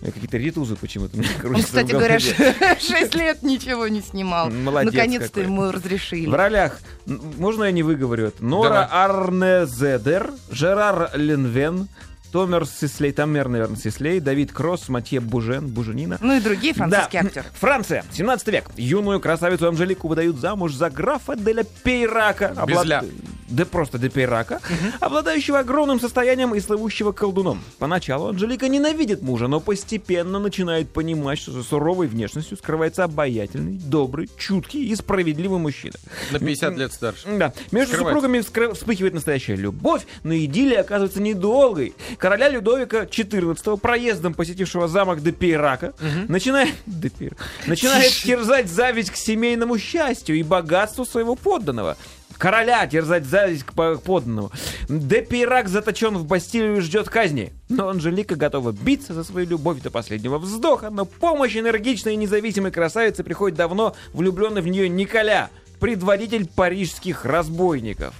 У 0.00 0.04
меня 0.04 0.12
Какие-то 0.12 0.36
ритузы 0.36 0.76
почему-то. 0.76 1.16
Он, 1.16 1.24
крутятся 1.40 1.66
кстати 1.66 1.92
в 1.92 1.94
говоря, 1.94 2.18
голове. 2.18 2.76
6 2.78 3.14
лет 3.14 3.42
ничего 3.42 3.88
не 3.88 4.02
снимал. 4.02 4.50
Молодец 4.50 4.92
Наконец-то 4.92 5.40
ему 5.40 5.70
разрешили. 5.70 6.28
В 6.28 6.34
ролях, 6.34 6.80
можно 7.06 7.64
я 7.64 7.72
не 7.72 7.82
выговорю 7.82 8.26
это? 8.26 8.44
Нора 8.44 8.84
Арнезедер, 8.84 10.32
Жерар 10.50 11.10
Ленвен, 11.14 11.88
Томер 12.34 12.66
Сислей, 12.66 13.12
Тамер, 13.12 13.46
наверное, 13.48 13.76
Сислей, 13.76 14.18
Давид 14.18 14.50
Кросс, 14.50 14.88
Матье 14.88 15.20
Бужен, 15.20 15.68
Буженина. 15.68 16.18
Ну 16.20 16.36
и 16.36 16.40
другие 16.40 16.74
французские 16.74 17.22
Да. 17.22 17.28
актеры. 17.28 17.46
Франция, 17.54 18.04
17 18.12 18.48
век. 18.48 18.64
Юную 18.76 19.20
красавицу 19.20 19.68
Анжелику 19.68 20.08
выдают 20.08 20.38
замуж 20.38 20.74
за 20.74 20.90
графа 20.90 21.36
Деля 21.36 21.64
Пейрака. 21.84 22.52
Без 22.66 22.82
ля. 22.84 23.04
Да 23.46 23.64
просто 23.66 23.98
де 23.98 24.08
Пейрака, 24.10 24.60
обладающего 24.98 25.60
огромным 25.60 26.00
состоянием 26.00 26.54
и 26.56 26.60
слывущего 26.60 27.12
колдуном. 27.12 27.62
Поначалу 27.78 28.30
Анжелика 28.30 28.66
ненавидит 28.68 29.22
мужа, 29.22 29.46
но 29.46 29.60
постепенно 29.60 30.40
начинает 30.40 30.90
понимать, 30.92 31.38
что 31.38 31.52
за 31.52 31.62
суровой 31.62 32.08
внешностью 32.08 32.56
скрывается 32.56 33.04
обаятельный, 33.04 33.74
добрый, 33.78 34.28
чуткий 34.38 34.88
и 34.88 34.96
справедливый 34.96 35.60
мужчина. 35.60 35.94
На 36.32 36.40
50 36.40 36.76
лет 36.78 36.92
старше. 36.92 37.28
Да. 37.38 37.52
Между 37.70 37.92
Скрывается. 37.94 37.98
супругами 37.98 38.38
вскры- 38.38 38.74
вспыхивает 38.74 39.14
настоящая 39.14 39.54
любовь, 39.54 40.04
но 40.24 40.34
идиллия 40.34 40.80
оказывается 40.80 41.22
недолгой. 41.22 41.94
Короля 42.24 42.48
Людовика 42.48 43.02
XIV, 43.02 43.76
проездом 43.78 44.32
посетившего 44.32 44.88
замок 44.88 45.20
де 45.20 45.30
Пейрака, 45.30 45.92
начинает, 46.26 46.72
де 46.86 47.08
Пейр- 47.08 47.36
начинает 47.66 48.12
терзать 48.12 48.70
зависть 48.70 49.10
к 49.10 49.16
семейному 49.16 49.76
счастью 49.76 50.36
и 50.36 50.42
богатству 50.42 51.04
своего 51.04 51.34
подданного. 51.34 51.98
Короля 52.38 52.86
терзать 52.86 53.26
зависть 53.26 53.64
к 53.64 53.74
по- 53.74 53.96
подданному. 53.96 54.50
Де 54.88 55.20
Пейрак 55.20 55.68
заточен 55.68 56.16
в 56.16 56.24
Бастилию 56.24 56.78
и 56.78 56.80
ждет 56.80 57.10
казни. 57.10 57.52
Но 57.68 57.90
Анжелика 57.90 58.36
готова 58.36 58.72
биться 58.72 59.12
за 59.12 59.22
свою 59.22 59.46
любовь 59.46 59.82
до 59.82 59.90
последнего 59.90 60.38
вздоха, 60.38 60.88
но 60.88 61.04
помощь 61.04 61.54
энергичной 61.54 62.14
и 62.14 62.16
независимой 62.16 62.70
красавицы 62.70 63.22
приходит 63.22 63.58
давно 63.58 63.94
влюбленный 64.14 64.62
в 64.62 64.66
нее 64.66 64.88
Николя, 64.88 65.50
предводитель 65.78 66.48
парижских 66.48 67.26
разбойников. 67.26 68.14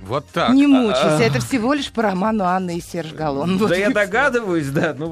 Вот 0.00 0.26
так. 0.28 0.50
Не 0.54 0.66
мучайся, 0.66 1.24
это 1.24 1.40
всего 1.40 1.72
лишь 1.74 1.90
по 1.90 2.02
роману 2.02 2.44
Анны 2.44 2.78
и 2.78 2.80
Серж 2.80 3.12
Галлон. 3.12 3.58
Вот 3.58 3.70
Да 3.70 3.76
я 3.76 3.90
догадываюсь, 3.90 4.68
да. 4.68 4.94
Ну, 4.96 5.10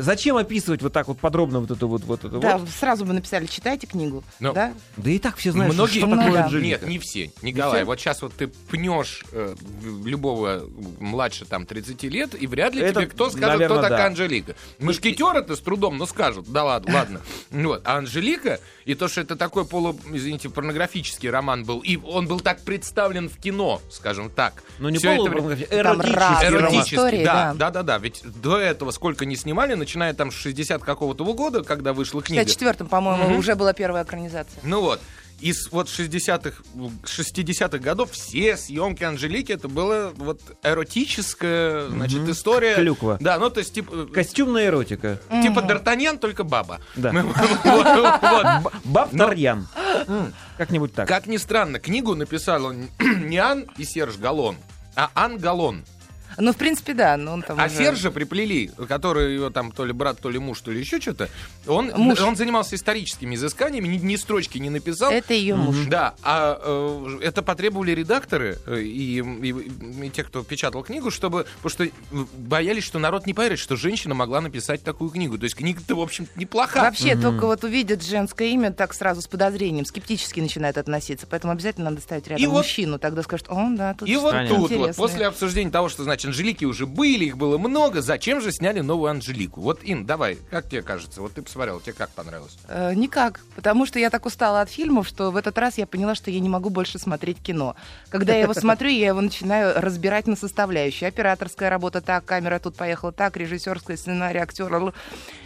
зачем 0.00 0.36
описывать 0.36 0.82
вот 0.82 0.92
так 0.92 1.08
вот 1.08 1.18
подробно 1.18 1.60
вот 1.60 1.70
это 1.70 1.86
вот, 1.86 2.02
вот 2.04 2.24
это 2.24 2.38
Да, 2.38 2.58
вот? 2.58 2.68
сразу 2.68 3.04
бы 3.04 3.12
написали, 3.12 3.46
читайте 3.46 3.86
книгу. 3.86 4.22
Ну, 4.38 4.52
Да? 4.52 4.72
Да 4.96 5.10
и 5.10 5.18
так 5.18 5.36
все 5.36 5.52
знают, 5.52 5.74
Многие 5.74 5.98
что 5.98 6.06
Ну 6.06 6.16
такое. 6.16 6.60
Нет, 6.60 6.86
не 6.86 6.98
все. 6.98 7.30
Николай, 7.42 7.84
вот 7.84 7.98
сейчас 7.98 8.22
вот 8.22 8.32
ты 8.34 8.48
пнешь 8.48 9.24
э, 9.32 9.54
любого 10.04 10.62
младше 10.98 11.44
там 11.44 11.66
30 11.66 12.02
лет, 12.04 12.40
и 12.40 12.46
вряд 12.46 12.74
ли 12.74 12.82
Это, 12.82 13.00
тебе 13.00 13.10
кто 13.10 13.30
скажет, 13.30 13.66
кто 13.66 13.80
такая 13.80 13.98
да. 13.98 14.06
Анжелика. 14.06 14.54
Мушкетеры-то 14.78 15.56
с 15.56 15.60
трудом, 15.60 15.98
но 15.98 16.06
скажут, 16.06 16.50
да 16.50 16.64
ладно, 16.64 16.94
ладно. 16.94 17.20
Вот. 17.50 17.82
А 17.84 17.98
Анжелика, 17.98 18.58
и 18.90 18.94
то, 18.94 19.06
что 19.06 19.20
это 19.20 19.36
такой 19.36 19.64
полу, 19.64 19.96
извините, 20.12 20.48
порнографический 20.50 21.30
роман 21.30 21.64
был, 21.64 21.78
и 21.78 21.96
он 21.96 22.26
был 22.26 22.40
так 22.40 22.62
представлен 22.62 23.28
в 23.28 23.38
кино, 23.38 23.80
скажем 23.88 24.30
так. 24.30 24.64
Ну 24.80 24.88
не 24.88 24.98
это 24.98 25.16
полупорнографический, 25.16 25.82
Там 25.82 26.00
эротический. 26.00 26.48
Эротический, 26.48 26.96
истории, 26.96 27.24
да, 27.24 27.52
да. 27.52 27.54
да, 27.54 27.70
да, 27.70 27.82
да. 27.82 27.98
Ведь 27.98 28.22
до 28.24 28.58
этого 28.58 28.90
сколько 28.90 29.24
не 29.26 29.36
снимали, 29.36 29.74
начиная 29.74 30.12
там 30.12 30.32
с 30.32 30.34
60 30.34 30.82
какого-то 30.82 31.24
года, 31.24 31.62
когда 31.62 31.92
вышла 31.92 32.20
В 32.20 32.24
книга. 32.24 32.42
64-м, 32.42 32.88
по-моему, 32.88 33.38
уже 33.38 33.54
была 33.54 33.72
первая 33.72 34.02
экранизация. 34.02 34.60
Ну 34.64 34.80
вот. 34.80 35.00
Из 35.40 35.70
вот 35.72 35.88
60-х, 35.88 36.62
60-х 36.74 37.78
годов 37.78 38.12
все 38.12 38.56
съемки 38.56 39.04
Анжелики 39.04 39.52
это 39.52 39.68
было 39.68 40.12
вот 40.16 40.40
эротическая, 40.62 41.88
значит, 41.88 42.28
история. 42.28 42.74
Клюква. 42.74 43.16
Да, 43.20 43.38
ну 43.38 43.48
то 43.50 43.60
есть 43.60 43.72
типа, 43.72 44.06
Костюмная 44.06 44.66
эротика. 44.66 45.18
типа 45.42 45.60
Д'Артаньян, 45.60 46.18
только 46.18 46.44
баба. 46.44 46.80
Да. 46.96 47.12
Баб 48.84 49.10
Тарьян. 49.16 49.66
Как-нибудь 50.58 50.92
так. 50.94 51.08
Как 51.08 51.26
ни 51.26 51.38
странно, 51.38 51.78
книгу 51.78 52.14
написал 52.14 52.66
он 52.66 52.88
не 52.98 53.38
Ан 53.38 53.66
и 53.78 53.84
Серж 53.84 54.16
Галлон, 54.16 54.56
а 54.94 55.10
Ан 55.14 55.38
Галлон. 55.38 55.84
Ну, 56.38 56.52
в 56.52 56.56
принципе, 56.56 56.94
да. 56.94 57.16
но 57.16 57.32
он 57.32 57.42
там 57.42 57.58
А 57.60 57.66
уже- 57.66 57.76
Сержа 57.76 58.10
приплели, 58.10 58.70
который 58.88 59.34
его 59.34 59.50
там 59.50 59.72
то 59.72 59.84
ли 59.84 59.92
брат, 59.92 60.20
то 60.20 60.30
ли 60.30 60.38
муж, 60.38 60.60
то 60.60 60.70
ли 60.70 60.80
еще 60.80 61.00
что-то. 61.00 61.28
Он, 61.66 61.90
Муж. 61.96 62.20
он 62.20 62.36
занимался 62.36 62.76
историческими 62.76 63.34
изысканиями, 63.34 63.88
ни, 63.88 63.96
ни 63.98 64.16
строчки 64.16 64.58
не 64.58 64.70
написал. 64.70 65.10
Это 65.10 65.34
ее 65.34 65.54
муж. 65.56 65.76
Да, 65.88 66.14
а 66.22 66.58
э, 66.62 67.18
это 67.22 67.42
потребовали 67.42 67.92
редакторы 67.92 68.58
э, 68.66 68.80
и, 68.80 69.18
и- 69.20 70.06
и 70.06 70.10
те, 70.10 70.24
кто 70.24 70.42
печатал 70.44 70.82
книгу, 70.82 71.10
чтобы, 71.10 71.46
потому 71.62 71.70
что 71.70 71.88
боялись, 72.36 72.84
что 72.84 72.98
народ 72.98 73.26
не 73.26 73.34
поверит, 73.34 73.58
что 73.58 73.76
женщина 73.76 74.14
могла 74.14 74.40
написать 74.40 74.82
такую 74.82 75.10
книгу. 75.10 75.38
То 75.38 75.44
есть 75.44 75.56
книга-то, 75.56 75.94
в 75.96 76.00
общем, 76.00 76.26
неплоха. 76.36 76.80
Вообще, 76.80 77.16
только 77.16 77.46
вот 77.46 77.64
увидят 77.64 78.02
женское 78.04 78.48
имя, 78.50 78.72
так 78.72 78.94
сразу 78.94 79.20
с 79.22 79.26
подозрением, 79.26 79.84
скептически 79.84 80.40
начинает 80.40 80.78
относиться. 80.78 81.26
Поэтому 81.28 81.52
обязательно 81.52 81.90
надо 81.90 82.02
ставить 82.02 82.26
рядом 82.28 82.42
И 82.42 82.46
вот- 82.46 82.58
мужчину. 82.58 82.98
Тогда 82.98 83.22
скажут, 83.22 83.46
о, 83.48 83.68
да, 83.76 83.94
тут 83.94 84.08
И 84.08 84.16
вот 84.16 84.34
тут, 84.48 84.70
вот, 84.72 84.96
после 84.96 85.26
обсуждения 85.26 85.70
того, 85.70 85.88
что, 85.88 86.04
значит, 86.04 86.19
Анжелики 86.24 86.64
уже 86.64 86.86
были, 86.86 87.26
их 87.26 87.36
было 87.36 87.58
много, 87.58 88.02
зачем 88.02 88.40
же 88.40 88.52
сняли 88.52 88.80
новую 88.80 89.10
Анжелику? 89.10 89.60
Вот, 89.60 89.80
Ин, 89.82 90.06
давай, 90.06 90.38
как 90.50 90.68
тебе 90.68 90.82
кажется? 90.82 91.20
Вот 91.20 91.34
ты 91.34 91.42
посмотрел, 91.42 91.80
тебе 91.80 91.92
как 91.92 92.10
понравилось? 92.10 92.56
Э, 92.68 92.94
никак, 92.94 93.40
потому 93.54 93.86
что 93.86 93.98
я 93.98 94.10
так 94.10 94.26
устала 94.26 94.60
от 94.60 94.70
фильмов, 94.70 95.06
что 95.06 95.30
в 95.30 95.36
этот 95.36 95.58
раз 95.58 95.78
я 95.78 95.86
поняла, 95.86 96.14
что 96.14 96.30
я 96.30 96.40
не 96.40 96.48
могу 96.48 96.70
больше 96.70 96.98
смотреть 96.98 97.38
кино. 97.42 97.76
Когда 98.08 98.34
я 98.34 98.42
его 98.42 98.54
смотрю, 98.54 98.88
я 98.88 99.08
его 99.08 99.20
начинаю 99.20 99.80
разбирать 99.80 100.26
на 100.26 100.36
составляющие. 100.36 101.08
Операторская 101.08 101.70
работа 101.70 102.00
так, 102.00 102.24
камера 102.24 102.58
тут 102.58 102.76
поехала 102.76 103.12
так, 103.12 103.36
режиссерская, 103.36 103.96
сценарий, 103.96 104.40
актер. 104.40 104.70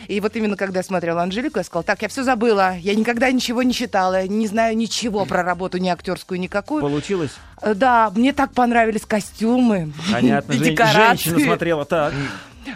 И 0.09 0.21
вот 0.21 0.37
именно 0.37 0.57
когда 0.57 0.81
я 0.81 0.83
смотрела 0.83 1.23
Анжелику, 1.23 1.59
я 1.59 1.65
сказала, 1.65 1.85
так, 1.85 2.03
я 2.03 2.09
все 2.09 2.23
забыла, 2.23 2.77
я 2.77 2.95
никогда 2.95 3.31
ничего 3.31 3.63
не 3.63 3.73
читала, 3.73 4.27
не 4.27 4.47
знаю 4.47 4.77
ничего 4.77 5.25
про 5.25 5.43
работу 5.43 5.79
ни 5.79 5.89
актерскую, 5.89 6.39
никакую. 6.39 6.83
Получилось? 6.83 7.33
Э, 7.63 7.75
Да, 7.75 8.11
мне 8.15 8.33
так 8.33 8.53
понравились 8.53 9.07
костюмы 9.07 9.93
Понятно. 10.13 10.53
Декорации. 10.70 11.31
Женщина 11.31 11.40
смотрела 11.40 11.85
так. 11.85 12.12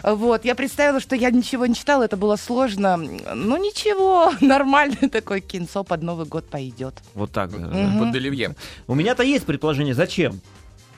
Вот, 0.03 0.45
я 0.45 0.55
представила, 0.55 0.99
что 0.99 1.15
я 1.15 1.31
ничего 1.31 1.65
не 1.65 1.75
читала, 1.75 2.03
это 2.03 2.17
было 2.17 2.35
сложно. 2.35 2.97
Ну 2.97 3.57
ничего, 3.57 4.31
нормальный 4.41 5.09
такой 5.09 5.41
кинцо 5.41 5.83
под 5.83 6.03
Новый 6.03 6.25
год 6.25 6.47
пойдет. 6.49 6.95
Вот 7.13 7.31
так. 7.31 7.51
да. 7.51 7.99
Под 7.99 8.15
Оливье. 8.15 8.55
У 8.87 8.95
меня-то 8.95 9.23
есть 9.23 9.45
предположение, 9.45 9.93
зачем? 9.93 10.41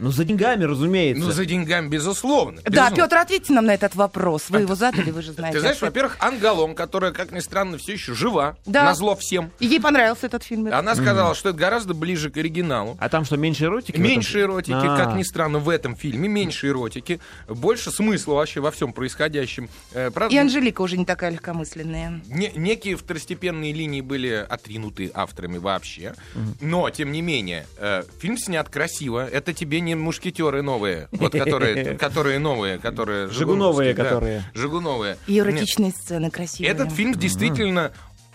Ну, 0.02 0.12
за 0.12 0.24
деньгами, 0.26 0.64
разумеется. 0.64 1.24
Ну, 1.24 1.32
за 1.32 1.46
деньгами, 1.46 1.88
безусловно. 1.88 2.60
Да, 2.64 2.70
безусловно. 2.90 2.96
Петр, 2.96 3.18
ответьте 3.18 3.54
нам 3.54 3.66
на 3.68 3.74
этот 3.76 3.96
вопрос. 3.96 4.50
Вы 4.50 4.62
его 4.62 4.74
задали, 4.76 5.12
вы 5.12 5.22
же 5.22 5.32
знаете. 5.32 5.56
Ты 5.58 5.62
знаешь, 5.62 5.78
ответ. 5.78 5.90
во-первых, 5.92 6.18
Ангалон, 6.20 6.74
которая, 6.76 7.12
как 7.12 7.32
ни 7.32 7.40
странно, 7.40 7.78
все 7.78 7.94
еще 7.94 8.14
жива, 8.16 8.58
Да. 8.66 8.84
на 8.86 8.96
зло 8.96 9.16
всем. 9.16 9.52
И 9.60 9.68
Ей 9.68 9.80
понравился 9.80 10.26
этот 10.26 10.44
фильм. 10.44 10.68
Она 10.74 10.96
сказала, 10.96 11.36
что 11.36 11.50
это 11.50 11.58
гораздо 11.60 11.94
ближе 11.94 12.32
к 12.32 12.38
оригиналу. 12.38 12.98
А 13.00 13.10
там 13.10 13.26
что, 13.26 13.38
меньше 13.38 13.66
эротики? 13.66 13.98
Меньше 13.98 14.42
эротики, 14.42 14.74
А. 14.74 14.98
как 14.98 15.16
ни 15.16 15.24
странно, 15.24 15.60
в 15.60 15.70
этом 15.70 15.96
фильме. 15.96 16.28
Меньше 16.28 16.68
эротики. 16.70 17.20
Больше 17.48 17.92
смысла 17.92 18.34
вообще 18.34 18.60
во 18.60 18.72
всем 18.72 18.94
происходящем. 18.94 19.70
Э, 19.94 20.10
Правда, 20.12 20.36
И 20.36 20.38
Анжелика 20.40 20.82
уже 20.82 20.98
не 20.98 21.06
такая 21.06 21.30
легкомысленная. 21.30 22.22
не- 22.28 22.52
некие 22.56 22.96
второстепенные 22.98 23.72
линии 23.72 24.02
были 24.02 24.46
отринуты 24.50 25.12
авторами 25.14 25.58
вообще. 25.60 26.16
Но, 26.60 26.90
тем 26.90 27.12
не 27.12 27.22
менее, 27.22 27.68
э, 27.78 28.04
фильм 28.20 28.38
снят 28.38 28.68
красиво. 28.68 29.28
Это 29.28 29.54
тебе 29.54 29.80
не 29.80 29.91
мушкетеры 29.96 30.62
новые. 30.62 31.08
Вот 31.12 31.34
которые, 31.34 31.96
которые 31.98 32.40
новые, 32.40 32.78
которые... 32.80 33.28
Жигуновые, 33.30 33.94
да, 33.94 34.04
которые. 34.04 34.44
Жигуновые. 34.54 35.18
И 35.28 35.38
эротичные 35.40 35.92
сцены 35.92 36.30
красивые. 36.32 36.72
Этот 36.72 36.92
фильм 36.92 37.14
действительно... 37.14 37.92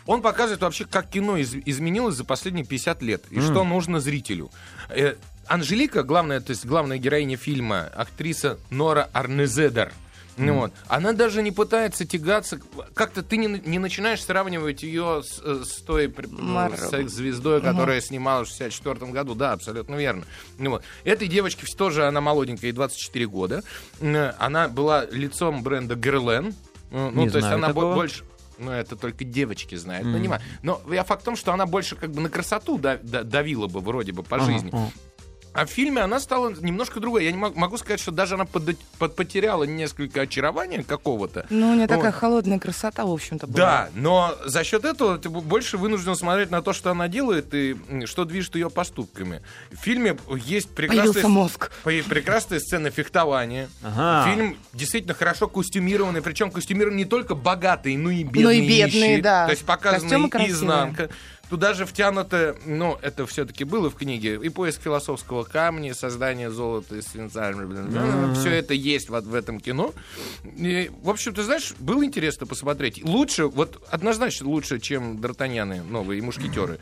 Он 0.06 0.22
показывает 0.22 0.60
вообще, 0.62 0.84
как 0.84 1.10
кино 1.10 1.36
из- 1.36 1.54
изменилось 1.54 2.14
за 2.14 2.24
последние 2.24 2.64
50 2.64 3.02
лет. 3.02 3.24
И 3.30 3.40
что 3.40 3.64
нужно 3.64 3.98
зрителю. 3.98 4.50
Э, 4.88 5.14
Анжелика, 5.48 6.02
главная, 6.04 6.40
то 6.40 6.50
есть 6.50 6.64
главная 6.64 6.98
героиня 6.98 7.36
фильма, 7.36 7.90
актриса 7.94 8.58
Нора 8.70 9.08
Арнезедер. 9.12 9.92
Ну 10.36 10.54
вот. 10.54 10.72
Она 10.88 11.12
даже 11.12 11.42
не 11.42 11.50
пытается 11.50 12.04
тягаться. 12.06 12.60
Как-то 12.94 13.22
ты 13.22 13.36
не, 13.38 13.46
не 13.64 13.78
начинаешь 13.78 14.22
сравнивать 14.22 14.82
ее 14.82 15.22
с, 15.24 15.40
э, 15.42 15.62
с 15.64 15.82
той 15.82 16.12
ну, 16.30 16.42
Мар- 16.42 16.76
секс-звездой, 16.76 17.60
которая 17.62 18.00
снималась 18.00 18.48
в 18.48 18.52
64 18.52 19.12
году. 19.12 19.34
Да, 19.34 19.52
абсолютно 19.52 19.94
верно. 19.94 20.24
Ну 20.58 20.70
вот. 20.70 20.82
Этой 21.04 21.28
девочке 21.28 21.66
тоже 21.74 22.06
она 22.06 22.20
молоденькая, 22.20 22.66
ей 22.68 22.72
24 22.72 23.26
года. 23.26 23.62
Она 24.38 24.68
была 24.68 25.04
лицом 25.06 25.62
бренда 25.62 25.94
Герлен. 25.94 26.54
Э, 26.90 27.10
Ну, 27.12 27.22
Не 27.24 27.30
то 27.30 27.38
есть 27.38 27.48
она 27.50 27.68
такого. 27.68 27.94
больше... 27.94 28.24
Ну, 28.58 28.70
это 28.70 28.96
только 28.96 29.22
девочки 29.24 29.74
знают, 29.74 30.04
понимаю. 30.10 30.40
Но 30.62 30.80
я 30.90 31.04
факт 31.04 31.20
в 31.22 31.24
том, 31.26 31.36
что 31.36 31.52
она 31.52 31.66
больше 31.66 31.94
как 31.94 32.10
бы 32.12 32.22
на 32.22 32.30
красоту 32.30 32.78
да- 32.78 32.98
да- 33.02 33.22
давила 33.22 33.66
бы 33.66 33.80
вроде 33.80 34.12
бы 34.12 34.22
по 34.22 34.36
Ага, 34.36 34.46
жизни. 34.46 34.72
А 35.56 35.66
в 35.66 35.70
фильме 35.70 36.02
она 36.02 36.20
стала 36.20 36.50
немножко 36.60 37.00
другой. 37.00 37.24
Я 37.24 37.32
не 37.32 37.38
мог- 37.38 37.56
могу 37.56 37.78
сказать, 37.78 38.00
что 38.00 38.10
даже 38.12 38.34
она 38.34 38.44
под- 38.44 38.76
под- 38.98 39.16
потеряла 39.16 39.64
несколько 39.64 40.20
очарования 40.22 40.82
какого-то. 40.82 41.46
Ну, 41.50 41.70
у 41.70 41.74
нее 41.74 41.86
такая 41.86 42.12
Вот. 42.12 42.14
холодная 42.20 42.58
красота, 42.58 43.04
в 43.06 43.10
общем-то, 43.12 43.46
была. 43.46 43.56
Да, 43.56 43.88
но 43.94 44.36
за 44.44 44.64
счет 44.64 44.84
этого 44.84 45.18
ты 45.18 45.28
больше 45.28 45.76
вынужден 45.78 46.14
смотреть 46.14 46.50
на 46.50 46.62
то, 46.62 46.72
что 46.72 46.90
она 46.90 47.08
делает 47.08 47.54
и 47.54 47.76
что 48.06 48.24
движет 48.24 48.54
ее 48.54 48.70
поступками. 48.70 49.42
В 49.72 49.76
фильме 49.76 50.16
есть 50.44 50.70
прекрасная, 50.74 51.06
Появился 51.12 51.28
мозг. 51.28 51.70
прекрасная 51.84 52.60
сцена 52.60 52.90
фехтования. 52.90 53.68
Ага. 53.82 54.30
Фильм 54.30 54.56
действительно 54.72 55.14
хорошо 55.14 55.48
костюмированный, 55.48 56.22
причем 56.22 56.50
костюмирован 56.50 56.96
не 56.96 57.04
только 57.04 57.34
богатый, 57.34 57.96
но 57.96 58.10
и 58.10 58.22
бедный. 58.24 58.42
Ну 58.42 58.50
и 58.50 58.60
бедные, 58.60 58.84
нищие. 58.86 59.22
да. 59.22 59.46
То 59.46 59.52
есть 59.52 59.64
показана 59.64 60.28
изнанка. 60.46 61.08
Туда 61.48 61.74
же 61.74 61.86
втянуто, 61.86 62.56
ну, 62.66 62.98
это 63.02 63.24
все-таки 63.26 63.64
было 63.64 63.88
в 63.88 63.94
книге, 63.94 64.40
и 64.42 64.48
поиск 64.48 64.82
философского 64.82 65.44
камня, 65.44 65.90
и 65.90 65.94
создание 65.94 66.50
золота 66.50 66.96
из 66.96 67.06
свинца. 67.06 67.52
Все 68.34 68.50
это 68.50 68.74
есть 68.74 69.08
вот 69.08 69.24
в 69.24 69.34
этом 69.34 69.60
кино. 69.60 69.94
И, 70.44 70.90
в 71.02 71.08
общем, 71.08 71.34
ты 71.34 71.44
знаешь, 71.44 71.74
было 71.78 72.04
интересно 72.04 72.46
посмотреть. 72.46 73.04
Лучше, 73.04 73.46
вот 73.46 73.80
однозначно 73.90 74.48
лучше, 74.48 74.80
чем 74.80 75.18
Д'Артаньяны 75.18 75.82
новые 75.88 76.18
и 76.18 76.22
мушкетеры. 76.22 76.80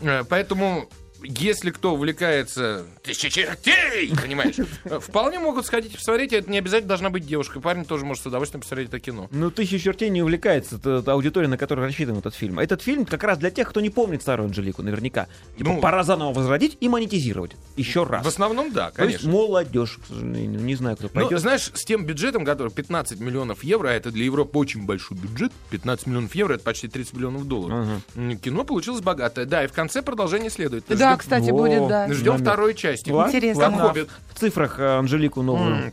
Э, 0.00 0.24
Поэтому 0.28 0.88
если 1.26 1.70
кто 1.70 1.94
увлекается 1.94 2.84
тысячи 3.02 3.28
чертей, 3.28 4.12
понимаешь, 4.20 4.54
э, 4.84 4.98
вполне 5.00 5.38
могут 5.38 5.66
сходить 5.66 5.92
и 5.94 5.96
посмотреть. 5.96 6.32
Это 6.32 6.50
не 6.50 6.58
обязательно 6.58 6.88
должна 6.88 7.10
быть 7.10 7.26
девушка. 7.26 7.60
Парень 7.60 7.84
тоже 7.84 8.04
может 8.04 8.22
с 8.22 8.26
удовольствием 8.26 8.60
посмотреть 8.62 8.88
это 8.88 9.00
кино. 9.00 9.28
Ну, 9.30 9.50
тысячу 9.50 9.78
чертей 9.78 10.08
не 10.10 10.22
увлекается 10.22 10.78
та, 10.78 11.02
та 11.02 11.12
аудитория, 11.12 11.48
на 11.48 11.58
которую 11.58 11.86
рассчитан 11.86 12.18
этот 12.18 12.34
фильм. 12.34 12.58
Этот 12.58 12.82
фильм 12.82 13.04
как 13.04 13.22
раз 13.24 13.38
для 13.38 13.50
тех, 13.50 13.68
кто 13.68 13.80
не 13.80 13.90
помнит 13.90 14.22
старую 14.22 14.48
Анжелику, 14.48 14.82
наверняка. 14.82 15.26
Типа, 15.58 15.70
Ну, 15.70 15.80
пора 15.80 16.02
заново 16.04 16.32
возродить 16.32 16.76
и 16.80 16.88
монетизировать. 16.88 17.52
Еще 17.76 18.04
раз. 18.04 18.24
В 18.24 18.28
основном, 18.28 18.72
да, 18.72 18.90
То 18.90 19.04
есть 19.04 19.18
конечно. 19.22 19.30
молодежь, 19.30 19.98
к 20.02 20.06
сожалению. 20.06 20.60
Не 20.60 20.74
знаю, 20.74 20.96
кто 20.96 21.08
Ну, 21.12 21.20
пойдет. 21.20 21.40
знаешь, 21.40 21.70
с 21.74 21.84
тем 21.84 22.04
бюджетом, 22.04 22.44
который 22.44 22.70
15 22.72 23.20
миллионов 23.20 23.64
евро, 23.64 23.88
а 23.88 23.92
это 23.92 24.10
для 24.10 24.24
Европы 24.24 24.58
очень 24.58 24.84
большой 24.86 25.16
бюджет, 25.16 25.52
15 25.70 26.06
миллионов 26.06 26.34
евро, 26.34 26.54
это 26.54 26.64
почти 26.64 26.88
30 26.88 27.14
миллионов 27.14 27.46
долларов. 27.46 27.88
Ага. 28.14 28.36
Кино 28.36 28.64
получилось 28.64 29.00
богатое. 29.00 29.44
Да, 29.46 29.64
и 29.64 29.66
в 29.66 29.72
конце 29.72 30.02
продолжение 30.02 30.50
следует. 30.50 30.84
Да, 30.88 31.15
Кстати, 31.16 31.50
О, 31.50 31.54
будет, 31.54 31.88
да. 31.88 32.12
Ждем 32.12 32.32
Момент. 32.32 32.48
второй 32.48 32.74
части. 32.74 33.10
Интересно. 33.10 33.62
Как 33.64 33.72
ладно. 33.72 33.88
«Хоббит». 33.88 34.08
В 34.34 34.38
цифрах 34.38 34.78
э, 34.78 34.98
Анжелику 34.98 35.42
новую. 35.42 35.74
М, 35.76 35.92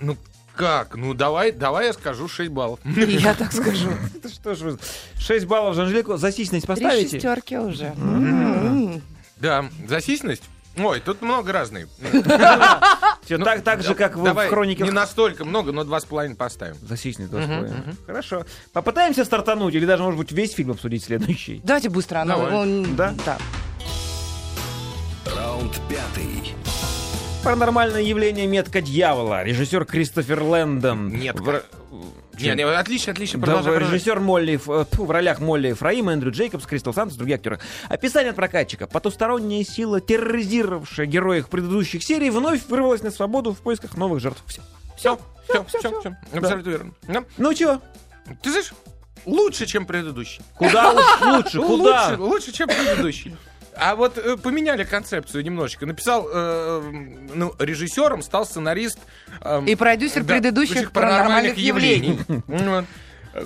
Ну, 0.00 0.16
как? 0.56 0.94
Ну, 0.96 1.14
давай, 1.14 1.50
давай 1.52 1.86
я 1.86 1.92
скажу 1.92 2.28
6 2.28 2.50
баллов. 2.50 2.78
Я 2.84 3.34
так 3.34 3.52
скажу. 3.52 3.90
Это 4.16 4.28
что 4.28 4.54
ж 4.54 4.60
вы... 4.60 4.78
6 5.18 5.46
баллов 5.46 5.74
за 5.74 5.82
Анжелику. 5.82 6.16
За 6.16 6.30
сисьность 6.32 6.66
Три 6.66 6.74
поставите? 6.74 7.08
шестерки 7.16 7.58
уже. 7.58 7.86
М-м. 7.96 9.02
Да, 9.36 9.64
за 9.88 10.00
сисьность? 10.00 10.42
Ой, 10.76 11.00
тут 11.00 11.22
много 11.22 11.52
разных. 11.52 11.86
Всё, 13.24 13.38
так, 13.38 13.62
так 13.62 13.82
же, 13.82 13.94
как 13.94 14.14
в, 14.16 14.18
Ну, 14.18 14.24
Давай, 14.24 14.48
хронике... 14.48 14.82
не 14.82 14.90
настолько 14.90 15.44
много, 15.44 15.72
но 15.72 15.84
два 15.84 16.00
с 16.00 16.04
половиной 16.04 16.34
поставим. 16.36 16.76
За 16.82 16.96
сисьность 16.96 17.30
тоже 17.30 17.46
правильно. 17.46 17.94
Хорошо. 18.06 18.44
Попытаемся 18.72 19.24
стартануть, 19.24 19.74
или 19.74 19.86
даже, 19.86 20.02
может 20.02 20.18
быть, 20.18 20.32
весь 20.32 20.52
фильм 20.52 20.72
обсудить 20.72 21.04
следующий. 21.04 21.60
Давайте 21.64 21.88
быстро. 21.90 22.18
оно- 22.18 22.36
Давай. 22.36 22.52
он- 22.52 22.96
Да? 22.96 23.14
Да. 23.24 23.38
Раунд 25.64 25.80
пятый. 25.88 26.54
Паранормальное 27.42 28.02
явление 28.02 28.46
«Метка 28.46 28.80
дьявола». 28.82 29.42
Режиссер 29.44 29.84
Кристофер 29.86 30.42
Лэндон. 30.42 31.08
Метка. 31.08 31.42
В- 31.42 31.62
Не, 32.40 32.54
не, 32.54 32.62
отлично, 32.64 33.12
отлично. 33.12 33.38
Да, 33.40 33.46
продолжай, 33.46 33.72
продолжай. 33.74 33.94
режиссер 33.96 34.20
Молли, 34.20 34.54
э, 34.66 34.84
в 34.92 35.10
ролях 35.10 35.40
Молли 35.40 35.68
Ефраим, 35.68 36.08
Эндрю 36.10 36.32
Джейкобс, 36.32 36.66
Кристал 36.66 36.92
Сантос, 36.92 37.16
другие 37.16 37.36
актеры. 37.36 37.60
Описание 37.88 38.30
от 38.30 38.36
прокатчика. 38.36 38.86
Потусторонняя 38.86 39.62
сила, 39.64 40.00
терроризировавшая 40.00 41.06
героев 41.06 41.48
предыдущих 41.48 42.02
серий, 42.02 42.30
вновь 42.30 42.66
вырвалась 42.68 43.02
на 43.02 43.10
свободу 43.10 43.52
в 43.54 43.58
поисках 43.60 43.96
новых 43.96 44.20
жертв. 44.20 44.42
Все. 44.46 44.60
Все, 44.96 45.18
все, 45.46 45.64
все, 45.78 46.00
все. 46.00 46.16
Абсолютно 46.32 46.70
верно. 46.70 46.92
Да. 47.08 47.24
Ну 47.38 47.54
чё? 47.54 47.80
Ты 48.42 48.50
знаешь, 48.50 48.72
лучше, 49.26 49.66
чем 49.66 49.86
предыдущий. 49.86 50.42
Куда 50.56 50.90
лучше? 50.90 51.24
Лучше? 51.24 51.60
Куда? 51.60 52.08
Лучше, 52.08 52.20
лучше, 52.20 52.52
чем 52.52 52.68
предыдущий. 52.68 53.36
А 53.76 53.96
вот 53.96 54.18
э, 54.18 54.36
поменяли 54.36 54.84
концепцию 54.84 55.44
немножечко. 55.44 55.86
Написал, 55.86 56.28
э, 56.32 56.82
ну, 57.34 57.54
режиссером 57.58 58.22
стал 58.22 58.46
сценарист. 58.46 58.98
э, 59.40 59.62
И 59.66 59.74
продюсер 59.74 60.22
да, 60.22 60.34
предыдущих 60.34 60.92
паранормальных 60.92 61.56
явлений. 61.56 62.18
Вот. 62.46 62.84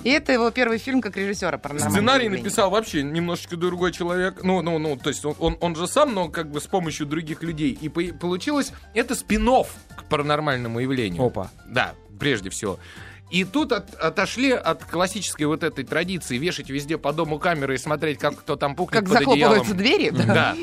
И 0.03 0.11
это 0.11 0.31
его 0.31 0.51
первый 0.51 0.77
фильм 0.77 1.01
как 1.01 1.17
режиссера 1.17 1.57
паранормальных 1.57 1.93
Сценарий 1.97 2.29
написал 2.29 2.69
вообще 2.69 3.01
немножечко 3.01 3.57
другой 3.57 3.91
человек. 3.91 4.43
Ну, 4.43 4.61
ну, 4.61 4.77
ну, 4.77 4.95
то 4.97 5.09
есть 5.09 5.25
он, 5.25 5.35
он, 5.39 5.57
он 5.61 5.75
же 5.75 5.87
сам, 5.87 6.13
но 6.13 6.29
как 6.29 6.51
бы 6.51 6.61
с 6.61 6.67
помощью 6.67 7.07
других 7.07 7.41
людей. 7.41 7.71
И 7.71 7.89
по- 7.89 8.13
получилось 8.13 8.71
это 8.93 9.15
спин 9.15 9.49
к 9.95 10.03
паранормальному 10.03 10.79
явлению. 10.79 11.23
Опа. 11.23 11.49
Да, 11.65 11.95
прежде 12.19 12.51
всего. 12.51 12.77
И 13.29 13.43
тут 13.43 13.71
от- 13.71 13.93
отошли 13.95 14.51
от 14.51 14.83
классической 14.85 15.43
вот 15.43 15.63
этой 15.63 15.83
традиции 15.83 16.37
вешать 16.37 16.69
везде 16.69 16.97
по 16.97 17.13
дому 17.13 17.37
камеры 17.39 17.75
и 17.75 17.77
смотреть, 17.77 18.17
как 18.19 18.35
кто 18.39 18.55
там 18.55 18.75
пукнет 18.75 19.01
Как 19.01 19.09
под 19.09 19.17
захлопываются 19.19 19.73
одеялом. 19.73 19.77
двери, 19.77 20.09
да. 20.09 20.55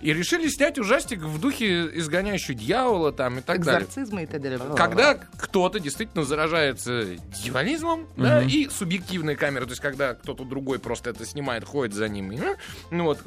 И 0.00 0.12
решили 0.12 0.48
снять 0.48 0.78
ужастик 0.78 1.20
в 1.20 1.40
духе 1.40 1.86
изгоняющего 1.98 2.54
дьявола 2.54 3.12
там 3.12 3.38
и 3.38 3.40
так 3.42 3.64
далее. 3.64 3.82
Экзорцизмы 3.82 4.22
и 4.22 4.26
т.д. 4.26 4.58
Когда 4.76 5.14
кто-то 5.14 5.80
действительно 5.80 6.24
заражается 6.24 7.16
дьяволизмом, 7.42 8.08
да, 8.16 8.42
и 8.42 8.68
субъективная 8.68 9.36
камера, 9.36 9.64
то 9.64 9.70
есть 9.70 9.82
когда 9.82 10.14
кто-то 10.14 10.44
другой 10.44 10.78
просто 10.78 11.10
это 11.10 11.24
снимает, 11.26 11.64
ходит 11.64 11.94
за 11.94 12.08
ним, 12.08 12.32
и, 12.32 12.40
ну 12.90 13.04
вот, 13.04 13.18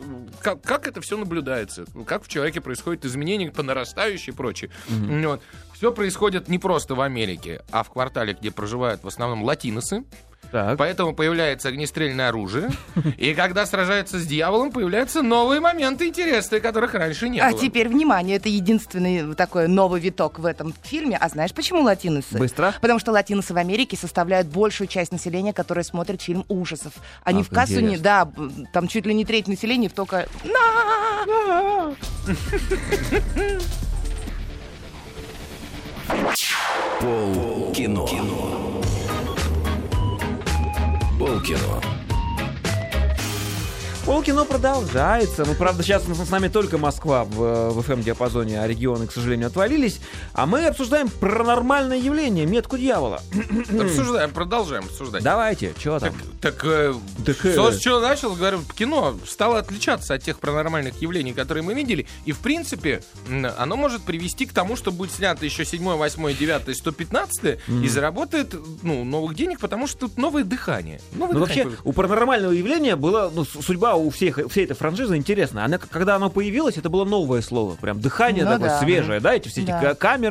как, 0.41 0.61
как 0.61 0.87
это 0.87 1.01
все 1.01 1.17
наблюдается, 1.17 1.85
как 2.05 2.23
в 2.23 2.27
человеке 2.27 2.61
происходит 2.61 3.05
изменение 3.05 3.51
по 3.51 3.63
нарастающей 3.63 4.33
и 4.33 4.35
прочее. 4.35 4.71
Ну 4.89 5.29
вот. 5.29 5.41
Все 5.73 5.91
происходит 5.91 6.47
не 6.47 6.59
просто 6.59 6.93
в 6.93 7.01
Америке, 7.01 7.63
а 7.71 7.81
в 7.81 7.89
квартале, 7.89 8.33
где 8.33 8.51
проживают 8.51 9.03
в 9.03 9.07
основном 9.07 9.43
латиносы, 9.43 10.03
Так. 10.51 10.77
поэтому 10.77 11.13
появляется 11.13 11.69
огнестрельное 11.69 12.29
оружие, 12.29 12.69
и 13.17 13.33
когда 13.33 13.65
сражаются 13.65 14.19
с 14.19 14.25
дьяволом, 14.27 14.71
появляются 14.71 15.21
новые 15.21 15.61
моменты 15.61 16.07
интересные, 16.07 16.59
которых 16.61 16.93
раньше 16.93 17.29
не 17.29 17.39
А 17.39 17.51
было. 17.51 17.59
теперь, 17.61 17.87
внимание, 17.87 18.35
это 18.37 18.49
единственный 18.49 19.33
такой 19.35 19.67
новый 19.67 20.01
виток 20.01 20.39
в 20.39 20.45
этом 20.45 20.73
фильме. 20.83 21.17
А 21.17 21.29
знаешь, 21.29 21.53
почему 21.53 21.81
латиносы? 21.83 22.37
Быстро. 22.37 22.73
Потому 22.81 22.99
что 22.99 23.11
латиносы 23.11 23.53
в 23.53 23.57
Америке 23.57 23.95
составляют 23.97 24.47
большую 24.47 24.87
часть 24.87 25.11
населения, 25.11 25.53
которая 25.53 25.83
смотрит 25.83 26.21
фильм 26.21 26.43
ужасов. 26.49 26.93
Они 27.23 27.41
Ах, 27.41 27.47
в 27.47 27.49
кассу 27.49 27.73
не... 27.75 27.79
интересно. 27.95 28.03
Да, 28.03 28.25
б- 28.25 28.51
там 28.73 28.87
чуть 28.87 29.05
ли 29.05 29.13
не 29.13 29.23
треть 29.25 29.47
населения 29.47 29.89
только... 29.89 30.27
«На!» 30.43 31.95
Пол 36.99 37.71
кино. 37.73 38.05
Кино. 38.07 38.60
Полкино 44.05 44.43
продолжается. 44.43 45.45
Ну, 45.45 45.53
правда, 45.53 45.83
сейчас 45.83 46.03
с 46.03 46.29
нами 46.31 46.47
только 46.47 46.79
Москва 46.79 47.23
в, 47.25 47.69
в 47.69 47.79
FM-диапазоне, 47.79 48.59
а 48.59 48.67
регионы, 48.67 49.05
к 49.05 49.11
сожалению, 49.11 49.47
отвалились. 49.47 49.99
А 50.33 50.45
мы 50.45 50.65
обсуждаем 50.65 51.09
паранормальное 51.09 51.97
явление, 51.97 52.45
метку 52.45 52.77
дьявола. 52.77 53.21
Обсуждаем, 53.79 54.31
продолжаем 54.31 54.85
обсуждать. 54.85 55.23
Давайте, 55.23 55.73
что 55.77 55.99
там? 55.99 56.13
Так, 56.41 56.55
так, 56.55 56.65
э, 56.65 56.93
Так, 57.25 57.45
э, 57.45 57.71
с 57.71 57.79
чего 57.79 57.99
начал, 57.99 58.33
говорю, 58.33 58.61
кино 58.75 59.17
стало 59.25 59.59
отличаться 59.59 60.13
от 60.13 60.23
тех 60.23 60.39
паранормальных 60.39 61.01
явлений, 61.01 61.33
которые 61.33 61.63
мы 61.63 61.73
видели, 61.73 62.07
и, 62.25 62.31
в 62.31 62.39
принципе, 62.39 63.03
оно 63.57 63.75
может 63.75 64.03
привести 64.03 64.45
к 64.45 64.53
тому, 64.53 64.75
что 64.75 64.91
будет 64.91 65.11
снято 65.11 65.45
еще 65.45 65.65
7, 65.65 65.83
8, 65.83 66.37
9, 66.37 66.77
115 66.77 67.59
и 67.83 67.87
заработает 67.87 68.55
ну, 68.83 69.03
новых 69.03 69.35
денег, 69.35 69.59
потому 69.59 69.87
что 69.87 70.01
тут 70.07 70.17
новое 70.17 70.43
дыхание. 70.43 71.01
Новое 71.13 71.33
Ну, 71.35 71.45
дыхание 71.45 71.65
вообще, 71.65 71.81
у 71.83 71.93
паранормального 71.93 72.51
явления 72.51 72.95
была, 72.95 73.29
ну, 73.33 73.43
судьба 73.45 73.95
у 73.95 74.09
всех, 74.09 74.39
всей 74.49 74.65
этой 74.65 74.75
франшизы 74.75 75.15
интересная. 75.15 75.65
Она, 75.65 75.77
когда 75.77 76.15
оно 76.15 76.29
появилось, 76.29 76.77
это 76.77 76.89
было 76.89 77.05
новое 77.05 77.41
слово. 77.41 77.75
Прям 77.75 77.99
дыхание 77.99 78.45
Ну 78.45 78.51
такое 78.51 78.69
да. 78.69 78.79
свежее, 78.79 79.19
да, 79.19 79.33
эти 79.35 79.47
все 79.47 79.61
эти 79.61 79.71
Да. 79.71 79.79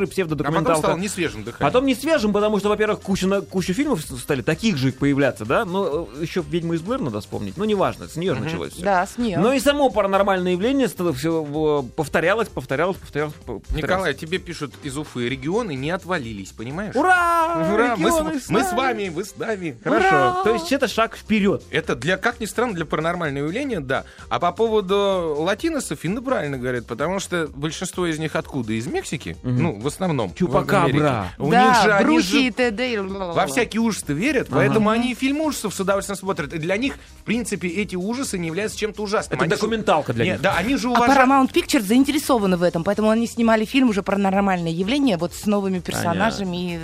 Ка- 0.07 0.15
камеры, 0.15 0.31
А 0.31 0.33
потом 0.33 0.65
псевдодокументалка. 0.67 0.79
стало 0.81 0.97
не 0.99 1.09
свежим 1.09 1.45
дыханием. 1.45 1.73
Потом 1.73 1.87
не 1.87 1.95
свежим, 1.95 2.33
потому 2.33 2.59
что, 2.59 2.69
во-первых, 2.69 3.01
куча, 3.01 3.27
на- 3.27 3.41
куча 3.41 3.73
фильмов 3.73 4.03
стали 4.03 4.43
таких 4.43 4.77
же 4.77 4.93
появляться, 4.93 5.45
да? 5.45 5.65
Но 5.65 6.09
э, 6.17 6.23
еще 6.23 6.43
«Ведьму 6.49 6.75
из 6.75 6.81
Блэр» 6.81 7.01
надо 7.01 7.21
вспомнить. 7.21 7.57
Ну, 7.57 7.65
неважно, 7.65 8.09
с 8.09 8.17
нее 8.17 8.35
же 8.35 8.41
началось 8.41 8.73
все. 8.73 8.83
Да, 8.83 9.07
с 9.07 9.19
нее. 9.19 9.39
Но 9.39 9.53
и 9.53 9.61
само 9.61 9.91
паранормальное 9.91 10.53
явление 10.53 10.89
стало 10.89 11.13
все 11.13 11.83
повторялось, 11.97 12.49
повторялось, 12.49 12.97
повторялось. 12.97 13.35
повторялось. 13.35 13.65
Николай, 13.75 14.15
тебе 14.15 14.39
пишут 14.39 14.73
из 14.83 14.97
Уфы, 14.97 15.29
регионы 15.29 15.75
не 15.75 15.91
отвалились, 15.91 16.51
понимаешь? 16.53 16.95
Ура! 16.95 17.69
Ура! 17.73 17.97
Мы, 17.97 18.11
с, 18.41 18.49
мы 18.49 18.65
с 18.65 18.73
вами, 18.73 19.09
вы 19.09 19.25
с 19.25 19.37
нами. 19.37 19.77
Хорошо. 19.83 20.07
Ура! 20.09 20.43
То 20.45 20.55
есть 20.55 20.73
это 20.73 20.89
шаг 20.89 21.17
вперед. 21.17 21.63
Это 21.71 21.95
для, 21.97 22.17
как 22.17 22.41
ни 22.41 22.47
странно, 22.47 22.75
для 22.75 22.85
паранормального 22.85 23.45
явления, 23.47 23.81
да. 23.81 24.05
А 24.29 24.39
по 24.39 24.53
поводу 24.53 25.37
латиносов, 25.39 26.05
Инна 26.05 26.23
правильно 26.23 26.59
говорит, 26.59 26.87
потому 26.87 27.21
что 27.21 27.49
большинство 27.55 28.07
из 28.07 28.19
них 28.19 28.37
откуда? 28.37 28.73
Из 28.73 28.87
Мексики? 28.87 29.37
Ну, 29.43 29.73
в 29.81 29.87
основном. 29.87 30.31
в 30.31 30.35
Чупакабра. 30.35 30.85
Америке. 30.85 31.35
У 31.39 31.51
да, 31.51 31.65
них 31.75 31.83
же 31.83 31.93
они 31.95 32.21
же 32.21 32.43
и 32.43 32.51
т.д. 32.51 33.03
во 33.03 33.47
всякие 33.47 33.81
ужасы 33.81 34.13
верят, 34.13 34.49
поэтому 34.51 34.91
они 34.91 35.13
и 35.13 35.15
фильмы 35.15 35.47
ужасов 35.47 35.75
с 35.75 35.81
удовольствием 35.81 36.17
смотрят. 36.19 36.53
И 36.53 36.59
для 36.59 36.77
них, 36.77 36.95
в 37.21 37.25
принципе, 37.25 37.69
эти 37.69 37.97
ужасы 37.97 38.39
не 38.39 38.49
являются 38.49 38.79
чем-то 38.79 39.03
ужасным. 39.03 39.35
Это 39.37 39.45
Они 39.45 39.51
же- 39.55 39.57
документалка 39.61 40.13
для 40.13 40.25
Не, 40.25 40.31
них. 40.33 40.41
Да, 40.41 40.57
они 40.57 40.77
же 40.77 40.89
А 40.89 40.91
уважают... 40.93 41.19
Paramount 41.19 41.53
Pictures 41.53 41.83
заинтересованы 41.83 42.57
в 42.57 42.63
этом, 42.63 42.85
поэтому 42.85 43.11
они 43.11 43.27
снимали 43.27 43.65
фильм 43.65 43.89
уже 43.91 44.03
про 44.03 44.17
нормальное 44.19 44.71
явление, 44.73 45.17
вот 45.17 45.35
с 45.35 45.47
новыми 45.47 45.79
персонажами. 45.81 46.75
и- 46.75 46.81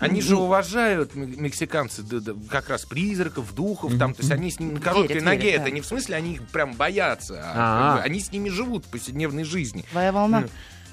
Они 0.00 0.20
же 0.20 0.36
уважают 0.36 1.14
м- 1.14 1.40
мексиканцы 1.42 2.02
да, 2.02 2.18
да, 2.18 2.32
как 2.50 2.68
раз 2.68 2.84
призраков, 2.84 3.54
духов, 3.54 3.96
там, 3.96 4.12
то 4.12 4.22
есть 4.22 4.32
они 4.32 4.50
с 4.50 4.58
ними 4.58 4.72
на 4.74 4.80
короткой 4.80 5.08
Верят, 5.14 5.24
ноге, 5.24 5.42
верят, 5.42 5.60
это 5.60 5.70
да. 5.70 5.74
не 5.76 5.80
в 5.80 5.86
смысле 5.86 6.16
они 6.16 6.32
их 6.34 6.42
прям 6.48 6.74
боятся, 6.74 7.40
а 7.44 8.00
они 8.04 8.18
с 8.18 8.32
ними 8.32 8.48
живут 8.48 8.84
в 8.84 8.88
повседневной 8.88 9.44
жизни. 9.44 9.84
Твоя 9.92 10.10
волна. 10.12 10.44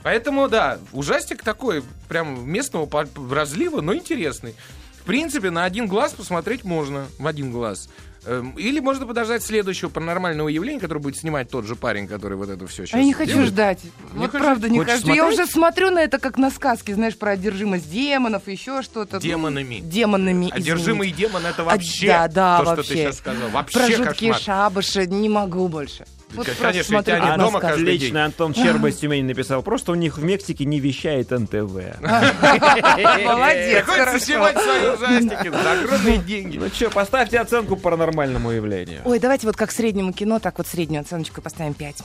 Поэтому, 0.04 0.47
да, 0.49 0.80
ужастик 0.93 1.43
такой, 1.43 1.84
прям 2.10 2.49
местного 2.49 2.89
разлива, 3.30 3.82
но 3.82 3.95
интересный. 3.95 4.56
В 4.99 5.04
принципе, 5.04 5.49
на 5.49 5.64
один 5.66 5.88
глаз 5.88 6.14
посмотреть 6.14 6.64
можно, 6.64 7.08
в 7.18 7.26
один 7.28 7.52
глаз. 7.52 7.89
Эм, 8.24 8.52
Или 8.52 8.80
можно 8.80 9.08
подождать 9.08 9.41
следующего 9.41 9.89
паранормального 9.89 10.47
явления, 10.47 10.80
который 10.80 10.99
будет 10.99 11.18
снимать 11.18 11.49
тот 11.49 11.66
же 11.66 11.76
парень, 11.76 12.08
который 12.08 12.38
вот 12.38 12.49
это 12.49 12.68
все 12.68 12.86
сейчас 12.86 12.93
А 12.93 12.99
я 12.99 13.04
не 13.06 13.14
хочу 13.14 13.43
ждать. 13.47 13.80
Не 13.84 14.20
вот 14.20 14.30
хочешь? 14.30 14.45
правда 14.45 14.70
не 14.70 14.78
Хочешь 14.78 14.93
хочу. 15.02 15.08
Я 15.08 15.16
смотреть? 15.24 15.39
уже 15.39 15.52
смотрю 15.52 15.89
на 15.89 16.04
это 16.04 16.20
как 16.20 16.38
на 16.38 16.52
сказки, 16.52 16.91
знаешь, 16.91 17.18
про 17.18 17.32
одержимость 17.32 17.89
демонов, 17.91 18.47
еще 18.47 18.84
что-то. 18.84 19.16
Ну, 19.16 19.22
Демонами. 19.22 19.80
демонами. 19.80 20.52
Одержимый 20.52 21.10
извините. 21.10 21.28
демон 21.30 21.45
это 21.47 21.64
А, 21.64 21.66
вообще 21.66 22.08
да, 22.08 22.28
да, 22.28 22.58
то, 22.60 22.66
что 22.66 22.76
вообще. 22.76 22.93
ты 22.93 22.99
сейчас 22.99 23.18
сказал. 23.18 23.49
Вообще 23.49 23.80
Про 23.80 23.88
жуткие 23.88 24.34
кошмар. 24.34 24.39
шабаши 24.72 25.08
не 25.08 25.28
могу 25.28 25.68
больше. 25.68 26.06
Вот 26.34 26.48
Конечно, 26.60 27.02
на 27.06 27.38
дома 27.38 27.60
каждый 27.60 27.96
Отлично, 27.96 28.26
Антон 28.26 28.54
Щерба 28.54 28.90
из 28.90 28.98
Тюмени 28.98 29.24
написал. 29.28 29.62
Просто 29.64 29.92
у 29.92 29.96
них 29.96 30.18
в 30.18 30.24
Мексике 30.24 30.66
не 30.66 30.80
вещает 30.80 31.32
НТВ. 31.32 31.54
Молодец, 31.54 33.84
Приходится 33.84 33.86
хорошо. 33.86 34.20
снимать 34.26 34.58
свои 34.62 34.90
ужастики 34.90 35.50
за 35.50 35.72
огромные 35.74 36.18
деньги. 36.20 36.58
Ну 36.58 36.68
что, 36.70 36.90
поставьте 36.90 37.40
оценку 37.40 37.76
паранормальному 37.76 38.52
явлению. 38.52 39.02
Ой, 39.06 39.20
давайте 39.20 39.48
вот 39.48 39.56
как 39.56 39.72
среднему 39.72 40.14
кино, 40.14 40.40
так 40.40 40.58
вот 40.58 40.68
среднюю 40.68 41.02
оценочку 41.02 41.42
поставим 41.42 41.74
5. 41.74 41.98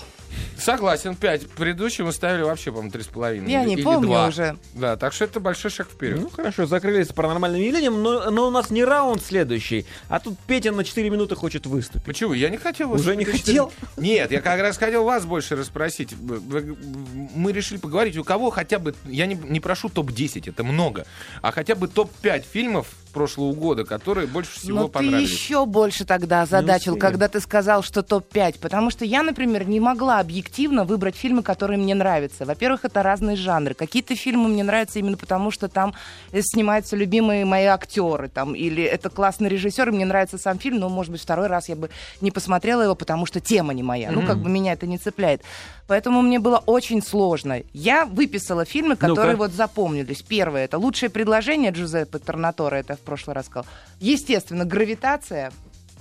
Согласен, 0.59 1.15
5. 1.15 1.49
Предыдущий 1.51 2.05
мы 2.05 2.13
ставили 2.13 2.43
вообще, 2.43 2.71
по-моему, 2.71 2.91
3,5. 2.91 3.49
Я 3.49 3.63
или- 3.63 3.69
не 3.69 3.75
или 3.75 3.83
помню 3.83 4.09
два. 4.09 4.29
уже. 4.29 4.57
Да, 4.75 4.97
так 4.97 5.13
что 5.13 5.25
это 5.25 5.41
большой 5.41 5.71
шаг 5.71 5.89
вперед. 5.89 6.21
Ну 6.21 6.31
хорошо, 6.31 6.67
закрылись 6.67 7.09
с 7.09 7.13
паранормальным 7.13 7.61
явлением, 7.61 8.03
но, 8.03 8.31
но 8.31 8.49
у 8.49 8.51
нас 8.51 8.71
не 8.71 8.85
раунд 8.85 9.23
следующий, 9.23 9.87
а 10.09 10.19
тут 10.19 10.39
Петя 10.47 10.73
на 10.73 10.85
4 10.85 11.09
минуты 11.11 11.35
хочет 11.37 11.67
выступить. 11.67 12.05
Почему? 12.05 12.33
Я 12.33 12.49
не 12.51 12.57
хотел 12.57 12.89
вас... 12.89 13.01
Уже 13.01 13.17
не 13.17 13.25
хотел? 13.25 13.73
Нет, 14.17 14.33
я 14.33 14.41
как 14.41 14.61
раз 14.61 14.79
хотел 14.79 15.05
вас 15.05 15.27
больше 15.27 15.57
расспросить. 15.57 16.15
Мы 16.19 17.53
решили 17.53 17.79
поговорить, 17.79 18.17
у 18.17 18.25
кого 18.25 18.51
хотя 18.51 18.79
бы... 18.79 18.95
Я 19.05 19.27
не, 19.27 19.35
не 19.35 19.61
прошу 19.61 19.89
топ-10, 19.89 20.51
это 20.51 20.65
много. 20.65 21.07
А 21.43 21.53
хотя 21.53 21.75
бы 21.75 21.87
топ-5 21.87 22.45
фильмов 22.51 22.89
прошлого 23.17 23.53
года, 23.55 23.85
которые 23.85 24.27
больше 24.27 24.61
всего 24.61 24.77
Но 24.77 24.83
Ну, 24.83 24.89
ты 24.89 24.93
понравились. 24.95 25.31
еще 25.31 25.65
больше 25.65 26.05
тогда 26.05 26.43
озадачил, 26.43 26.93
успеем. 26.93 27.01
когда 27.01 27.29
ты 27.29 27.41
сказал, 27.41 27.83
что 27.83 28.03
топ-5. 28.03 28.59
Потому 28.61 28.91
что 28.91 29.05
я, 29.07 29.23
например, 29.23 29.67
не 29.67 29.81
могла 29.81 30.21
объективно 30.21 30.85
выбрать 30.85 31.17
фильмы, 31.17 31.43
которые 31.43 31.79
мне 31.79 31.95
нравятся. 31.95 32.45
Во-первых, 32.45 32.85
это 32.85 33.03
разные 33.03 33.37
жанры. 33.37 33.73
Какие-то 33.75 34.15
фильмы 34.15 34.49
мне 34.49 34.63
нравятся 34.63 34.99
именно 34.99 35.17
потому, 35.17 35.51
что 35.51 35.69
там 35.69 35.95
э, 36.33 36.41
снимаются 36.43 36.95
любимые 36.95 37.45
мои 37.47 37.65
актеры. 37.65 38.29
Там, 38.29 38.55
или 38.55 38.83
это 38.83 39.09
классный 39.09 39.49
режиссер, 39.49 39.89
и 39.89 39.93
мне 39.93 40.05
нравится 40.05 40.37
сам 40.39 40.59
фильм, 40.59 40.79
но, 40.79 40.89
может 40.91 41.11
быть, 41.13 41.23
второй 41.23 41.47
раз 41.47 41.69
я 41.71 41.77
бы 41.77 41.89
не 42.21 42.31
посмотрела 42.31 42.83
его, 42.83 42.95
потому 42.95 43.25
что 43.25 43.41
тема 43.41 43.73
не 43.73 43.83
моя. 43.83 44.11
Ну, 44.13 44.27
как 44.27 44.39
бы 44.39 44.51
меня 44.51 44.75
это 44.75 44.87
не 44.87 44.99
цепляет. 44.99 45.41
Поэтому 45.89 46.21
мне 46.21 46.39
было 46.39 46.63
очень 46.67 47.01
сложно. 47.03 47.63
Я 47.73 48.05
выписала 48.07 48.65
фильмы, 48.65 48.97
которые 48.97 49.33
Ну-ка. 49.37 49.45
вот 49.49 49.53
запомнились. 49.53 50.21
Первое 50.23 50.65
это 50.65 50.79
лучшее 50.79 51.09
предложение 51.11 51.71
Джузеппе 51.71 52.19
Торнатора, 52.19 52.75
это 52.77 52.97
прошлый 53.07 53.35
раз 53.35 53.47
сказал. 53.47 53.67
Естественно, 54.01 54.65
гравитация 54.65 55.53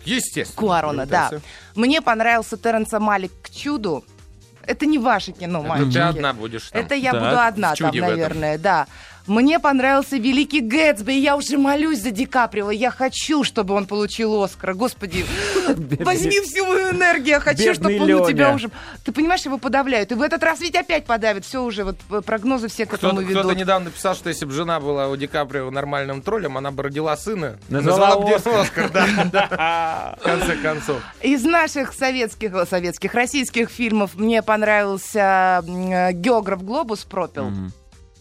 Естественно. 0.03 0.57
Куарона, 0.59 1.05
да. 1.05 1.31
Мне 1.75 2.01
понравился 2.01 2.57
Терренса 2.57 2.99
Малик 2.99 3.31
к 3.41 3.49
чуду. 3.49 4.03
Это 4.67 4.85
не 4.85 4.97
ваше 4.97 5.31
кино, 5.31 5.59
Это 5.59 5.67
мальчики. 5.67 5.93
ты 5.93 5.99
одна 5.99 6.33
будешь 6.33 6.69
там. 6.69 6.81
Это 6.81 6.95
я 6.95 7.11
Так, 7.11 7.21
буду 7.21 7.39
одна 7.39 7.75
там, 7.75 7.95
наверное, 7.95 8.57
да. 8.57 8.87
Мне 9.27 9.59
понравился 9.59 10.17
Великий 10.17 10.61
Гэтсби, 10.61 11.13
и 11.13 11.19
я 11.19 11.35
уже 11.35 11.57
молюсь 11.57 11.99
за 11.99 12.11
Ди 12.11 12.25
Каприо. 12.25 12.69
Я 12.69 12.91
хочу, 12.91 13.43
чтобы 13.43 13.73
он 13.73 13.87
получил 13.87 14.43
Оскара. 14.43 14.73
Господи, 14.73 15.25
возьми 16.01 16.39
всю 16.41 16.65
мою 16.65 16.91
энергию. 16.91 17.35
Я 17.35 17.39
хочу, 17.39 17.73
чтобы 17.73 17.99
он 17.99 18.11
у 18.11 18.27
тебя 18.27 18.53
уже... 18.53 18.69
Ты 19.03 19.11
понимаешь, 19.11 19.43
его 19.43 19.57
подавляют. 19.57 20.11
И 20.11 20.15
в 20.15 20.21
этот 20.21 20.43
раз 20.43 20.59
ведь 20.61 20.75
опять 20.75 21.05
подавят. 21.05 21.43
Все 21.43 21.63
уже, 21.63 21.83
вот 21.83 21.97
э, 22.11 22.21
прогнозы 22.21 22.67
все 22.67 22.85
к 22.85 22.93
этому 22.93 23.21
ведут. 23.21 23.43
кто-то 23.43 23.55
недавно 23.55 23.89
писал, 23.89 24.15
что 24.15 24.29
если 24.29 24.45
бы 24.45 24.51
жена 24.51 24.79
была 24.79 25.07
у 25.07 25.15
Ди 25.15 25.27
Каприо 25.27 25.71
нормальным 25.71 26.21
троллем, 26.21 26.57
она 26.57 26.71
бы 26.71 26.83
родила 26.83 27.17
сына. 27.17 27.57
Назвала 27.69 28.19
бы 28.19 28.33
Оскар. 28.33 28.61
Оскар, 28.61 28.91
да. 29.31 30.15
В 30.19 30.23
конце 30.23 30.55
концов. 30.57 31.01
Из 31.21 31.43
наших 31.43 31.93
советских, 31.93 32.53
о, 32.53 32.65
советских, 32.65 33.13
российских 33.15 33.69
фильмов 33.69 34.15
мне 34.15 34.43
понравился 34.43 35.63
э, 35.65 36.11
«Географ 36.13 36.63
Глобус» 36.63 37.05
пропил. 37.05 37.51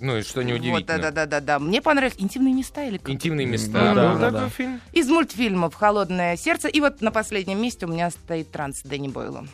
Ну 0.04 0.18
и 0.18 0.22
что 0.22 0.40
Вот, 0.40 0.48
неудивительно. 0.48 0.98
да-да-да-да. 0.98 1.58
Мне 1.58 1.80
понравились 1.80 2.16
«Интимные 2.18 2.52
места» 2.52 2.84
или 2.84 2.98
как? 2.98 3.08
Интимные 3.08 3.46
места. 3.46 3.78
Ну 3.88 3.94
да, 3.94 4.10
Вот 4.12 4.20
да, 4.20 4.30
да. 4.30 4.48
фильм. 4.50 4.78
Из 4.92 5.08
мультфильмов 5.08 5.74
«Холодное 5.74 6.36
сердце». 6.36 6.68
И 6.68 6.78
вот 6.80 7.00
на 7.00 7.10
последнем 7.10 7.60
месте 7.62 7.86
у 7.86 7.88
меня 7.88 8.10
стоит 8.10 8.52
«Транс» 8.52 8.82
Дэнни 8.82 9.08
Бойла. 9.08 9.46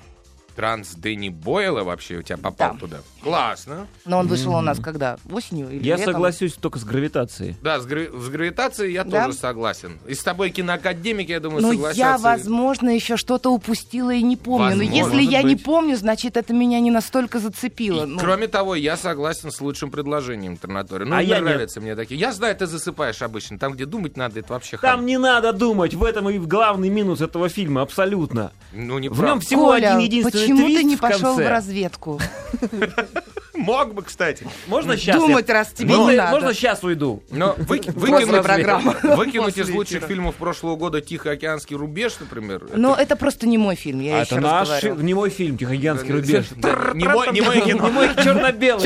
Транс 0.57 0.91
Дэнни 0.95 1.29
Бойла 1.29 1.83
вообще 1.85 2.17
у 2.17 2.23
тебя 2.23 2.37
попал 2.37 2.75
Да. 2.75 2.79
туда. 2.79 2.97
Классно. 3.23 3.87
Но 4.05 4.19
он 4.19 4.27
вышел 4.27 4.55
у 4.55 4.61
нас 4.61 4.79
когда? 4.81 5.17
Осенью 5.31 5.71
или 5.71 5.83
Я 5.87 5.97
летом? 5.97 6.15
согласюсь 6.15 6.55
только 6.55 6.79
с 6.79 6.85
гравитацией. 6.85 7.57
Да, 7.63 7.79
с, 7.81 7.87
гра- 7.87 8.11
с 8.13 8.29
гравитацией 8.29 8.93
я 8.93 9.05
Да? 9.05 9.27
тоже 9.27 9.37
согласин. 9.39 9.99
И 10.07 10.15
с 10.15 10.23
тобой 10.23 10.51
киноакадемик, 10.51 11.29
я 11.29 11.41
думаю, 11.41 11.63
Ну, 11.63 11.73
согласятся. 11.73 12.01
я, 12.01 12.19
возможно, 12.19 12.91
еще 12.91 13.17
что-то 13.17 13.51
упустила 13.51 14.11
и 14.13 14.23
не 14.23 14.37
помню. 14.37 14.61
Но 14.77 14.77
Возможно. 14.77 14.95
если 14.95 15.11
Может 15.17 15.31
я 15.33 15.43
не 15.43 15.55
быть. 15.55 15.65
помню, 15.65 15.97
значит, 15.97 16.37
это 16.37 16.53
меня 16.53 16.81
не 16.81 16.91
настолько 16.91 17.39
И, 17.39 17.41
зацепило. 17.41 18.07
Ну, 18.07 18.19
Кроме 18.19 18.49
того, 18.49 18.75
я 18.75 18.97
согласен 18.97 19.51
с 19.51 19.61
лучшим 19.61 19.91
предложением 19.91 20.57
Торнатори. 20.57 21.05
Ну, 21.05 21.15
А 21.17 21.23
я 21.23 21.41
нравятся 21.41 21.81
мне 21.81 21.95
такие. 21.97 22.19
Я 22.19 22.33
знаю, 22.33 22.57
ты 22.57 22.67
засыпаешь 22.67 23.23
обычно. 23.23 23.59
Там, 23.59 23.73
где 23.75 23.87
думать 23.87 24.17
надо, 24.17 24.41
это 24.41 24.53
вообще 24.53 24.77
Там 24.79 24.99
хам. 24.99 25.07
не 25.07 25.19
надо 25.19 25.53
думать, 25.53 25.95
в 25.95 26.05
этом 26.05 26.29
и 26.31 26.39
главный 26.39 26.89
минус 26.89 27.21
этого 27.21 27.49
фильма, 27.49 27.83
абсолютно. 27.83 28.53
Ну, 28.73 28.99
не 28.99 29.09
В 29.09 29.21
нем 29.23 29.41
всего 29.41 29.67
Коля, 29.67 29.95
один 29.95 29.99
единственный 29.99 30.40
почему 30.41 30.67
ты 30.69 30.85
не 30.85 30.97
в 30.97 31.01
пошел 31.01 31.35
в 31.35 31.49
разведку? 31.49 32.21
Мог 33.55 33.95
бы, 33.95 34.03
кстати. 34.03 34.47
Можно 34.69 34.97
сейчас? 34.97 35.17
Думать, 35.17 35.49
раз 35.51 35.69
тебе 35.69 35.95
можно, 35.95 36.11
не 36.13 36.17
надо. 36.17 36.31
можно 36.33 36.55
сейчас 36.55 36.83
уйду? 36.83 37.23
Но 37.31 37.53
После 37.53 37.93
выкинуть, 37.93 38.43
программы. 38.43 38.97
выкинуть 39.17 39.57
из 39.59 39.63
После 39.67 39.75
лучших 39.75 39.97
эфира. 39.99 40.09
фильмов 40.09 40.35
прошлого 40.37 40.77
года 40.77 41.01
«Тихоокеанский 41.03 41.77
рубеж», 41.77 42.15
например. 42.21 42.69
Но 42.75 42.93
это- 42.95 43.03
это 43.03 43.17
просто 43.17 43.47
не 43.47 43.59
мой 43.59 43.75
фильм, 43.75 44.01
я 44.01 44.19
А 44.19 44.21
еще 44.23 44.37
это 44.37 44.45
раз 44.45 44.69
наш 44.69 44.83
говорю. 44.83 45.03
не 45.03 45.15
мой 45.15 45.31
фильм, 45.31 45.59
Тихоокеанский 45.59 46.13
рубеж. 46.13 46.47
Не 46.95 47.07
мой- 47.09 47.33
не 47.33 47.41
мой 47.43 47.61
кино. 47.61 47.87
Не 47.89 47.93
мой 47.93 48.09
черно-белый. 48.23 48.83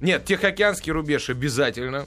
Нет, 0.00 0.24
Тихоокеанский 0.24 0.92
рубеж 0.92 1.28
обязательно. 1.28 2.06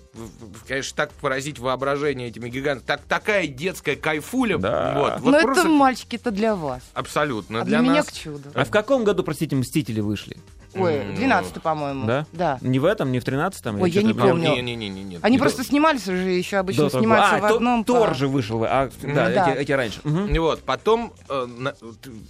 Конечно, 0.68 0.96
так 0.96 1.12
поразить 1.14 1.60
воображение 1.60 2.30
этими 2.30 2.50
гигантами. 2.50 2.86
Так, 2.88 3.02
такая 3.02 3.48
детская 3.48 3.96
кайфуля. 3.98 4.58
Да. 4.58 4.94
Вот, 4.98 5.20
вот 5.20 5.32
Но 5.32 5.42
просто 5.42 5.62
это, 5.64 5.70
мальчики, 5.70 6.16
это 6.16 6.32
для 6.32 6.56
вас. 6.56 6.82
абсолютно. 6.94 7.62
А 7.62 7.66
для, 7.66 7.80
для 7.80 7.88
меня 7.90 7.98
нас. 8.00 8.08
к 8.08 8.14
чуду. 8.14 8.50
А 8.54 8.64
в 8.64 8.70
каком 8.72 9.04
году, 9.04 9.24
простите, 9.24 9.56
«Мстители» 9.58 10.00
вышли? 10.00 10.38
Ой, 10.74 10.96
М, 10.98 11.16
12 11.16 11.62
по-моему. 11.62 12.06
Да? 12.08 12.26
Да. 12.32 12.58
Не 12.62 12.80
в 12.80 12.86
этом, 12.86 13.12
не 13.12 13.20
в 13.20 13.24
13-м? 13.26 13.82
Ой, 13.82 13.90
я 13.90 14.02
не 14.02 14.10
что-то 14.10 14.28
там? 14.28 14.30
помню. 14.42 14.62
Не-не-не. 14.62 15.20
Они 15.22 15.38
просто 15.38 15.64
снимались 15.64 16.08
уже, 16.08 16.30
еще 16.30 16.58
обычно 16.58 16.90
того. 16.90 17.02
снимаются 17.02 17.36
а, 17.36 17.40
в 17.40 17.46
одном. 17.46 17.84
по- 17.84 17.94
Тор 17.94 18.16
же 18.16 18.28
вышел, 18.28 18.64
а, 18.64 18.90
да, 19.04 19.30
да. 19.30 19.52
Эти, 19.52 19.60
эти 19.60 19.72
раньше. 19.72 20.00
И 20.04 20.40
Вот, 20.40 20.64
потом, 20.64 21.14
э, 21.30 21.46
на- 21.46 21.76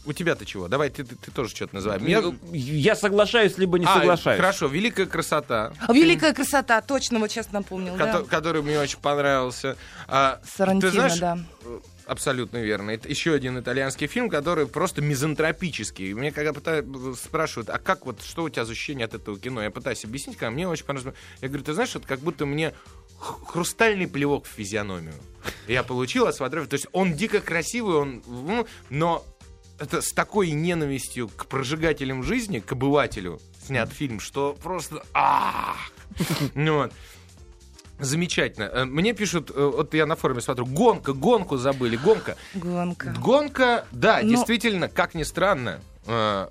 у 0.06 0.14
тебя-то 0.14 0.46
чего? 0.46 0.68
Давай, 0.68 0.90
ты, 0.90 1.04
ты- 1.04 1.16
ты 1.16 1.32
тоже 1.32 1.56
что-то 1.56 1.76
называй. 1.76 2.00
Мне- 2.00 2.22
Я 2.52 2.96
соглашаюсь, 2.96 3.58
либо 3.58 3.78
не 3.80 3.86
А, 3.86 3.94
соглашаюсь. 3.94 4.40
Хорошо, 4.40 4.68
«Великая 4.68 5.06
красота», 5.06 5.72
Великая 5.90 6.34
красота, 6.34 6.82
точно, 6.82 7.20
вот 7.20 7.30
сейчас 7.32 7.52
напомнил, 7.52 7.96
да. 7.96 8.06
кото- 8.14 8.24
который 8.26 8.62
мне 8.62 8.80
очень 8.80 9.00
понравился. 9.00 9.78
А, 10.08 10.40
Сарантино, 10.58 10.92
ты 10.92 10.98
знаешь, 10.98 11.20
да. 11.20 11.38
Абсолютно 12.12 12.58
верно. 12.58 12.92
Это 12.92 13.08
еще 13.08 13.34
один 13.34 13.58
итальянский 13.58 14.06
фильм, 14.06 14.30
который 14.30 14.68
просто 14.68 15.02
мизантропический. 15.02 16.14
Мне 16.14 16.34
когда 16.34 16.52
пыта- 16.52 17.16
спрашивают, 17.16 17.70
а 17.70 17.80
как 17.80 18.06
вот, 18.06 18.22
что 18.22 18.44
у 18.44 18.50
тебя 18.50 18.66
за 18.66 18.74
ощущение 18.74 19.06
от 19.06 19.14
этого 19.14 19.40
кино? 19.40 19.64
Я 19.64 19.72
пытаюсь 19.72 20.04
объяснить, 20.04 20.36
когда 20.36 20.52
мне 20.52 20.68
очень 20.68 20.84
понравилось. 20.84 21.16
Я 21.40 21.48
говорю, 21.48 21.64
ты 21.64 21.74
знаешь, 21.74 21.96
это 21.96 22.06
как 22.06 22.20
будто 22.20 22.46
мне 22.46 22.74
хрустальный 23.18 24.10
плевок 24.10 24.46
в 24.46 24.50
физиономию. 24.50 25.14
Я 25.70 25.84
получил, 25.84 26.28
осмотрев. 26.28 26.68
То 26.68 26.74
есть 26.74 26.88
он 26.92 27.14
дико 27.14 27.40
красивый, 27.40 27.96
он, 27.96 28.22
ну, 28.28 28.68
но 28.90 29.24
это 29.80 30.02
с 30.02 30.12
такой 30.12 30.52
ненавистью 30.52 31.30
к 31.30 31.46
прожигателям 31.46 32.24
жизни, 32.24 32.60
к 32.60 32.74
обывателю 32.74 33.40
снят 33.66 33.90
фильм, 33.90 34.20
что 34.20 34.58
просто... 34.62 35.02
ах! 35.14 35.78
Ну 36.56 36.76
вот. 36.76 36.94
Замечательно. 38.02 38.66
Э, 38.66 38.86
Мне 38.86 39.14
пишут, 39.14 39.52
э, 39.54 39.72
вот 39.76 39.94
я 39.94 40.06
на 40.06 40.16
форуме 40.16 40.42
смотрю, 40.42 40.66
гонка, 40.66 41.14
гонку 41.14 41.58
забыли, 41.58 41.96
гонка. 41.98 42.36
Гонка. 42.56 43.14
Гонка, 43.20 43.86
да, 43.92 44.20
Но- 44.24 44.30
действительно, 44.30 44.90
как 44.90 45.14
ни 45.14 45.22
странно, 45.24 45.80
э, 46.08 46.48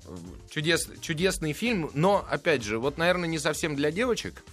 чудес, 0.49 0.89
чудесный 1.01 1.51
фильм, 1.53 1.91
но, 1.93 2.25
опять 2.29 2.63
же, 2.63 2.79
вот, 2.79 2.97
наверное, 2.97 3.27
не 3.27 3.37
совсем 3.37 3.75
для 3.75 3.91
девочек, 3.91 4.43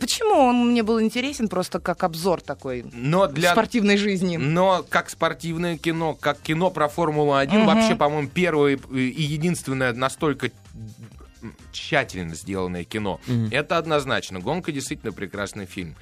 Почему 0.00 0.34
он 0.36 0.70
мне 0.70 0.82
был 0.82 0.98
интересен 1.02 1.46
просто 1.46 1.78
как 1.78 2.04
обзор 2.04 2.40
такой 2.40 2.86
но 2.94 3.26
для... 3.26 3.52
спортивной 3.52 3.98
жизни? 3.98 4.38
Но 4.38 4.82
как 4.88 5.10
спортивное 5.10 5.76
кино, 5.76 6.14
как 6.14 6.40
кино 6.40 6.70
про 6.70 6.88
Формулу-1, 6.88 7.48
Мгм. 7.52 7.66
вообще, 7.66 7.94
по-моему, 7.94 8.30
первое 8.32 8.78
и 8.90 9.22
единственное 9.22 9.92
настолько 9.92 10.50
тщательно 11.72 12.34
сделанное 12.34 12.84
кино. 12.84 13.20
Мгм. 13.26 13.48
Это 13.50 13.76
однозначно. 13.76 14.40
«Гонка» 14.40 14.72
действительно 14.72 15.12
прекрасный 15.12 15.66
фильм. 15.66 15.94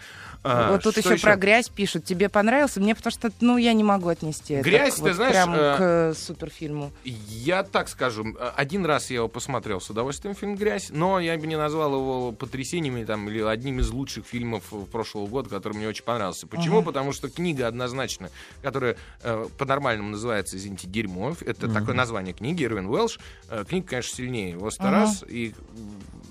А, 0.45 0.73
вот 0.73 0.83
тут 0.83 0.97
еще, 0.97 1.17
про 1.19 1.37
грязь 1.37 1.69
пишут. 1.69 2.05
Тебе 2.05 2.29
понравился? 2.29 2.81
Мне 2.81 2.95
потому 2.97 3.13
что, 3.13 3.31
ну, 3.41 3.57
я 3.59 3.73
не 3.75 3.85
могу 3.85 4.09
отнести 4.09 4.55
это 4.55 4.65
Грязь, 4.69 4.95
к- 4.95 4.97
ты 4.97 5.03
вот 5.03 5.13
знаешь, 5.15 5.33
прям 5.33 5.55
э, 5.55 5.77
к 5.77 5.81
э, 5.81 6.15
суперфильму. 6.15 6.91
Я 7.05 7.63
так 7.63 7.89
скажу, 7.89 8.37
один 8.57 8.85
раз 8.85 9.11
я 9.11 9.17
его 9.17 9.29
посмотрел 9.29 9.81
с 9.81 9.89
удовольствием, 9.91 10.35
фильм 10.35 10.57
«Грязь», 10.57 10.89
но 10.91 11.21
я 11.21 11.37
бы 11.39 11.47
не 11.47 11.57
назвал 11.57 11.93
его 11.95 12.33
потрясениями 12.33 13.05
там, 13.05 13.29
или 13.29 13.41
одним 13.41 13.79
из 13.81 13.91
лучших 13.91 14.27
фильмов 14.27 14.65
э, 14.73 14.85
прошлого 14.91 15.27
года, 15.29 15.49
который 15.49 15.75
мне 15.75 15.87
очень 15.89 16.05
понравился. 16.05 16.47
Почему? 16.49 16.77
Мгм. 16.79 16.87
Потому 16.87 17.13
что 17.13 17.29
книга 17.31 17.69
однозначно, 17.69 18.31
которая 18.63 18.97
э, 19.23 19.47
по-нормальному 19.59 20.11
называется, 20.11 20.57
извините, 20.57 20.89
«Дерьмо», 20.89 21.37
это 21.41 21.69
такое 21.73 21.95
название 21.95 22.35
книги, 22.35 22.65
Ирвин 22.65 22.87
Уэлш, 22.87 23.21
э, 23.49 23.65
книга, 23.69 23.87
конечно, 23.87 24.17
сильнее 24.17 24.51
его 24.51 24.71
сто 24.73 24.85
Мгм. 24.85 24.93
раз, 24.93 25.25
и 25.29 25.55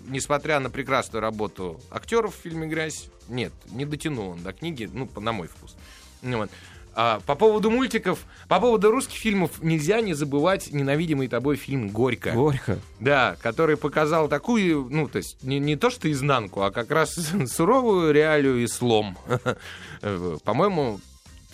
несмотря 0.08 0.60
на 0.60 0.70
прекрасную 0.70 1.22
работу 1.22 1.80
актеров 1.90 2.36
в 2.36 2.42
фильме 2.42 2.68
«Грязь», 2.68 3.10
нет, 3.28 3.54
не 3.72 3.86
дотянул 3.86 4.30
он 4.30 4.44
до 4.44 4.54
книги, 4.54 4.90
ну, 4.92 5.10
на 5.20 5.32
мой 5.32 5.48
вкус. 5.48 5.76
Ну 6.22 6.38
вот. 6.38 6.52
А, 6.94 7.22
по 7.26 7.36
поводу 7.36 7.72
мультиков, 7.72 8.26
по 8.50 8.60
поводу 8.60 8.92
русских 8.92 9.18
фильмов 9.18 9.64
нельзя 9.64 10.02
не 10.02 10.14
забывать 10.14 10.74
ненавидимый 10.74 11.30
тобой 11.30 11.56
фильм 11.56 11.90
«Горько». 11.90 12.32
Горько. 12.32 12.80
Да, 13.00 13.38
который 13.42 13.78
показал 13.78 14.28
такую, 14.28 14.88
ну, 14.90 15.08
то 15.08 15.18
есть 15.18 15.42
не, 15.42 15.60
не 15.60 15.78
то 15.78 15.90
что 15.90 16.12
изнанку, 16.12 16.64
а 16.64 16.72
как 16.72 16.92
раз 16.92 17.16
суровую 17.48 18.14
реалию 18.14 18.62
и 18.64 18.68
слом. 18.68 19.18
Э, 20.04 20.38
По-моему, 20.44 21.00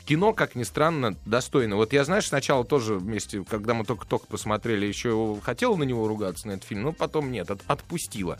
кино, 0.07 0.33
как 0.33 0.55
ни 0.55 0.63
странно, 0.63 1.15
достойно. 1.25 1.75
Вот 1.75 1.93
я, 1.93 2.03
знаешь, 2.05 2.27
сначала 2.27 2.63
тоже 2.63 2.95
вместе, 2.95 3.43
когда 3.43 3.73
мы 3.73 3.83
только-только 3.85 4.25
посмотрели, 4.27 4.85
еще 4.85 5.37
хотел 5.43 5.75
на 5.77 5.83
него 5.83 6.07
ругаться, 6.07 6.47
на 6.47 6.53
этот 6.53 6.63
фильм, 6.63 6.83
но 6.83 6.93
потом 6.93 7.31
нет, 7.31 7.51
от- 7.51 7.61
отпустила. 7.67 8.39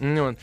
Вот. 0.00 0.36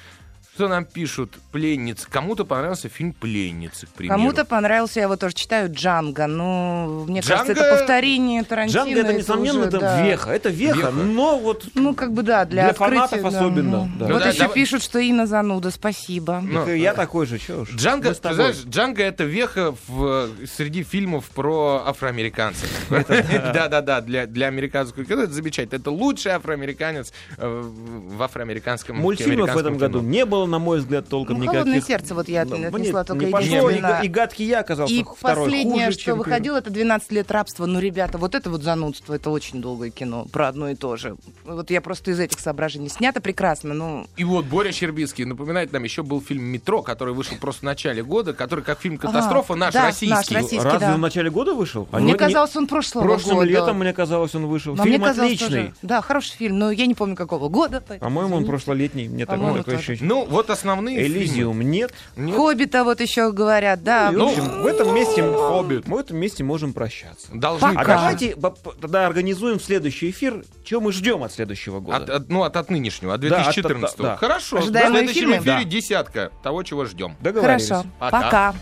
Что 0.54 0.68
нам 0.68 0.84
пишут? 0.84 1.38
Пленницы. 1.54 2.08
Кому-то 2.10 2.44
понравился 2.44 2.90
фильм 2.90 3.14
«Пленницы», 3.14 3.88
к 3.88 3.90
примеру. 3.90 4.18
Кому-то 4.18 4.44
понравился, 4.44 5.00
я 5.00 5.06
его 5.06 5.16
тоже 5.16 5.34
читаю, 5.34 5.72
Джанго. 5.74 6.28
Ну, 6.28 7.06
мне 7.08 7.22
кажется, 7.22 7.54
«Джанго» 7.54 7.62
это 7.62 7.78
повторение 7.78 8.44
Тарантино. 8.44 8.84
Джанго 8.84 9.00
это, 9.00 9.14
несомненно, 9.14 9.60
уже, 9.60 9.68
это 9.70 9.80
да. 9.80 10.06
веха. 10.06 10.30
Это 10.30 10.50
веха, 10.50 10.78
Веха. 10.78 10.92
но 10.92 11.40
вот... 11.40 11.68
Ну, 11.74 11.96
как 11.96 12.12
бы 12.12 12.24
да, 12.24 12.44
для, 12.44 12.64
Для 12.64 12.72
открытия, 12.72 12.96
фанатов 13.08 13.22
да, 13.22 13.28
особенно, 13.30 13.86
ну. 13.86 13.92
да. 13.98 14.08
Ну 14.08 14.14
Вот 14.14 14.24
да, 14.24 14.30
еще 14.30 14.40
давай- 14.40 14.56
пишут, 14.56 14.84
что 14.84 15.00
Инна 15.00 15.26
зануда, 15.26 15.72
спасибо. 15.72 16.42
Ну, 16.44 16.68
и 16.70 16.80
я 16.80 16.94
такой 16.94 17.26
же, 17.28 17.40
чё 17.40 17.62
уж. 17.62 17.70
Джанго, 17.74 18.14
ты 18.14 18.34
знаешь, 18.34 18.58
Джанго 18.66 19.02
это 19.04 19.24
веха 19.24 19.74
в, 19.88 20.30
среди 20.54 20.84
фильмов 20.84 21.30
про 21.30 21.84
афроамериканцев. 21.86 22.70
Да-да-да, 22.90 24.02
для, 24.02 24.28
для 24.28 24.48
американского 24.48 25.06
кино 25.06 25.24
это 25.24 25.32
замечательно. 25.34 25.80
Это 25.80 25.92
лучший 25.92 26.34
афроамериканец 26.34 27.14
э, 27.38 27.62
в 27.64 28.22
афроамериканском 28.22 28.98
Мультфильмов 28.98 29.54
в 29.54 29.58
этом 29.58 29.78
году 29.78 30.02
не 30.02 30.26
было, 30.26 30.41
на 30.46 30.60
мой 30.60 30.80
взгляд, 30.80 31.08
толком 31.08 31.38
Ну, 31.38 31.44
никаких. 31.44 31.60
«Холодное 31.62 31.82
сердце» 31.82 32.16
вот 32.16 32.28
я 32.30 32.42
отнесла 32.42 33.04
только 33.04 33.26
не 33.26 33.32
пошло, 33.32 33.70
и, 33.70 33.82
и 34.06 34.08
гадкий 34.08 34.46
я 34.46 34.60
оказался 34.60 34.94
И 34.94 35.04
второй. 35.04 35.46
последнее, 35.46 35.86
хуже, 35.86 35.92
что 35.94 36.04
чем 36.04 36.18
выходило, 36.18 36.58
это 36.58 36.70
«12 36.70 37.02
лет 37.10 37.32
рабства». 37.32 37.66
Ну, 37.66 37.80
ребята, 37.80 38.18
вот 38.18 38.36
это 38.36 38.50
вот 38.50 38.64
занудство, 38.64 39.14
это 39.14 39.30
очень 39.30 39.62
долгое 39.62 39.90
кино 39.90 40.26
про 40.32 40.48
одно 40.50 40.70
и 40.70 40.76
то 40.76 40.96
же. 40.98 41.16
Вот 41.46 41.70
я 41.72 41.82
просто 41.82 42.12
из 42.12 42.20
этих 42.20 42.40
соображений. 42.40 42.90
Снято 42.90 43.22
прекрасно, 43.22 43.74
ну... 43.74 44.08
И 44.18 44.24
вот 44.24 44.46
Боря 44.46 44.72
Щербицкий 44.72 45.26
напоминает 45.26 45.72
нам, 45.74 45.84
еще 45.84 46.04
был 46.04 46.22
фильм 46.22 46.44
«Метро», 46.44 46.82
который 46.82 47.14
вышел 47.14 47.38
просто 47.38 47.62
в 47.62 47.64
начале 47.64 48.04
года, 48.04 48.34
который 48.34 48.64
как 48.64 48.80
фильм 48.80 48.98
«Катастрофа», 48.98 49.54
Ага, 49.54 49.60
наш 49.60 49.74
да, 49.74 49.86
российский. 49.86 50.16
наш 50.16 50.32
российский. 50.32 50.58
Разве 50.66 50.80
да. 50.80 50.90
он 50.94 50.96
в 50.96 51.02
начале 51.02 51.30
года 51.30 51.54
вышел? 51.54 51.88
А 51.92 52.00
мне 52.00 52.14
не- 52.14 52.18
казалось, 52.18 52.56
он 52.56 52.68
прошлого 52.68 53.04
Прошлым 53.06 53.36
года. 53.38 53.48
летом, 53.50 53.80
мне 53.80 53.94
казалось, 53.94 54.34
он 54.36 54.46
вышел. 54.48 54.76
Но 54.76 54.84
Фильм 54.84 54.98
мне 54.98 55.06
казалось 55.08 55.34
отличный. 55.34 55.62
тоже- 55.64 55.74
Да, 55.82 56.02
хороший 56.02 56.36
фильм, 56.38 56.60
но 56.60 56.72
я 56.72 56.86
не 56.86 56.94
помню 56.96 57.16
какого 57.16 57.50
года. 57.50 57.84
поэтому 57.88 58.10
По-моему, 58.10 58.36
он 58.38 58.46
прошлолетний. 58.46 59.08
Мне 59.08 59.26
так- 59.26 59.36
По-моему, 59.38 59.58
такое 59.60 59.78
ощущение. 59.78 60.08
Ну, 60.08 60.26
вот 60.32 60.50
основные 60.50 60.98
фильмы. 61.04 61.18
Элизиум 61.20 61.62
нет. 61.62 61.94
Нет? 62.16 62.36
Хоббита 62.36 62.84
вот 62.84 63.00
еще 63.02 63.32
говорят, 63.32 63.84
да. 63.84 64.10
И, 64.10 64.16
в 64.16 64.18
Ну, 64.18 64.30
общем, 64.30 64.62
в 64.62 64.66
этом 64.66 64.96
месте 64.96 65.22
Хоббит. 65.24 65.88
мы 65.88 65.98
в 65.98 66.00
этом 66.00 66.18
месте 66.18 66.44
можем 66.44 66.74
прощаться. 66.74 67.28
Должны 67.34 67.68
А 67.68 67.74
Пока. 67.74 67.96
давайте 67.98 68.36
б- 68.36 68.52
п- 68.52 68.72
тогда 68.82 69.06
организуем 69.06 69.60
следующий 69.60 70.10
эфир. 70.10 70.44
Чего 70.64 70.82
мы 70.82 70.92
ждем 70.92 71.24
от 71.24 71.32
следующего 71.34 71.80
года? 71.80 71.98
От, 71.98 72.10
от- 72.10 72.30
ну, 72.30 72.44
от, 72.44 72.56
от 72.56 72.70
нынешнего, 72.70 73.14
от 73.14 73.22
Да, 73.22 73.28
от- 73.28 73.44
2014 73.44 73.98
да. 73.98 74.16
Хорошо. 74.18 74.58
Ожидаемые 74.58 75.04
в 75.04 75.12
следующем 75.12 75.22
фильмы? 75.22 75.38
эфире 75.38 75.56
Да. 75.58 75.64
десятка 75.66 76.32
того, 76.44 76.64
чего 76.64 76.86
ждем. 76.86 77.16
Договорились. 77.22 77.68
Хорошо, 77.68 77.88
Пока. 78.00 78.22
пока. 78.22 78.56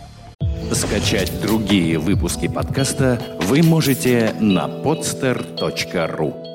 Скачать 0.74 1.42
другие 1.42 1.98
выпуски 1.98 2.48
подкаста 2.48 3.20
вы 3.42 3.64
можете 3.64 4.36
на 4.40 4.68
podster.ru 4.68 6.49